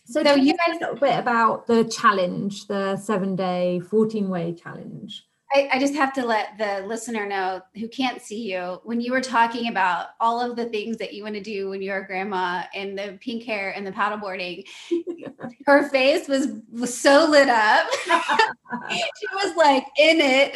So, 0.05 0.21
so 0.21 0.35
you 0.35 0.53
guys 0.57 0.75
a 0.75 0.79
little 0.81 0.95
bit 0.97 1.17
about 1.17 1.65
the 1.65 1.85
challenge 1.85 2.67
the 2.67 2.97
seven 2.97 3.35
day 3.37 3.79
14 3.79 4.29
way 4.29 4.53
challenge 4.53 5.25
I, 5.55 5.69
I, 5.73 5.79
just 5.79 5.93
have 5.93 6.13
to 6.13 6.25
let 6.25 6.57
the 6.57 6.83
listener 6.87 7.27
know 7.27 7.61
who 7.75 7.87
can't 7.87 8.21
see 8.21 8.51
you 8.51 8.79
when 8.83 8.99
you 8.99 9.11
were 9.11 9.21
talking 9.21 9.67
about 9.67 10.07
all 10.19 10.41
of 10.41 10.55
the 10.55 10.65
things 10.65 10.97
that 10.97 11.13
you 11.13 11.23
want 11.23 11.35
to 11.35 11.41
do 11.41 11.69
when 11.69 11.81
you're 11.81 11.99
a 11.99 12.07
grandma 12.07 12.63
and 12.73 12.97
the 12.97 13.17
pink 13.21 13.43
hair 13.43 13.71
and 13.75 13.85
the 13.85 13.91
paddleboarding. 13.91 14.65
her 15.65 15.89
face 15.89 16.27
was, 16.27 16.47
was 16.71 16.97
so 16.97 17.27
lit 17.29 17.49
up. 17.49 17.87
she 18.89 19.27
was 19.33 19.55
like 19.55 19.85
in 19.99 20.19
it. 20.21 20.55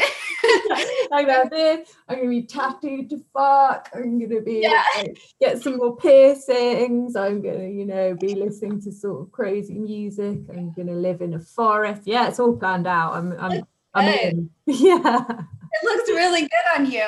I 1.12 1.24
got 1.24 1.52
this. 1.52 1.94
I'm 2.08 2.18
gonna 2.18 2.30
be 2.30 2.44
tattooed 2.44 3.10
to 3.12 3.24
fuck. 3.34 3.90
I'm 3.94 4.20
gonna 4.20 4.42
be 4.42 4.62
yeah. 4.64 4.84
like, 4.96 5.20
get 5.40 5.62
some 5.62 5.78
more 5.78 5.96
piercings. 5.96 7.16
I'm 7.16 7.42
gonna, 7.42 7.68
you 7.68 7.86
know, 7.86 8.16
be 8.16 8.36
listening 8.36 8.82
to 8.82 8.92
sort 8.92 9.22
of 9.22 9.32
crazy 9.32 9.78
music. 9.78 10.40
I'm 10.50 10.74
gonna 10.74 10.94
live 10.94 11.22
in 11.22 11.36
a 11.36 11.40
forest. 11.40 12.04
Yeah, 12.06 12.28
it's 12.28 12.40
all 12.40 12.56
planned 12.56 12.88
out. 12.88 13.14
I'm, 13.14 13.34
I'm 13.40 13.64
Mean, 14.06 14.50
yeah. 14.66 15.26
It 15.30 15.84
looks 15.84 16.10
really 16.10 16.42
good 16.42 16.78
on 16.78 16.86
you. 16.90 17.06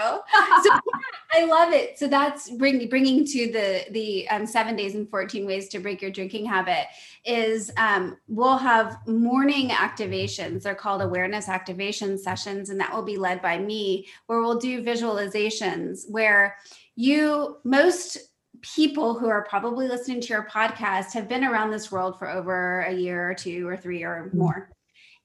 So 0.63 0.69
I 1.31 1.45
love 1.45 1.73
it. 1.73 1.97
So 1.97 2.07
that's 2.07 2.49
bring, 2.51 2.89
bringing 2.89 3.25
to 3.25 3.51
the 3.51 3.85
the 3.91 4.27
um, 4.29 4.45
seven 4.45 4.75
days 4.75 4.95
and 4.95 5.09
14 5.09 5.45
ways 5.45 5.69
to 5.69 5.79
break 5.79 6.01
your 6.01 6.11
drinking 6.11 6.45
habit 6.45 6.87
is 7.25 7.71
um, 7.77 8.17
we'll 8.27 8.57
have 8.57 8.97
morning 9.07 9.69
activations. 9.69 10.63
They're 10.63 10.75
called 10.75 11.01
awareness 11.01 11.47
activation 11.47 12.17
sessions, 12.17 12.69
and 12.69 12.79
that 12.79 12.93
will 12.93 13.03
be 13.03 13.17
led 13.17 13.41
by 13.41 13.57
me, 13.57 14.07
where 14.27 14.41
we'll 14.41 14.59
do 14.59 14.83
visualizations 14.83 16.09
where 16.09 16.57
you 16.95 17.57
most 17.63 18.17
people 18.61 19.17
who 19.17 19.29
are 19.29 19.45
probably 19.45 19.87
listening 19.87 20.19
to 20.19 20.27
your 20.27 20.47
podcast 20.51 21.13
have 21.13 21.29
been 21.29 21.45
around 21.45 21.71
this 21.71 21.91
world 21.91 22.19
for 22.19 22.29
over 22.29 22.81
a 22.81 22.93
year 22.93 23.29
or 23.29 23.33
two 23.33 23.67
or 23.67 23.77
three 23.77 24.03
or 24.03 24.25
mm-hmm. 24.27 24.37
more 24.37 24.69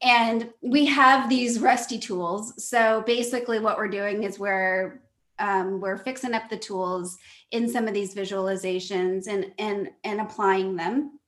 and 0.02 0.50
we 0.60 0.86
have 0.86 1.28
these 1.28 1.60
rusty 1.60 1.98
tools. 1.98 2.64
So 2.68 3.02
basically 3.06 3.58
what 3.58 3.78
we're 3.78 3.88
doing 3.88 4.22
is 4.24 4.38
we're 4.38 5.00
um, 5.38 5.80
we're 5.80 5.96
fixing 5.96 6.34
up 6.34 6.48
the 6.48 6.56
tools 6.56 7.18
in 7.50 7.68
some 7.68 7.88
of 7.88 7.94
these 7.94 8.14
visualizations 8.14 9.26
and 9.26 9.46
and 9.58 9.90
and 10.04 10.20
applying 10.20 10.76
them. 10.76 11.18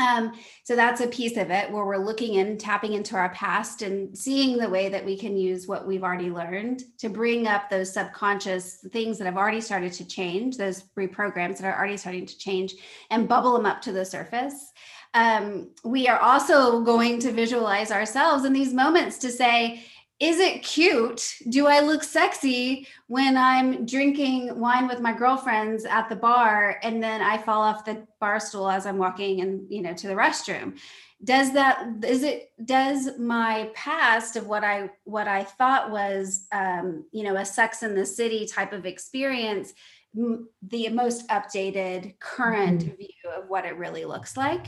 Um, 0.00 0.32
so 0.64 0.74
that's 0.74 1.02
a 1.02 1.06
piece 1.06 1.36
of 1.36 1.50
it 1.50 1.70
where 1.70 1.84
we're 1.84 1.98
looking 1.98 2.34
in 2.34 2.56
tapping 2.56 2.94
into 2.94 3.14
our 3.14 3.28
past 3.30 3.82
and 3.82 4.16
seeing 4.16 4.56
the 4.56 4.68
way 4.68 4.88
that 4.88 5.04
we 5.04 5.18
can 5.18 5.36
use 5.36 5.66
what 5.66 5.86
we've 5.86 6.02
already 6.02 6.30
learned 6.30 6.82
to 6.98 7.10
bring 7.10 7.46
up 7.46 7.68
those 7.68 7.92
subconscious 7.92 8.76
things 8.90 9.18
that 9.18 9.26
have 9.26 9.36
already 9.36 9.60
started 9.60 9.92
to 9.92 10.08
change 10.08 10.56
those 10.56 10.84
reprograms 10.98 11.58
that 11.58 11.66
are 11.66 11.78
already 11.78 11.98
starting 11.98 12.24
to 12.24 12.38
change 12.38 12.74
and 13.10 13.28
bubble 13.28 13.52
them 13.52 13.66
up 13.66 13.82
to 13.82 13.92
the 13.92 14.04
surface 14.04 14.72
um, 15.14 15.70
we 15.84 16.08
are 16.08 16.18
also 16.18 16.80
going 16.80 17.18
to 17.20 17.32
visualize 17.32 17.90
ourselves 17.90 18.44
in 18.44 18.52
these 18.52 18.72
moments 18.72 19.18
to 19.18 19.30
say, 19.30 19.84
is 20.22 20.38
it 20.38 20.62
cute? 20.62 21.36
Do 21.48 21.66
I 21.66 21.80
look 21.80 22.04
sexy 22.04 22.86
when 23.08 23.36
I'm 23.36 23.84
drinking 23.84 24.58
wine 24.58 24.86
with 24.86 25.00
my 25.00 25.12
girlfriends 25.12 25.84
at 25.84 26.08
the 26.08 26.14
bar 26.14 26.78
and 26.84 27.02
then 27.02 27.20
I 27.20 27.38
fall 27.38 27.60
off 27.60 27.84
the 27.84 28.06
bar 28.20 28.38
stool 28.38 28.70
as 28.70 28.86
I'm 28.86 28.98
walking 28.98 29.40
and 29.40 29.66
you 29.68 29.82
know 29.82 29.92
to 29.94 30.06
the 30.06 30.14
restroom? 30.14 30.78
Does 31.24 31.52
that 31.54 32.04
is 32.04 32.22
it 32.22 32.52
does 32.64 33.18
my 33.18 33.70
past 33.74 34.36
of 34.36 34.46
what 34.46 34.62
I 34.62 34.90
what 35.02 35.26
I 35.26 35.42
thought 35.42 35.90
was 35.90 36.46
um, 36.52 37.04
you 37.10 37.24
know 37.24 37.34
a 37.34 37.44
sex 37.44 37.82
in 37.82 37.96
the 37.96 38.06
city 38.06 38.46
type 38.46 38.72
of 38.72 38.86
experience 38.86 39.74
the 40.14 40.88
most 40.90 41.26
updated 41.28 42.18
current 42.20 42.82
mm-hmm. 42.82 42.96
view 42.96 43.30
of 43.36 43.48
what 43.48 43.64
it 43.64 43.76
really 43.76 44.04
looks 44.04 44.36
like 44.36 44.66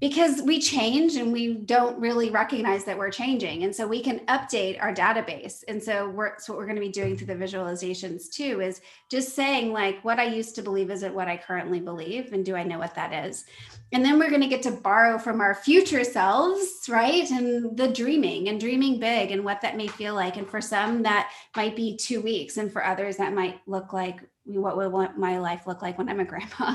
because 0.00 0.42
we 0.42 0.60
change 0.60 1.16
and 1.16 1.32
we 1.32 1.54
don't 1.54 1.98
really 1.98 2.30
recognize 2.30 2.84
that 2.84 2.96
we're 2.96 3.10
changing. 3.10 3.64
And 3.64 3.74
so 3.74 3.86
we 3.86 4.00
can 4.00 4.20
update 4.26 4.80
our 4.80 4.94
database. 4.94 5.64
And 5.66 5.82
so 5.82 6.08
we're 6.08 6.38
so 6.38 6.52
what 6.52 6.58
we're 6.58 6.66
going 6.66 6.76
to 6.76 6.80
be 6.80 6.88
doing 6.88 7.16
through 7.16 7.26
the 7.26 7.34
visualizations 7.34 8.30
too 8.30 8.60
is 8.60 8.80
just 9.10 9.34
saying 9.34 9.72
like 9.72 10.02
what 10.04 10.20
i 10.20 10.24
used 10.24 10.54
to 10.54 10.62
believe 10.62 10.90
isn't 10.90 11.14
what 11.14 11.28
i 11.28 11.36
currently 11.36 11.80
believe 11.80 12.32
and 12.32 12.44
do 12.44 12.54
i 12.54 12.62
know 12.62 12.78
what 12.78 12.94
that 12.94 13.26
is? 13.26 13.44
And 13.90 14.04
then 14.04 14.18
we're 14.18 14.28
going 14.28 14.42
to 14.42 14.48
get 14.48 14.62
to 14.64 14.70
borrow 14.70 15.18
from 15.18 15.40
our 15.40 15.54
future 15.54 16.04
selves 16.04 16.86
right? 16.88 17.28
And 17.30 17.76
the 17.76 17.88
dreaming 17.88 18.48
and 18.48 18.60
dreaming 18.60 19.00
big 19.00 19.32
and 19.32 19.44
what 19.44 19.60
that 19.62 19.76
may 19.76 19.88
feel 19.88 20.14
like. 20.14 20.36
And 20.36 20.48
for 20.48 20.60
some 20.60 21.02
that 21.02 21.32
might 21.56 21.74
be 21.74 21.96
two 21.96 22.20
weeks 22.20 22.56
and 22.56 22.72
for 22.72 22.84
others 22.84 23.16
that 23.16 23.34
might 23.34 23.60
look 23.66 23.92
like 23.92 24.20
what 24.44 24.76
will 24.76 25.08
my 25.16 25.38
life 25.38 25.66
look 25.66 25.82
like 25.82 25.98
when 25.98 26.08
i'm 26.08 26.20
a 26.20 26.24
grandma 26.24 26.74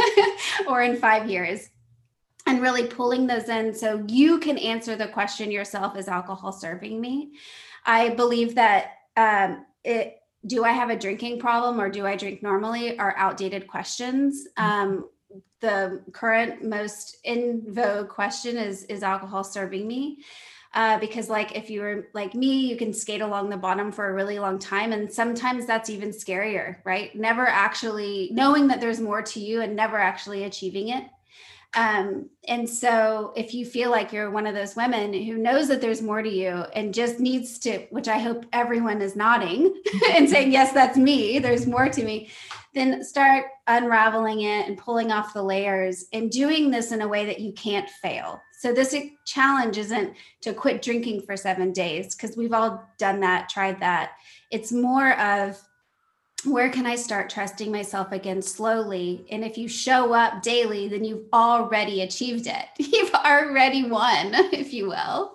or 0.68 0.80
in 0.82 0.96
five 0.96 1.28
years 1.28 1.68
and 2.50 2.60
really 2.60 2.86
pulling 2.86 3.26
those 3.26 3.48
in 3.48 3.72
so 3.72 4.04
you 4.08 4.38
can 4.38 4.58
answer 4.58 4.96
the 4.96 5.08
question 5.08 5.50
yourself 5.50 5.96
is 5.96 6.08
alcohol 6.08 6.52
serving 6.52 7.00
me? 7.00 7.32
I 7.86 8.10
believe 8.10 8.56
that 8.56 8.92
um, 9.16 9.64
it 9.84 10.16
do 10.46 10.64
i 10.64 10.72
have 10.72 10.90
a 10.90 10.96
drinking 10.96 11.38
problem 11.38 11.78
or 11.78 11.90
do 11.90 12.06
i 12.06 12.16
drink 12.16 12.42
normally 12.42 12.98
are 12.98 13.14
outdated 13.16 13.66
questions. 13.66 14.46
Mm-hmm. 14.58 14.70
um, 14.70 15.08
the 15.60 16.02
current 16.12 16.64
most 16.64 17.18
in 17.24 17.62
vogue 17.68 18.08
question 18.08 18.56
is 18.56 18.84
is 18.84 19.02
alcohol 19.02 19.44
serving 19.44 19.86
me? 19.86 20.18
Uh, 20.72 20.98
because 20.98 21.28
like 21.28 21.56
if 21.56 21.68
you 21.68 21.80
were 21.80 22.08
like 22.14 22.34
me 22.34 22.66
you 22.66 22.76
can 22.76 22.92
skate 22.92 23.20
along 23.20 23.50
the 23.50 23.56
bottom 23.56 23.90
for 23.92 24.08
a 24.08 24.12
really 24.12 24.38
long 24.38 24.58
time 24.58 24.92
and 24.92 25.12
sometimes 25.12 25.66
that's 25.66 25.90
even 25.90 26.10
scarier 26.10 26.76
right? 26.84 27.14
Never 27.14 27.46
actually 27.46 28.30
knowing 28.32 28.68
that 28.68 28.80
there's 28.80 29.00
more 29.00 29.22
to 29.22 29.40
you 29.40 29.60
and 29.62 29.76
never 29.76 29.98
actually 29.98 30.44
achieving 30.44 30.88
it 30.88 31.04
um, 31.74 32.28
and 32.48 32.68
so 32.68 33.32
if 33.36 33.54
you 33.54 33.64
feel 33.64 33.90
like 33.90 34.12
you're 34.12 34.30
one 34.30 34.46
of 34.46 34.54
those 34.54 34.74
women 34.74 35.12
who 35.12 35.38
knows 35.38 35.68
that 35.68 35.80
there's 35.80 36.02
more 36.02 36.20
to 36.20 36.28
you 36.28 36.64
and 36.74 36.92
just 36.92 37.20
needs 37.20 37.60
to, 37.60 37.86
which 37.90 38.08
I 38.08 38.18
hope 38.18 38.44
everyone 38.52 39.00
is 39.00 39.14
nodding 39.14 39.80
and 40.10 40.28
saying, 40.28 40.50
yes, 40.50 40.72
that's 40.72 40.96
me, 40.96 41.38
there's 41.38 41.68
more 41.68 41.88
to 41.88 42.04
me, 42.04 42.30
then 42.74 43.04
start 43.04 43.46
unraveling 43.68 44.40
it 44.40 44.66
and 44.66 44.78
pulling 44.78 45.12
off 45.12 45.32
the 45.32 45.42
layers 45.42 46.06
and 46.12 46.30
doing 46.30 46.70
this 46.72 46.90
in 46.90 47.02
a 47.02 47.08
way 47.08 47.24
that 47.26 47.40
you 47.40 47.52
can't 47.52 47.88
fail. 47.88 48.40
So 48.58 48.72
this 48.74 48.94
challenge 49.24 49.78
isn't 49.78 50.14
to 50.42 50.52
quit 50.52 50.82
drinking 50.82 51.22
for 51.22 51.36
seven 51.36 51.72
days 51.72 52.14
because 52.14 52.36
we've 52.36 52.52
all 52.52 52.84
done 52.98 53.20
that, 53.20 53.48
tried 53.48 53.80
that. 53.80 54.12
It's 54.50 54.72
more 54.72 55.18
of 55.18 55.56
where 56.44 56.70
can 56.70 56.86
I 56.86 56.96
start 56.96 57.30
trusting 57.30 57.70
myself 57.70 58.12
again 58.12 58.40
slowly? 58.42 59.26
And 59.30 59.44
if 59.44 59.58
you 59.58 59.68
show 59.68 60.14
up 60.14 60.42
daily, 60.42 60.88
then 60.88 61.04
you've 61.04 61.26
already 61.32 62.02
achieved 62.02 62.46
it. 62.46 62.66
You've 62.78 63.14
already 63.14 63.88
won, 63.88 64.34
if 64.52 64.72
you 64.72 64.88
will. 64.88 65.34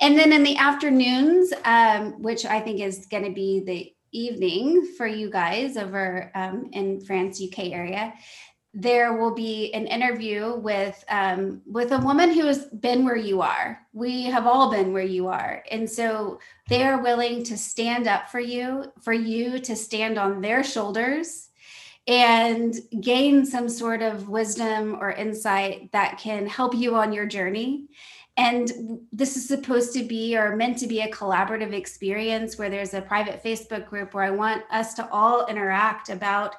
And 0.00 0.18
then 0.18 0.32
in 0.32 0.42
the 0.42 0.56
afternoons, 0.56 1.52
um, 1.64 2.20
which 2.20 2.44
I 2.44 2.60
think 2.60 2.80
is 2.80 3.06
going 3.06 3.24
to 3.24 3.30
be 3.30 3.60
the 3.60 3.92
evening 4.12 4.94
for 4.96 5.06
you 5.06 5.30
guys 5.30 5.76
over 5.76 6.30
um, 6.34 6.68
in 6.72 7.00
France, 7.00 7.42
UK 7.42 7.70
area, 7.70 8.14
there 8.74 9.16
will 9.16 9.30
be 9.30 9.72
an 9.72 9.86
interview 9.86 10.56
with 10.56 11.04
um, 11.08 11.62
with 11.64 11.92
a 11.92 11.98
woman 11.98 12.32
who 12.32 12.44
has 12.46 12.66
been 12.66 13.04
where 13.04 13.16
you 13.16 13.40
are. 13.40 13.80
We 13.92 14.24
have 14.24 14.48
all 14.48 14.70
been 14.70 14.92
where 14.92 15.04
you 15.04 15.28
are, 15.28 15.62
and 15.70 15.88
so 15.88 16.40
they 16.68 16.82
are 16.82 17.00
willing 17.00 17.44
to 17.44 17.56
stand 17.56 18.08
up 18.08 18.28
for 18.30 18.40
you, 18.40 18.92
for 19.00 19.12
you 19.12 19.60
to 19.60 19.76
stand 19.76 20.18
on 20.18 20.40
their 20.40 20.64
shoulders, 20.64 21.50
and 22.08 22.74
gain 23.00 23.46
some 23.46 23.68
sort 23.68 24.02
of 24.02 24.28
wisdom 24.28 24.96
or 25.00 25.12
insight 25.12 25.92
that 25.92 26.18
can 26.18 26.46
help 26.46 26.74
you 26.74 26.96
on 26.96 27.12
your 27.12 27.26
journey. 27.26 27.86
And 28.36 29.00
this 29.12 29.36
is 29.36 29.46
supposed 29.46 29.92
to 29.94 30.02
be 30.02 30.36
or 30.36 30.56
meant 30.56 30.78
to 30.78 30.88
be 30.88 31.02
a 31.02 31.10
collaborative 31.12 31.72
experience 31.72 32.58
where 32.58 32.68
there's 32.68 32.92
a 32.92 33.00
private 33.00 33.44
Facebook 33.44 33.86
group 33.86 34.12
where 34.12 34.24
I 34.24 34.30
want 34.30 34.64
us 34.72 34.94
to 34.94 35.08
all 35.10 35.46
interact 35.46 36.08
about 36.08 36.56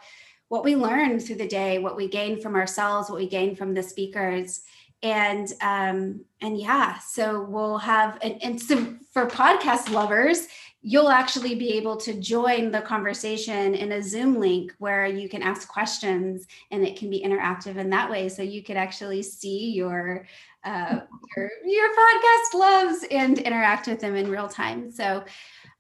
what 0.50 0.64
we 0.64 0.76
learn 0.76 1.20
through 1.20 1.38
the 1.38 1.48
day, 1.48 1.80
what 1.80 1.96
we 1.96 2.08
gain 2.08 2.40
from 2.40 2.56
ourselves, 2.56 3.10
what 3.10 3.20
we 3.20 3.28
gain 3.28 3.56
from 3.56 3.74
the 3.74 3.84
speakers. 3.84 4.62
And 5.02 5.52
um, 5.62 6.26
and 6.42 6.58
yeah, 6.58 7.00
so 7.00 7.44
we'll 7.44 7.78
have 7.80 8.18
and, 8.22 8.42
and 8.42 8.62
so 8.62 8.96
for 9.12 9.28
podcast 9.28 9.92
lovers, 9.92 10.48
you'll 10.82 11.10
actually 11.10 11.56
be 11.56 11.74
able 11.74 11.98
to 11.98 12.14
join 12.14 12.72
the 12.72 12.82
conversation 12.82 13.76
in 13.76 13.92
a 13.92 14.04
Zoom 14.04 14.40
link 14.40 14.74
where 14.78 15.06
you 15.06 15.28
can 15.28 15.42
ask 15.42 15.68
questions 15.68 16.46
and 16.72 16.84
it 16.86 16.96
can 16.96 17.10
be 17.10 17.24
interactive 17.24 17.78
in 17.78 17.90
that 17.90 18.10
way. 18.10 18.30
So 18.30 18.42
you 18.42 18.64
could 18.64 18.78
actually 18.78 19.24
see 19.24 19.72
your 19.72 20.26
uh, 20.64 21.02
your, 21.36 21.50
your 21.66 21.90
podcast 21.94 22.54
loves 22.54 23.06
and 23.12 23.38
interact 23.40 23.88
with 23.88 24.00
them 24.00 24.16
in 24.16 24.30
real 24.30 24.48
time. 24.48 24.92
So 24.92 25.24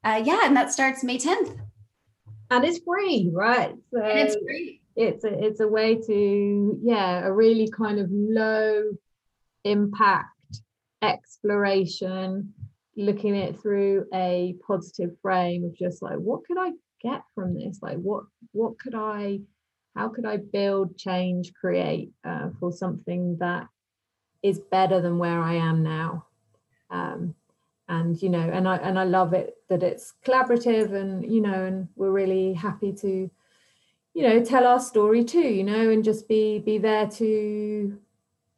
uh, 0.04 0.22
yeah, 0.24 0.42
and 0.44 0.56
that 0.56 0.72
starts 0.72 1.04
May 1.04 1.18
10th 1.18 1.58
and 2.52 2.64
it's 2.64 2.80
free, 2.80 3.30
right? 3.34 3.76
So 3.92 4.02
and 4.02 4.20
it's 4.20 4.36
free. 4.36 4.82
It's 4.96 5.24
a, 5.26 5.46
it's 5.46 5.60
a 5.60 5.68
way 5.68 5.96
to 5.96 6.80
yeah 6.82 7.26
a 7.26 7.32
really 7.32 7.70
kind 7.70 8.00
of 8.00 8.08
low 8.12 8.92
impact 9.64 10.30
exploration, 11.02 12.54
looking 12.96 13.38
at 13.38 13.50
it 13.50 13.60
through 13.60 14.06
a 14.14 14.56
positive 14.66 15.12
frame 15.22 15.66
of 15.66 15.76
just 15.76 16.02
like 16.02 16.18
what 16.18 16.46
could 16.46 16.58
I 16.58 16.72
get 17.02 17.24
from 17.34 17.56
this? 17.56 17.80
Like 17.82 17.98
what 17.98 18.24
what 18.52 18.80
could 18.80 18.96
I 18.96 19.40
how 19.96 20.10
could 20.10 20.26
I 20.26 20.38
build, 20.38 20.98
change, 20.98 21.54
create 21.54 22.12
uh, 22.26 22.50
for 22.60 22.72
something 22.72 23.38
that 23.40 23.68
is 24.44 24.60
better 24.60 25.02
than 25.02 25.18
where 25.18 25.40
I 25.40 25.56
am 25.56 25.84
now? 25.84 26.26
Um, 26.90 27.34
and 27.88 28.22
you 28.22 28.30
know 28.30 28.40
and 28.40 28.68
i 28.68 28.78
and 28.78 28.98
i 28.98 29.04
love 29.04 29.34
it 29.34 29.58
that 29.70 29.84
it's 29.84 30.14
collaborative 30.26 30.94
and 30.94 31.32
you 31.32 31.42
know 31.42 31.66
and 31.66 31.88
we're 31.96 32.12
really 32.12 32.54
happy 32.54 32.92
to 32.92 33.30
you 34.14 34.24
know 34.24 34.44
tell 34.44 34.66
our 34.66 34.80
story 34.80 35.24
too 35.24 35.40
you 35.40 35.64
know 35.64 35.90
and 35.92 36.04
just 36.04 36.28
be 36.28 36.60
be 36.60 36.78
there 36.78 37.08
to 37.08 37.98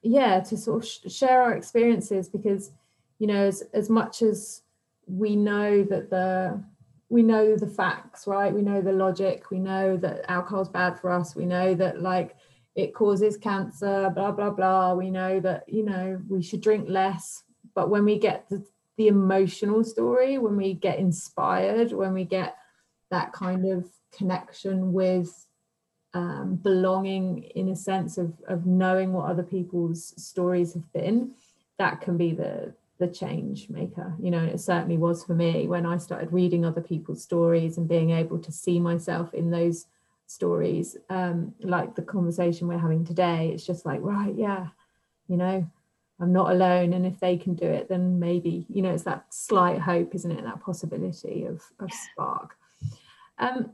yeah 0.02 0.40
to 0.40 0.56
sort 0.56 0.84
of 0.84 0.90
sh- 0.90 1.12
share 1.12 1.42
our 1.42 1.56
experiences 1.56 2.30
because 2.30 2.72
you 3.20 3.28
know 3.28 3.46
as, 3.46 3.64
as 3.74 3.90
much 3.90 4.22
as 4.22 4.62
we 5.08 5.36
know 5.36 5.84
that 5.84 6.10
the 6.10 6.62
we 7.10 7.24
know 7.24 7.56
the 7.56 7.68
facts 7.68 8.28
right? 8.28 8.54
We 8.54 8.62
know 8.62 8.82
the 8.82 8.92
logic. 8.92 9.50
We 9.50 9.60
know 9.60 9.98
that 9.98 10.30
alcohol's 10.30 10.70
bad 10.70 11.00
for 11.00 11.10
us. 11.10 11.36
We 11.36 11.46
know 11.46 11.74
that 11.76 12.02
like 12.02 12.36
it 12.76 12.94
causes 12.94 13.38
cancer 13.38 14.12
blah 14.14 14.32
blah 14.32 14.52
blah. 14.52 14.94
We 14.94 15.10
know 15.10 15.40
that 15.40 15.64
you 15.68 15.84
know 15.84 16.22
we 16.30 16.42
should 16.42 16.62
drink 16.62 16.88
less. 16.90 17.44
But 17.74 17.90
when 17.90 18.06
we 18.06 18.18
get 18.18 18.50
the 18.50 18.66
the 18.98 19.08
emotional 19.08 19.84
story, 19.84 20.38
when 20.38 20.58
we 20.58 20.74
get 20.74 21.00
inspired, 21.00 21.92
when 21.92 22.14
we 22.14 22.26
get 22.26 22.58
that 23.12 23.32
kind 23.32 23.66
of 23.66 23.88
connection 24.16 24.92
with 24.92 25.48
um, 26.14 26.56
belonging 26.56 27.44
in 27.56 27.70
a 27.70 27.76
sense 27.76 28.18
of, 28.18 28.34
of 28.48 28.66
knowing 28.66 29.14
what 29.14 29.30
other 29.30 29.44
people's 29.44 30.14
stories 30.22 30.74
have 30.74 30.92
been, 30.94 31.32
that 31.78 32.02
can 32.02 32.18
be 32.18 32.34
the 32.34 32.74
the 33.00 33.08
change 33.08 33.70
maker 33.70 34.16
you 34.20 34.32
know 34.32 34.44
it 34.44 34.60
certainly 34.60 34.98
was 34.98 35.24
for 35.24 35.36
me 35.36 35.68
when 35.68 35.86
i 35.86 35.96
started 35.98 36.34
reading 36.34 36.66
other 36.66 36.82
people's 36.82 37.22
stories 37.22 37.78
and 37.78 37.88
being 37.88 38.10
able 38.10 38.40
to 38.40 38.52
see 38.52 38.80
myself 38.80 39.32
in 39.36 39.52
those 39.52 39.86
stories 40.28 40.98
um, 41.10 41.54
like 41.62 41.96
the 41.96 42.02
conversation 42.02 42.68
we're 42.68 42.78
having 42.78 43.06
today. 43.06 43.50
It's 43.54 43.66
just 43.66 43.86
like 43.86 44.02
right 44.02 44.36
yeah 44.36 44.68
you 45.28 45.38
know 45.38 45.70
I'm 46.20 46.34
not 46.34 46.52
alone. 46.52 46.94
And 46.94 47.06
if 47.06 47.20
they 47.20 47.38
can 47.38 47.54
do 47.54 47.66
it, 47.66 47.90
then 47.90 48.20
maybe, 48.20 48.66
you 48.70 48.82
know, 48.82 48.92
it's 48.92 49.04
that 49.04 49.26
slight 49.30 49.80
hope, 49.80 50.16
isn't 50.16 50.32
it? 50.32 50.44
That 50.44 50.62
possibility 50.62 51.46
of, 51.46 51.62
of 51.80 51.92
spark. 51.92 52.56
Um, 53.38 53.72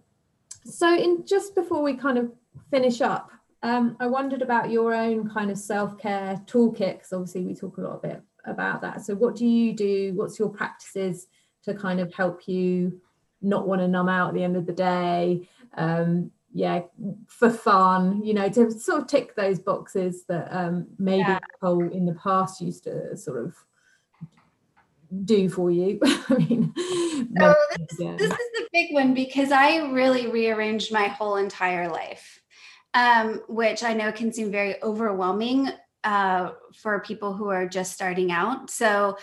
so 0.65 0.93
in 0.93 1.25
just 1.25 1.55
before 1.55 1.81
we 1.81 1.95
kind 1.95 2.17
of 2.17 2.31
finish 2.69 3.01
up, 3.01 3.31
um, 3.61 3.95
I 3.99 4.07
wondered 4.07 4.41
about 4.41 4.71
your 4.71 4.93
own 4.93 5.29
kind 5.29 5.49
of 5.49 5.57
self-care 5.57 6.41
toolkit, 6.45 6.95
because 6.97 7.13
obviously 7.13 7.45
we 7.45 7.55
talk 7.55 7.77
a 7.77 7.81
lot 7.81 8.01
bit 8.01 8.21
about 8.45 8.81
that. 8.81 9.05
So 9.05 9.15
what 9.15 9.37
do 9.37 9.45
you 9.45 9.73
do? 9.73 10.11
What's 10.15 10.37
your 10.37 10.49
practices 10.49 11.27
to 11.63 11.73
kind 11.73 12.01
of 12.01 12.13
help 12.13 12.47
you 12.47 13.01
not 13.41 13.65
want 13.67 13.79
to 13.79 13.87
numb 13.87 14.09
out 14.09 14.29
at 14.29 14.33
the 14.33 14.43
end 14.43 14.57
of 14.57 14.65
the 14.65 14.73
day? 14.73 15.47
Um, 15.77 16.31
yeah 16.53 16.81
for 17.27 17.49
fun 17.49 18.23
you 18.23 18.33
know 18.33 18.47
to 18.47 18.69
sort 18.71 19.01
of 19.01 19.07
tick 19.07 19.35
those 19.35 19.59
boxes 19.59 20.25
that 20.25 20.47
um 20.55 20.87
maybe 20.99 21.19
yeah. 21.19 21.39
people 21.39 21.89
in 21.89 22.05
the 22.05 22.13
past 22.13 22.61
used 22.61 22.83
to 22.83 23.17
sort 23.17 23.43
of 23.43 23.55
do 25.25 25.47
for 25.47 25.69
you. 25.69 25.99
I 26.03 26.33
mean 26.35 26.73
so 26.75 27.55
this, 27.77 27.97
this 27.97 28.31
is 28.31 28.51
the 28.55 28.67
big 28.71 28.93
one 28.93 29.13
because 29.13 29.51
i 29.51 29.77
really 29.91 30.27
rearranged 30.27 30.91
my 30.91 31.07
whole 31.07 31.35
entire 31.35 31.87
life 31.87 32.41
um, 32.95 33.41
which 33.47 33.83
i 33.83 33.93
know 33.93 34.11
can 34.11 34.33
seem 34.33 34.51
very 34.51 34.81
overwhelming 34.81 35.69
uh, 36.03 36.51
for 36.75 36.99
people 36.99 37.33
who 37.33 37.49
are 37.49 37.67
just 37.67 37.93
starting 37.93 38.31
out. 38.31 38.69
So 38.69 39.17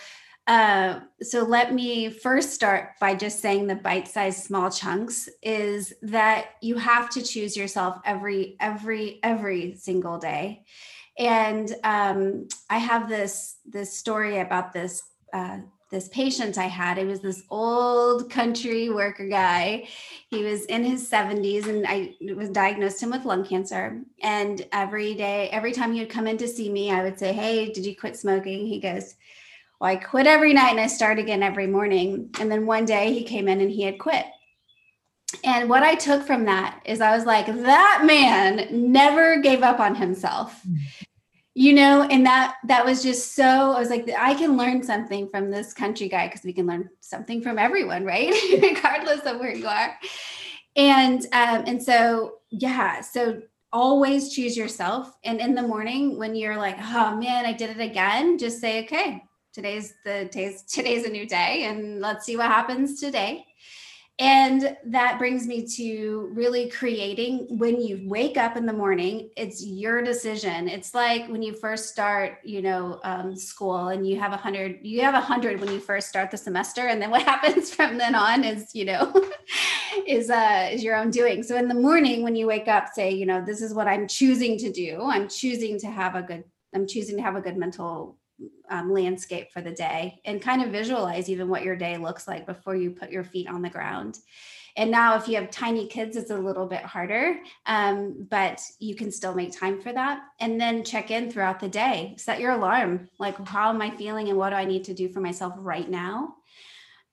uh, 0.47 0.99
so 1.21 1.43
let 1.43 1.73
me 1.73 2.09
first 2.09 2.51
start 2.51 2.91
by 2.99 3.15
just 3.15 3.39
saying 3.39 3.67
the 3.67 3.75
bite-sized 3.75 4.43
small 4.43 4.71
chunks 4.71 5.29
is 5.43 5.93
that 6.01 6.51
you 6.61 6.77
have 6.77 7.09
to 7.11 7.21
choose 7.21 7.55
yourself 7.55 7.99
every 8.05 8.57
every 8.59 9.19
every 9.23 9.75
single 9.75 10.17
day 10.17 10.63
And 11.17 11.73
um, 11.83 12.47
I 12.69 12.79
have 12.79 13.07
this 13.07 13.57
this 13.65 13.97
story 13.97 14.39
about 14.39 14.73
this 14.73 15.03
uh, 15.33 15.59
this 15.91 16.07
patient 16.07 16.57
I 16.57 16.67
had. 16.67 16.97
It 16.97 17.05
was 17.05 17.19
this 17.19 17.43
old 17.49 18.29
country 18.31 18.89
worker 18.89 19.27
guy. 19.27 19.87
He 20.29 20.43
was 20.43 20.65
in 20.65 20.85
his 20.85 21.09
70s 21.09 21.67
and 21.67 21.85
I 21.85 22.15
was 22.33 22.49
diagnosed 22.49 23.03
him 23.03 23.11
with 23.11 23.25
lung 23.25 23.45
cancer. 23.45 24.01
And 24.21 24.65
every 24.71 25.13
day, 25.15 25.49
every 25.49 25.73
time 25.73 25.93
he 25.93 25.99
would 25.99 26.09
come 26.09 26.27
in 26.27 26.37
to 26.37 26.47
see 26.47 26.71
me, 26.71 26.91
I 26.91 27.03
would 27.03 27.19
say, 27.19 27.33
Hey, 27.33 27.71
did 27.71 27.85
you 27.85 27.95
quit 27.95 28.15
smoking? 28.17 28.65
He 28.67 28.79
goes, 28.79 29.15
Well, 29.81 29.89
I 29.89 29.95
quit 29.95 30.27
every 30.27 30.53
night 30.53 30.69
and 30.69 30.79
I 30.79 30.85
start 30.85 31.17
again 31.17 31.41
every 31.41 31.65
morning. 31.65 32.29
And 32.39 32.51
then 32.51 32.67
one 32.67 32.85
day 32.85 33.13
he 33.13 33.23
came 33.23 33.47
in 33.47 33.61
and 33.61 33.71
he 33.71 33.81
had 33.81 33.97
quit. 33.97 34.27
And 35.43 35.69
what 35.69 35.81
I 35.81 35.95
took 35.95 36.21
from 36.21 36.45
that 36.45 36.81
is 36.85 37.01
I 37.01 37.15
was 37.15 37.25
like, 37.25 37.47
that 37.47 38.03
man 38.05 38.91
never 38.91 39.41
gave 39.41 39.63
up 39.63 39.79
on 39.79 39.95
himself. 39.95 40.61
Mm 40.67 40.77
you 41.53 41.73
know 41.73 42.03
and 42.03 42.25
that 42.25 42.55
that 42.65 42.85
was 42.85 43.03
just 43.03 43.35
so 43.35 43.43
i 43.43 43.79
was 43.79 43.89
like 43.89 44.09
i 44.17 44.33
can 44.33 44.55
learn 44.55 44.81
something 44.81 45.27
from 45.27 45.51
this 45.51 45.73
country 45.73 46.07
guy 46.07 46.27
because 46.27 46.43
we 46.43 46.53
can 46.53 46.65
learn 46.65 46.89
something 47.01 47.41
from 47.41 47.59
everyone 47.59 48.05
right 48.05 48.33
regardless 48.61 49.21
of 49.25 49.37
where 49.39 49.53
you 49.53 49.67
are 49.67 49.97
and 50.77 51.25
um 51.33 51.63
and 51.67 51.83
so 51.83 52.35
yeah 52.51 53.01
so 53.01 53.41
always 53.73 54.33
choose 54.33 54.55
yourself 54.55 55.17
and 55.25 55.41
in 55.41 55.53
the 55.53 55.61
morning 55.61 56.17
when 56.17 56.35
you're 56.35 56.57
like 56.57 56.77
oh 56.79 57.17
man 57.17 57.45
i 57.45 57.51
did 57.51 57.69
it 57.69 57.81
again 57.81 58.37
just 58.37 58.61
say 58.61 58.83
okay 58.85 59.21
today's 59.53 59.93
the 60.05 60.29
today's 60.31 60.63
today's 60.63 61.05
a 61.05 61.09
new 61.09 61.27
day 61.27 61.63
and 61.63 61.99
let's 61.99 62.25
see 62.25 62.37
what 62.37 62.47
happens 62.47 62.99
today 62.99 63.45
and 64.21 64.77
that 64.85 65.17
brings 65.17 65.47
me 65.47 65.65
to 65.77 66.29
really 66.33 66.69
creating 66.69 67.47
when 67.57 67.81
you 67.81 68.07
wake 68.07 68.37
up 68.37 68.55
in 68.55 68.67
the 68.67 68.73
morning, 68.73 69.31
it's 69.35 69.65
your 69.65 70.03
decision. 70.03 70.67
It's 70.67 70.93
like 70.93 71.27
when 71.27 71.41
you 71.41 71.55
first 71.55 71.89
start, 71.89 72.37
you 72.43 72.61
know, 72.61 72.99
um, 73.03 73.35
school 73.35 73.87
and 73.87 74.05
you 74.05 74.19
have 74.19 74.31
a 74.31 74.37
hundred, 74.37 74.77
you 74.83 75.01
have 75.01 75.15
a 75.15 75.21
hundred 75.21 75.59
when 75.59 75.71
you 75.71 75.79
first 75.79 76.07
start 76.07 76.29
the 76.29 76.37
semester. 76.37 76.81
And 76.81 77.01
then 77.01 77.09
what 77.09 77.23
happens 77.33 77.73
from 77.73 77.97
then 77.97 78.13
on 78.13 78.43
is, 78.43 78.75
you 78.75 78.85
know, 78.85 79.11
is, 80.07 80.29
uh, 80.29 80.69
is 80.71 80.83
your 80.83 80.97
own 80.97 81.09
doing. 81.09 81.41
So 81.41 81.57
in 81.57 81.67
the 81.67 81.73
morning, 81.73 82.21
when 82.21 82.35
you 82.35 82.45
wake 82.45 82.67
up, 82.67 82.89
say, 82.93 83.09
you 83.09 83.25
know, 83.25 83.43
this 83.43 83.63
is 83.63 83.73
what 83.73 83.87
I'm 83.87 84.07
choosing 84.07 84.55
to 84.59 84.71
do. 84.71 85.01
I'm 85.01 85.29
choosing 85.29 85.79
to 85.79 85.87
have 85.87 86.13
a 86.13 86.21
good, 86.21 86.43
I'm 86.75 86.85
choosing 86.85 87.15
to 87.17 87.23
have 87.23 87.37
a 87.37 87.41
good 87.41 87.57
mental 87.57 88.19
um, 88.69 88.91
landscape 88.91 89.51
for 89.51 89.61
the 89.61 89.71
day 89.71 90.19
and 90.25 90.41
kind 90.41 90.61
of 90.61 90.71
visualize 90.71 91.29
even 91.29 91.49
what 91.49 91.63
your 91.63 91.75
day 91.75 91.97
looks 91.97 92.27
like 92.27 92.45
before 92.45 92.75
you 92.75 92.91
put 92.91 93.11
your 93.11 93.23
feet 93.23 93.47
on 93.47 93.61
the 93.61 93.69
ground. 93.69 94.17
And 94.77 94.89
now, 94.89 95.17
if 95.17 95.27
you 95.27 95.35
have 95.35 95.51
tiny 95.51 95.87
kids, 95.87 96.15
it's 96.15 96.31
a 96.31 96.37
little 96.37 96.65
bit 96.65 96.81
harder, 96.81 97.39
um, 97.65 98.25
but 98.29 98.61
you 98.79 98.95
can 98.95 99.11
still 99.11 99.35
make 99.35 99.57
time 99.57 99.81
for 99.81 99.91
that. 99.91 100.21
And 100.39 100.59
then 100.59 100.85
check 100.85 101.11
in 101.11 101.29
throughout 101.29 101.59
the 101.59 101.67
day. 101.67 102.15
Set 102.17 102.39
your 102.39 102.51
alarm. 102.51 103.09
Like, 103.19 103.37
how 103.47 103.69
am 103.69 103.81
I 103.81 103.91
feeling 103.91 104.29
and 104.29 104.37
what 104.37 104.51
do 104.51 104.55
I 104.55 104.65
need 104.65 104.85
to 104.85 104.93
do 104.93 105.09
for 105.09 105.19
myself 105.19 105.53
right 105.57 105.89
now? 105.89 106.35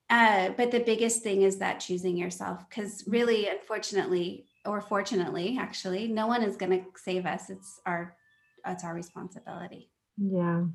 Uh, 0.09 0.49
but 0.57 0.71
the 0.71 0.79
biggest 0.79 1.21
thing 1.21 1.41
is 1.41 1.57
that 1.57 1.81
choosing 1.81 2.17
yourself, 2.17 2.67
because 2.67 3.03
really, 3.07 3.47
unfortunately, 3.47 4.45
or 4.65 4.81
fortunately, 4.81 5.57
actually, 5.59 6.07
no 6.07 6.27
one 6.27 6.43
is 6.43 6.55
going 6.55 6.71
to 6.71 6.85
save 6.95 7.25
us. 7.25 7.49
It's 7.49 7.79
our 7.85 8.15
it's 8.65 8.83
our 8.83 8.93
responsibility. 8.93 9.89
Yeah, 10.17 10.65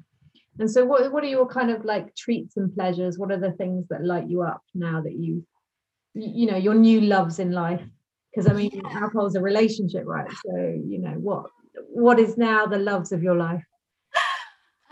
and 0.58 0.70
so 0.70 0.84
what 0.84 1.12
what 1.12 1.24
are 1.24 1.28
your 1.28 1.46
kind 1.46 1.70
of 1.70 1.84
like 1.84 2.14
treats 2.14 2.56
and 2.56 2.74
pleasures? 2.74 3.18
What 3.18 3.32
are 3.32 3.40
the 3.40 3.52
things 3.52 3.86
that 3.88 4.04
light 4.04 4.28
you 4.28 4.42
up 4.42 4.62
now 4.74 5.00
that 5.02 5.14
you 5.14 5.44
you 6.14 6.46
know 6.46 6.56
your 6.56 6.74
new 6.74 7.00
loves 7.00 7.38
in 7.38 7.52
life? 7.52 7.82
Because 8.30 8.50
I 8.50 8.54
mean 8.54 8.70
yeah. 8.72 9.00
alcohol's 9.00 9.36
a 9.36 9.40
relationship, 9.40 10.04
right? 10.06 10.30
So, 10.30 10.56
you 10.56 10.98
know, 10.98 11.12
what 11.12 11.46
what 11.88 12.18
is 12.18 12.36
now 12.36 12.66
the 12.66 12.78
loves 12.78 13.12
of 13.12 13.22
your 13.22 13.36
life? 13.36 13.64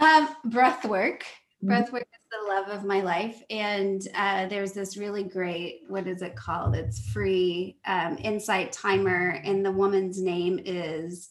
Um, 0.00 0.28
breath 0.46 0.84
work. 0.84 1.22
Mm-hmm. 1.22 1.68
Breath 1.68 1.92
work 1.92 2.02
is 2.02 2.28
the 2.32 2.52
love 2.52 2.68
of 2.68 2.84
my 2.84 3.02
life. 3.02 3.40
And 3.50 4.02
uh, 4.16 4.46
there's 4.46 4.72
this 4.72 4.96
really 4.96 5.22
great, 5.22 5.82
what 5.86 6.08
is 6.08 6.22
it 6.22 6.34
called? 6.34 6.74
It's 6.74 7.08
free 7.10 7.76
um, 7.86 8.18
insight 8.18 8.72
timer. 8.72 9.40
And 9.44 9.64
the 9.64 9.70
woman's 9.70 10.20
name 10.20 10.58
is 10.64 11.30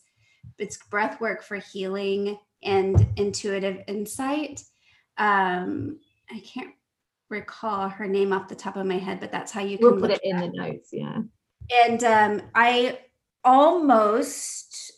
it's 0.58 0.78
breath 0.90 1.20
work 1.20 1.44
for 1.44 1.58
healing 1.58 2.38
and 2.64 3.08
intuitive 3.16 3.82
insight. 3.88 4.64
Um, 5.18 6.00
I 6.30 6.40
can't 6.40 6.74
recall 7.30 7.90
her 7.90 8.08
name 8.08 8.34
off 8.34 8.48
the 8.48 8.56
top 8.56 8.76
of 8.76 8.86
my 8.86 8.98
head, 8.98 9.20
but 9.20 9.32
that's 9.32 9.52
how 9.52 9.62
you 9.62 9.78
can 9.78 9.92
we'll 9.92 10.00
put 10.00 10.12
it 10.12 10.20
in 10.24 10.38
the 10.40 10.48
notes. 10.48 10.90
Yeah. 10.92 11.22
And 11.86 12.04
um, 12.04 12.42
I 12.54 13.00
almost 13.44 14.92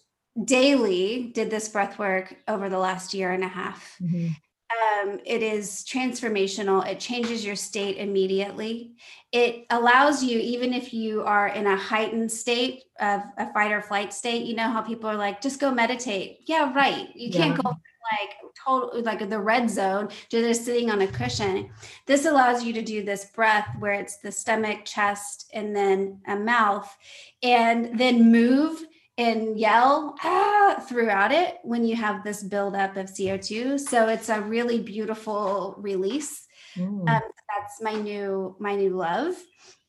daily 0.43 1.32
did 1.34 1.49
this 1.49 1.70
breath 1.70 1.99
work 1.99 2.36
over 2.47 2.70
the 2.70 2.80
last 2.80 3.14
year 3.14 3.32
and 3.32 3.43
a 3.43 3.47
half. 3.47 3.95
Mm-hmm. 4.01 4.30
Um, 4.74 5.19
it 5.26 5.43
is 5.43 5.86
transformational. 5.88 6.86
It 6.88 6.99
changes 6.99 7.45
your 7.45 7.55
state 7.55 7.97
immediately. 7.97 8.93
It 9.32 9.65
allows 9.69 10.24
you, 10.24 10.39
even 10.39 10.74
if 10.74 10.93
you 10.93 11.24
are 11.24 11.47
in 11.47 11.67
a 11.67 11.76
heightened 11.76 12.32
state 12.32 12.84
of 12.99 13.21
a 13.38 13.51
fight 13.53 13.71
or 13.71 13.82
flight 13.82 14.13
state, 14.13 14.45
you 14.45 14.55
know 14.55 14.69
how 14.69 14.82
people 14.82 15.09
are 15.09 15.15
like, 15.15 15.41
just 15.41 15.59
go 15.59 15.71
meditate. 15.71 16.39
Yeah, 16.45 16.74
right. 16.74 17.09
You 17.15 17.32
can't 17.32 17.61
go 17.61 17.71
like 18.11 18.36
total 18.63 19.01
like 19.03 19.30
the 19.30 19.39
red 19.39 19.69
zone 19.69 20.09
just 20.30 20.65
sitting 20.65 20.89
on 20.91 21.01
a 21.01 21.07
cushion 21.07 21.69
this 22.05 22.26
allows 22.26 22.63
you 22.63 22.74
to 22.74 22.82
do 22.82 23.03
this 23.03 23.26
breath 23.26 23.67
where 23.80 23.93
it's 23.93 24.17
the 24.17 24.32
stomach 24.32 24.84
chest 24.84 25.49
and 25.53 25.76
then 25.76 26.19
a 26.28 26.36
mouth 26.36 26.95
and 27.41 27.97
then 27.97 28.32
move 28.32 28.84
and 29.18 29.59
yell 29.59 30.16
ah, 30.24 30.84
throughout 30.88 31.32
it 31.32 31.57
when 31.64 31.86
you 31.86 31.95
have 31.95 32.24
this 32.24 32.43
buildup 32.43 32.97
of 32.97 33.07
CO2. 33.07 33.80
So 33.80 34.07
it's 34.07 34.30
a 34.30 34.41
really 34.41 34.80
beautiful 34.80 35.76
release. 35.78 36.45
Mm. 36.76 37.07
Um, 37.07 37.22
that's 37.55 37.82
my 37.82 37.93
new 37.93 38.55
my 38.59 38.76
new 38.76 38.91
love. 38.91 39.36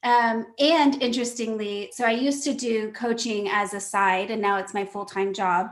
Um, 0.02 0.46
and 0.58 1.02
interestingly, 1.02 1.90
so 1.92 2.04
I 2.04 2.10
used 2.10 2.44
to 2.44 2.52
do 2.52 2.92
coaching 2.92 3.48
as 3.48 3.72
a 3.72 3.80
side, 3.80 4.30
and 4.30 4.42
now 4.42 4.58
it's 4.58 4.74
my 4.74 4.84
full 4.84 5.06
time 5.06 5.32
job. 5.32 5.70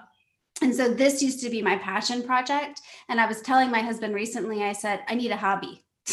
And 0.62 0.74
so 0.74 0.88
this 0.88 1.22
used 1.22 1.42
to 1.42 1.50
be 1.50 1.60
my 1.60 1.76
passion 1.76 2.22
project. 2.22 2.80
And 3.08 3.20
I 3.20 3.26
was 3.26 3.42
telling 3.42 3.70
my 3.70 3.80
husband 3.80 4.14
recently, 4.14 4.62
I 4.62 4.72
said, 4.72 5.00
I 5.08 5.14
need 5.14 5.32
a 5.32 5.36
hobby. 5.36 5.84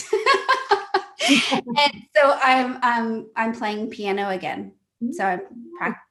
and 1.53 2.03
so 2.15 2.37
I'm 2.41 2.79
I'm 2.81 3.27
I'm 3.35 3.53
playing 3.53 3.89
piano 3.89 4.29
again. 4.29 4.73
So 5.11 5.23
I'm 5.23 5.41
practicing 5.77 6.08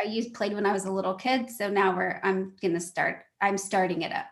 I 0.00 0.04
used 0.04 0.34
played 0.34 0.54
when 0.54 0.66
I 0.66 0.72
was 0.72 0.84
a 0.84 0.92
little 0.92 1.14
kid. 1.14 1.50
So 1.50 1.68
now 1.68 1.96
we're 1.96 2.20
I'm 2.22 2.54
gonna 2.60 2.80
start. 2.80 3.22
I'm 3.40 3.58
starting 3.58 4.02
it 4.02 4.12
up. 4.12 4.26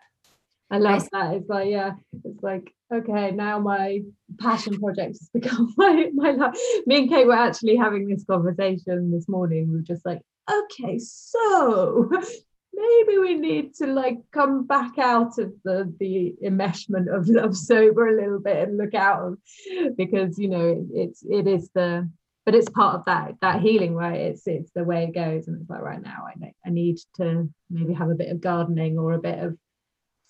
I 0.71 0.79
love 0.79 1.09
that. 1.13 1.35
It's 1.35 1.49
like 1.49 1.69
yeah, 1.71 1.93
it's 2.25 2.43
like 2.43 2.73
okay, 2.93 3.31
now 3.31 3.59
my 3.59 4.03
passion 4.39 4.79
project 4.79 5.19
has 5.21 5.31
become 5.35 5.73
my 5.77 6.11
my 6.15 6.33
life. 6.33 6.57
Me 6.87 6.99
and 6.99 7.09
Kate 7.09 7.27
were 7.27 7.35
actually 7.35 7.77
having 7.77 8.09
this 8.09 8.25
conversation 8.25 9.11
this 9.13 9.29
morning. 9.29 9.69
We 9.69 9.77
were 9.77 9.83
just 9.83 10.05
like, 10.05 10.23
okay, 10.51 10.99
so 10.99 12.11
maybe 12.77 13.19
we 13.19 13.35
need 13.35 13.75
to 13.75 13.87
like 13.87 14.19
come 14.33 14.67
back 14.67 14.99
out 14.99 15.39
of 15.39 15.53
the 15.65 15.93
the 15.99 16.35
enmeshment 16.45 17.15
of 17.15 17.29
love 17.29 17.57
sober 17.69 18.09
a 18.09 18.21
little 18.21 18.41
bit 18.41 18.69
and 18.69 18.77
look 18.77 18.95
out 18.95 19.23
of 19.23 19.97
because 19.97 20.39
you 20.39 20.49
know 20.49 20.67
it, 20.69 20.87
it's 20.93 21.23
it 21.29 21.47
is 21.47 21.71
the 21.75 22.09
but 22.47 22.55
it's 22.55 22.71
part 22.71 22.95
of 22.95 23.05
that 23.05 23.35
that 23.43 23.61
healing 23.61 23.95
right? 23.95 24.21
It's 24.21 24.47
it's 24.47 24.71
the 24.71 24.85
way 24.85 25.05
it 25.05 25.15
goes. 25.15 25.49
And 25.49 25.61
it's 25.61 25.69
like 25.69 25.83
right 25.83 26.01
now 26.01 26.25
i 26.27 26.53
i 26.65 26.71
need 26.71 26.99
to 27.17 27.51
maybe 27.69 27.93
have 27.93 28.09
a 28.09 28.15
bit 28.15 28.31
of 28.31 28.41
gardening 28.41 28.99
or 28.99 29.13
a 29.13 29.19
bit 29.19 29.41
of 29.41 29.59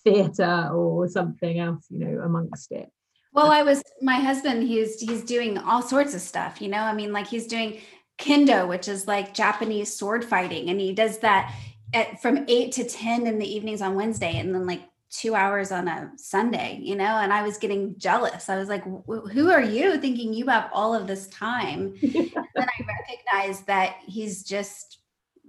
theater 0.03 0.69
or 0.73 1.07
something 1.07 1.59
else 1.59 1.85
you 1.89 1.99
know 1.99 2.21
amongst 2.21 2.71
it. 2.71 2.89
Well 3.31 3.51
i 3.51 3.61
was 3.61 3.83
my 4.01 4.15
husband 4.15 4.67
he's 4.67 4.99
he's 4.99 5.23
doing 5.23 5.59
all 5.59 5.83
sorts 5.83 6.15
of 6.15 6.21
stuff 6.21 6.61
you 6.61 6.69
know? 6.69 6.81
I 6.81 6.93
mean 6.93 7.13
like 7.13 7.27
he's 7.27 7.47
doing 7.47 7.79
kendo 8.17 8.67
which 8.67 8.87
is 8.87 9.07
like 9.07 9.35
japanese 9.35 9.95
sword 9.95 10.25
fighting. 10.25 10.69
And 10.71 10.81
he 10.81 10.93
does 10.93 11.19
that 11.19 11.53
at, 11.93 12.19
from 12.21 12.45
8 12.47 12.71
to 12.73 12.83
10 12.83 13.27
in 13.27 13.37
the 13.37 13.47
evenings 13.55 13.81
on 13.81 13.95
wednesday. 13.95 14.37
And 14.39 14.55
then 14.55 14.65
like 14.65 14.81
two 15.09 15.35
hours 15.35 15.71
on 15.71 15.87
a 15.87 16.11
Sunday, 16.17 16.79
you 16.81 16.95
know, 16.95 17.03
and 17.17 17.31
I 17.31 17.43
was 17.43 17.57
getting 17.57 17.97
jealous. 17.97 18.49
I 18.49 18.57
was 18.57 18.67
like, 18.67 18.83
who 18.83 19.49
are 19.49 19.61
you 19.61 19.97
thinking 19.99 20.33
you 20.33 20.47
have 20.47 20.69
all 20.73 20.93
of 20.93 21.07
this 21.07 21.27
time? 21.27 21.95
then 22.01 22.31
I 22.57 22.85
recognized 22.85 23.67
that 23.67 23.97
he's 24.05 24.43
just, 24.43 24.99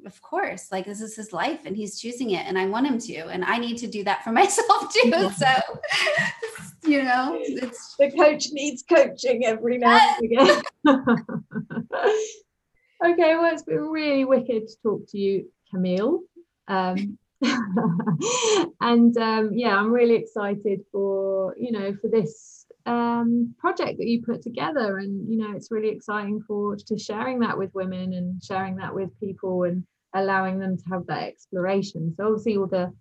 of 0.06 0.20
course, 0.22 0.70
like 0.70 0.86
this 0.86 1.00
is 1.00 1.16
his 1.16 1.32
life 1.32 1.60
and 1.64 1.76
he's 1.76 2.00
choosing 2.00 2.30
it 2.30 2.46
and 2.46 2.56
I 2.58 2.66
want 2.66 2.86
him 2.86 2.98
to. 3.00 3.26
And 3.26 3.44
I 3.44 3.58
need 3.58 3.78
to 3.78 3.88
do 3.88 4.04
that 4.04 4.22
for 4.22 4.30
myself 4.32 4.92
too. 4.92 5.30
So, 5.30 5.80
you 6.88 7.02
know, 7.02 7.36
it's 7.40 7.96
the 7.98 8.12
coach 8.12 8.46
needs 8.52 8.84
coaching 8.88 9.44
every 9.44 9.78
now 9.78 9.98
and 9.98 10.24
again. 10.24 10.62
okay, 13.04 13.34
well, 13.36 13.52
it's 13.52 13.64
been 13.64 13.88
really 13.88 14.24
wicked 14.24 14.68
to 14.68 14.74
talk 14.84 15.00
to 15.08 15.18
you, 15.18 15.50
Camille. 15.70 16.20
Um, 16.68 17.18
and 18.80 19.16
um, 19.16 19.50
yeah, 19.52 19.76
I'm 19.76 19.92
really 19.92 20.16
excited 20.16 20.80
for 20.90 21.54
you 21.56 21.72
know 21.72 21.94
for 22.00 22.08
this 22.08 22.66
um, 22.86 23.54
project 23.58 23.98
that 23.98 24.06
you 24.06 24.22
put 24.22 24.42
together, 24.42 24.98
and 24.98 25.28
you 25.30 25.38
know 25.38 25.54
it's 25.54 25.70
really 25.70 25.88
exciting 25.88 26.42
for 26.46 26.76
to 26.76 26.98
sharing 26.98 27.40
that 27.40 27.56
with 27.56 27.74
women 27.74 28.14
and 28.14 28.42
sharing 28.42 28.76
that 28.76 28.94
with 28.94 29.18
people 29.20 29.64
and 29.64 29.84
allowing 30.14 30.58
them 30.58 30.76
to 30.76 30.84
have 30.90 31.06
that 31.06 31.22
exploration. 31.22 32.14
So 32.16 32.26
obviously 32.26 32.56
all 32.56 32.66
the 32.66 32.92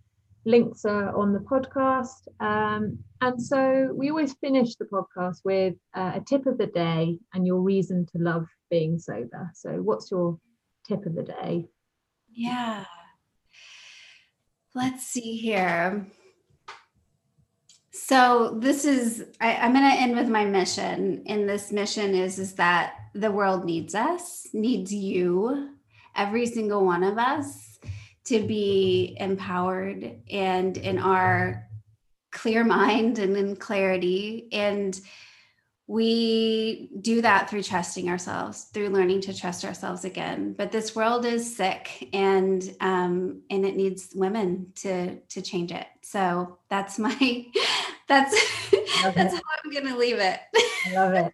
links 0.45 0.85
are 0.85 1.15
on 1.15 1.33
the 1.33 1.39
podcast. 1.39 2.27
Um, 2.39 2.99
and 3.21 3.41
so 3.41 3.91
we 3.93 4.09
always 4.09 4.33
finish 4.35 4.75
the 4.75 4.85
podcast 4.85 5.37
with 5.43 5.75
uh, 5.95 6.13
a 6.15 6.21
tip 6.21 6.45
of 6.45 6.57
the 6.57 6.67
day 6.67 7.19
and 7.33 7.45
your 7.45 7.61
reason 7.61 8.05
to 8.13 8.23
love 8.23 8.47
being 8.69 8.97
sober. 8.97 9.51
So, 9.53 9.71
what's 9.81 10.09
your 10.11 10.39
tip 10.87 11.05
of 11.05 11.15
the 11.15 11.23
day? 11.23 11.67
Yeah. 12.33 12.85
Let's 14.77 15.07
see 15.07 15.37
here. 15.37 16.05
So 17.91 18.59
this 18.59 18.85
is 18.85 19.25
I, 19.41 19.53
am 19.53 19.73
going 19.73 19.89
to 19.89 19.99
end 19.99 20.15
with 20.15 20.29
my 20.29 20.45
mission, 20.45 21.23
and 21.25 21.49
this 21.49 21.71
mission 21.71 22.13
is 22.13 22.37
is 22.37 22.53
that 22.53 22.93
the 23.15 23.31
world 23.31 23.65
needs 23.65 23.95
us, 23.95 24.45
needs 24.53 24.93
you, 24.93 25.71
every 26.15 26.45
single 26.45 26.85
one 26.85 27.03
of 27.03 27.17
us, 27.17 27.79
to 28.25 28.43
be 28.43 29.17
empowered 29.19 30.19
and 30.29 30.77
in 30.77 30.99
our 30.99 31.67
clear 32.31 32.63
mind 32.77 33.17
and 33.17 33.35
in 33.35 33.55
clarity 33.55 34.47
and 34.51 35.01
we 35.87 36.89
do 36.99 37.21
that 37.21 37.49
through 37.49 37.63
trusting 37.63 38.09
ourselves 38.09 38.65
through 38.73 38.89
learning 38.89 39.21
to 39.21 39.33
trust 39.33 39.63
ourselves 39.63 40.03
again. 40.03 40.53
But 40.57 40.71
this 40.71 40.95
world 40.95 41.25
is 41.25 41.55
sick 41.55 42.09
and 42.13 42.75
um 42.81 43.41
and 43.49 43.65
it 43.65 43.77
needs 43.77 44.09
women 44.13 44.73
to 44.75 45.15
to 45.15 45.41
change 45.41 45.71
it. 45.71 45.87
So 46.01 46.59
that's 46.69 46.99
my 46.99 47.45
that's 48.07 48.35
that's 49.01 49.33
how 49.33 49.41
i'm 49.63 49.71
gonna 49.71 49.95
leave 49.97 50.19
it. 50.19 50.39
I 50.87 50.93
love 50.93 51.13
it. 51.13 51.33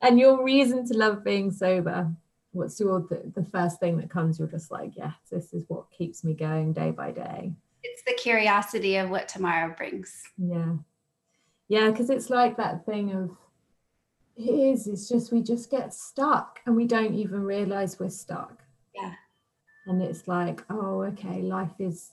And 0.00 0.18
your 0.18 0.42
reason 0.42 0.86
to 0.88 0.94
love 0.94 1.22
being 1.22 1.50
sober 1.50 2.10
what's 2.52 2.78
your 2.80 3.00
the, 3.00 3.32
the 3.34 3.48
first 3.50 3.80
thing 3.80 3.96
that 3.96 4.10
comes 4.10 4.38
you're 4.38 4.46
just 4.46 4.70
like 4.70 4.92
yes 4.94 5.14
this 5.30 5.54
is 5.54 5.64
what 5.68 5.90
keeps 5.90 6.24
me 6.24 6.32
going 6.32 6.72
day 6.72 6.90
by 6.90 7.12
day. 7.12 7.52
It's 7.82 8.02
the 8.04 8.14
curiosity 8.14 8.96
of 8.96 9.10
what 9.10 9.28
tomorrow 9.28 9.74
brings. 9.76 10.22
Yeah. 10.38 10.76
Yeah 11.68 11.90
because 11.90 12.08
it's 12.08 12.30
like 12.30 12.56
that 12.56 12.86
thing 12.86 13.12
of 13.12 13.36
it 14.36 14.50
is 14.50 14.86
it's 14.86 15.08
just 15.08 15.32
we 15.32 15.42
just 15.42 15.70
get 15.70 15.92
stuck 15.92 16.60
and 16.66 16.74
we 16.76 16.86
don't 16.86 17.14
even 17.14 17.42
realize 17.42 17.98
we're 17.98 18.08
stuck. 18.08 18.62
Yeah. 18.94 19.12
And 19.86 20.02
it's 20.02 20.28
like 20.28 20.64
oh 20.70 21.02
okay 21.02 21.42
life 21.42 21.72
is 21.78 22.12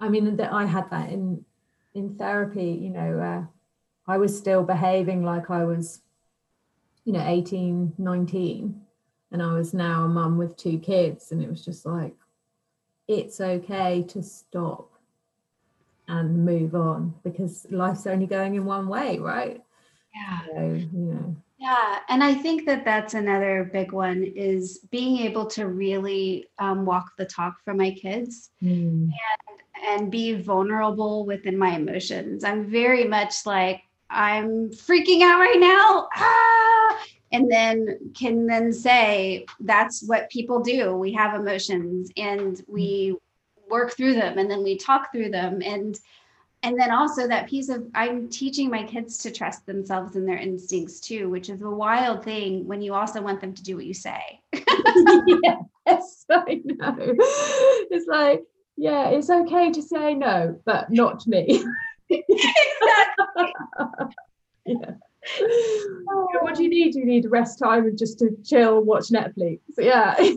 i 0.00 0.08
mean 0.08 0.36
that 0.36 0.52
i 0.52 0.64
had 0.64 0.90
that 0.90 1.10
in 1.10 1.44
in 1.94 2.16
therapy 2.16 2.78
you 2.80 2.88
know 2.88 3.18
uh, 3.20 4.10
i 4.10 4.16
was 4.16 4.36
still 4.36 4.62
behaving 4.62 5.22
like 5.22 5.50
i 5.50 5.64
was 5.64 6.00
you 7.04 7.12
know 7.12 7.22
18 7.26 7.92
19 7.98 8.80
and 9.32 9.42
i 9.42 9.52
was 9.52 9.74
now 9.74 10.04
a 10.04 10.08
mum 10.08 10.38
with 10.38 10.56
two 10.56 10.78
kids 10.78 11.30
and 11.30 11.42
it 11.42 11.50
was 11.50 11.62
just 11.62 11.84
like 11.84 12.14
it's 13.06 13.40
okay 13.40 14.02
to 14.08 14.22
stop 14.22 14.90
and 16.08 16.44
move 16.44 16.74
on 16.74 17.14
because 17.22 17.66
life's 17.70 18.06
only 18.06 18.26
going 18.26 18.54
in 18.54 18.64
one 18.64 18.88
way 18.88 19.18
right? 19.18 19.62
Yeah. 20.14 20.40
So 20.46 20.62
you 20.62 20.88
know 20.92 21.36
yeah, 21.60 21.98
and 22.08 22.24
I 22.24 22.32
think 22.32 22.64
that 22.64 22.86
that's 22.86 23.12
another 23.12 23.68
big 23.70 23.92
one 23.92 24.24
is 24.24 24.78
being 24.90 25.18
able 25.18 25.44
to 25.48 25.68
really 25.68 26.48
um, 26.58 26.86
walk 26.86 27.12
the 27.18 27.26
talk 27.26 27.56
for 27.62 27.74
my 27.74 27.90
kids 27.90 28.48
mm. 28.62 29.10
and 29.10 29.12
and 29.86 30.10
be 30.10 30.40
vulnerable 30.40 31.26
within 31.26 31.58
my 31.58 31.76
emotions. 31.76 32.44
I'm 32.44 32.70
very 32.70 33.04
much 33.04 33.44
like 33.44 33.82
I'm 34.08 34.70
freaking 34.70 35.20
out 35.20 35.38
right 35.38 35.60
now. 35.60 36.08
Ah! 36.16 37.04
And 37.32 37.50
then 37.50 38.12
can 38.14 38.46
then 38.46 38.72
say 38.72 39.44
that's 39.60 40.02
what 40.02 40.30
people 40.30 40.60
do. 40.60 40.96
We 40.96 41.12
have 41.12 41.38
emotions 41.38 42.10
and 42.16 42.60
we 42.68 43.16
work 43.68 43.94
through 43.96 44.14
them 44.14 44.38
and 44.38 44.50
then 44.50 44.62
we 44.62 44.78
talk 44.78 45.12
through 45.12 45.30
them 45.30 45.60
and 45.62 45.98
and 46.62 46.78
then 46.78 46.90
also 46.90 47.26
that 47.26 47.48
piece 47.48 47.68
of 47.68 47.86
i'm 47.94 48.28
teaching 48.28 48.70
my 48.70 48.82
kids 48.82 49.18
to 49.18 49.30
trust 49.30 49.66
themselves 49.66 50.16
and 50.16 50.28
their 50.28 50.36
instincts 50.36 51.00
too 51.00 51.28
which 51.30 51.48
is 51.48 51.62
a 51.62 51.70
wild 51.70 52.24
thing 52.24 52.66
when 52.66 52.82
you 52.82 52.94
also 52.94 53.20
want 53.20 53.40
them 53.40 53.54
to 53.54 53.62
do 53.62 53.76
what 53.76 53.86
you 53.86 53.94
say. 53.94 54.40
Yes 55.86 56.24
i 56.30 56.60
know. 56.64 56.96
It's 57.90 58.06
like 58.06 58.44
yeah 58.76 59.08
it's 59.08 59.30
okay 59.30 59.72
to 59.72 59.82
say 59.82 60.14
no 60.14 60.60
but 60.64 60.90
not 60.90 61.26
me. 61.26 61.64
Exactly. 62.12 63.52
yeah. 64.66 64.90
What 66.42 66.56
do 66.56 66.64
you 66.64 66.68
need? 66.68 66.94
You 66.94 67.04
need 67.04 67.26
rest 67.30 67.58
time 67.58 67.84
and 67.86 67.96
just 67.96 68.18
to 68.18 68.36
chill 68.44 68.82
watch 68.82 69.08
netflix. 69.08 69.60
Yeah. 69.78 70.20
Yeah 70.20 70.34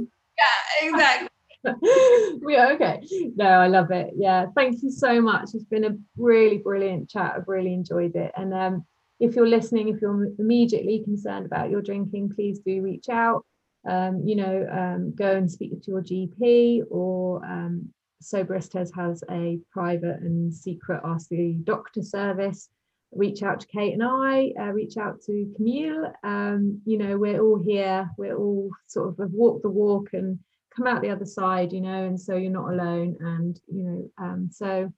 exactly 0.81 1.29
we 2.41 2.55
are 2.55 2.73
okay. 2.73 3.01
No, 3.35 3.45
I 3.45 3.67
love 3.67 3.91
it. 3.91 4.13
Yeah, 4.17 4.47
thank 4.55 4.83
you 4.83 4.91
so 4.91 5.21
much. 5.21 5.49
It's 5.53 5.63
been 5.63 5.85
a 5.85 5.97
really 6.17 6.57
brilliant 6.57 7.09
chat. 7.09 7.33
I've 7.37 7.47
really 7.47 7.73
enjoyed 7.73 8.15
it. 8.15 8.31
And 8.35 8.53
um, 8.53 8.85
if 9.19 9.35
you're 9.35 9.47
listening, 9.47 9.87
if 9.87 10.01
you're 10.01 10.29
immediately 10.39 11.03
concerned 11.03 11.45
about 11.45 11.69
your 11.69 11.81
drinking, 11.81 12.33
please 12.35 12.59
do 12.59 12.81
reach 12.81 13.09
out. 13.09 13.45
Um, 13.87 14.23
you 14.25 14.35
know, 14.35 14.67
um, 14.71 15.13
go 15.15 15.31
and 15.35 15.51
speak 15.51 15.81
to 15.81 15.91
your 15.91 16.01
GP 16.01 16.83
or 16.89 17.43
um, 17.45 17.89
Soberistas 18.21 18.89
has 18.95 19.23
a 19.29 19.59
private 19.71 20.21
and 20.21 20.53
secret 20.53 21.01
Ask 21.03 21.29
the 21.29 21.53
Doctor 21.63 22.01
service. 22.01 22.69
Reach 23.11 23.43
out 23.43 23.59
to 23.59 23.67
Kate 23.67 23.93
and 23.93 24.03
I, 24.03 24.53
uh, 24.59 24.71
reach 24.71 24.97
out 24.97 25.21
to 25.27 25.53
Camille. 25.55 26.11
Um, 26.23 26.81
you 26.85 26.97
know, 26.97 27.17
we're 27.17 27.41
all 27.41 27.59
here. 27.61 28.09
We're 28.17 28.37
all 28.37 28.69
sort 28.87 29.09
of 29.09 29.17
have 29.19 29.31
walked 29.31 29.63
the 29.63 29.69
walk 29.69 30.09
and 30.13 30.39
come 30.75 30.87
out 30.87 31.01
the 31.01 31.09
other 31.09 31.25
side 31.25 31.71
you 31.71 31.81
know 31.81 32.05
and 32.05 32.19
so 32.19 32.35
you're 32.35 32.51
not 32.51 32.71
alone 32.71 33.15
and 33.19 33.59
you 33.67 33.83
know 33.83 34.11
um, 34.17 34.49
so 34.51 34.91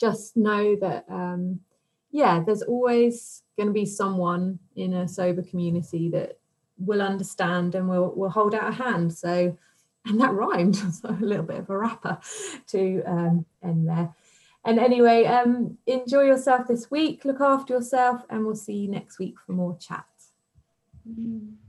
just 0.00 0.36
know 0.36 0.76
that 0.76 1.04
um, 1.10 1.60
yeah 2.10 2.42
there's 2.44 2.62
always 2.62 3.42
going 3.56 3.66
to 3.66 3.72
be 3.72 3.84
someone 3.84 4.58
in 4.76 4.94
a 4.94 5.08
sober 5.08 5.42
community 5.42 6.08
that 6.08 6.38
will 6.78 7.02
understand 7.02 7.74
and 7.74 7.88
will 7.88 8.14
will 8.14 8.30
hold 8.30 8.54
out 8.54 8.68
a 8.68 8.72
hand. 8.72 9.12
So 9.12 9.56
and 10.06 10.20
that 10.20 10.32
rhymed 10.32 10.76
so 10.94 11.10
a 11.10 11.24
little 11.24 11.44
bit 11.44 11.58
of 11.58 11.70
a 11.70 11.76
rapper 11.76 12.18
to 12.68 13.02
um, 13.04 13.46
end 13.62 13.88
there. 13.88 14.14
And 14.64 14.78
anyway 14.78 15.24
um, 15.24 15.78
enjoy 15.86 16.22
yourself 16.22 16.68
this 16.68 16.90
week 16.90 17.24
look 17.24 17.40
after 17.40 17.74
yourself 17.74 18.22
and 18.28 18.44
we'll 18.44 18.56
see 18.56 18.74
you 18.74 18.88
next 18.88 19.18
week 19.18 19.34
for 19.44 19.52
more 19.52 19.76
chat. 19.78 20.04
Mm-hmm. 21.08 21.67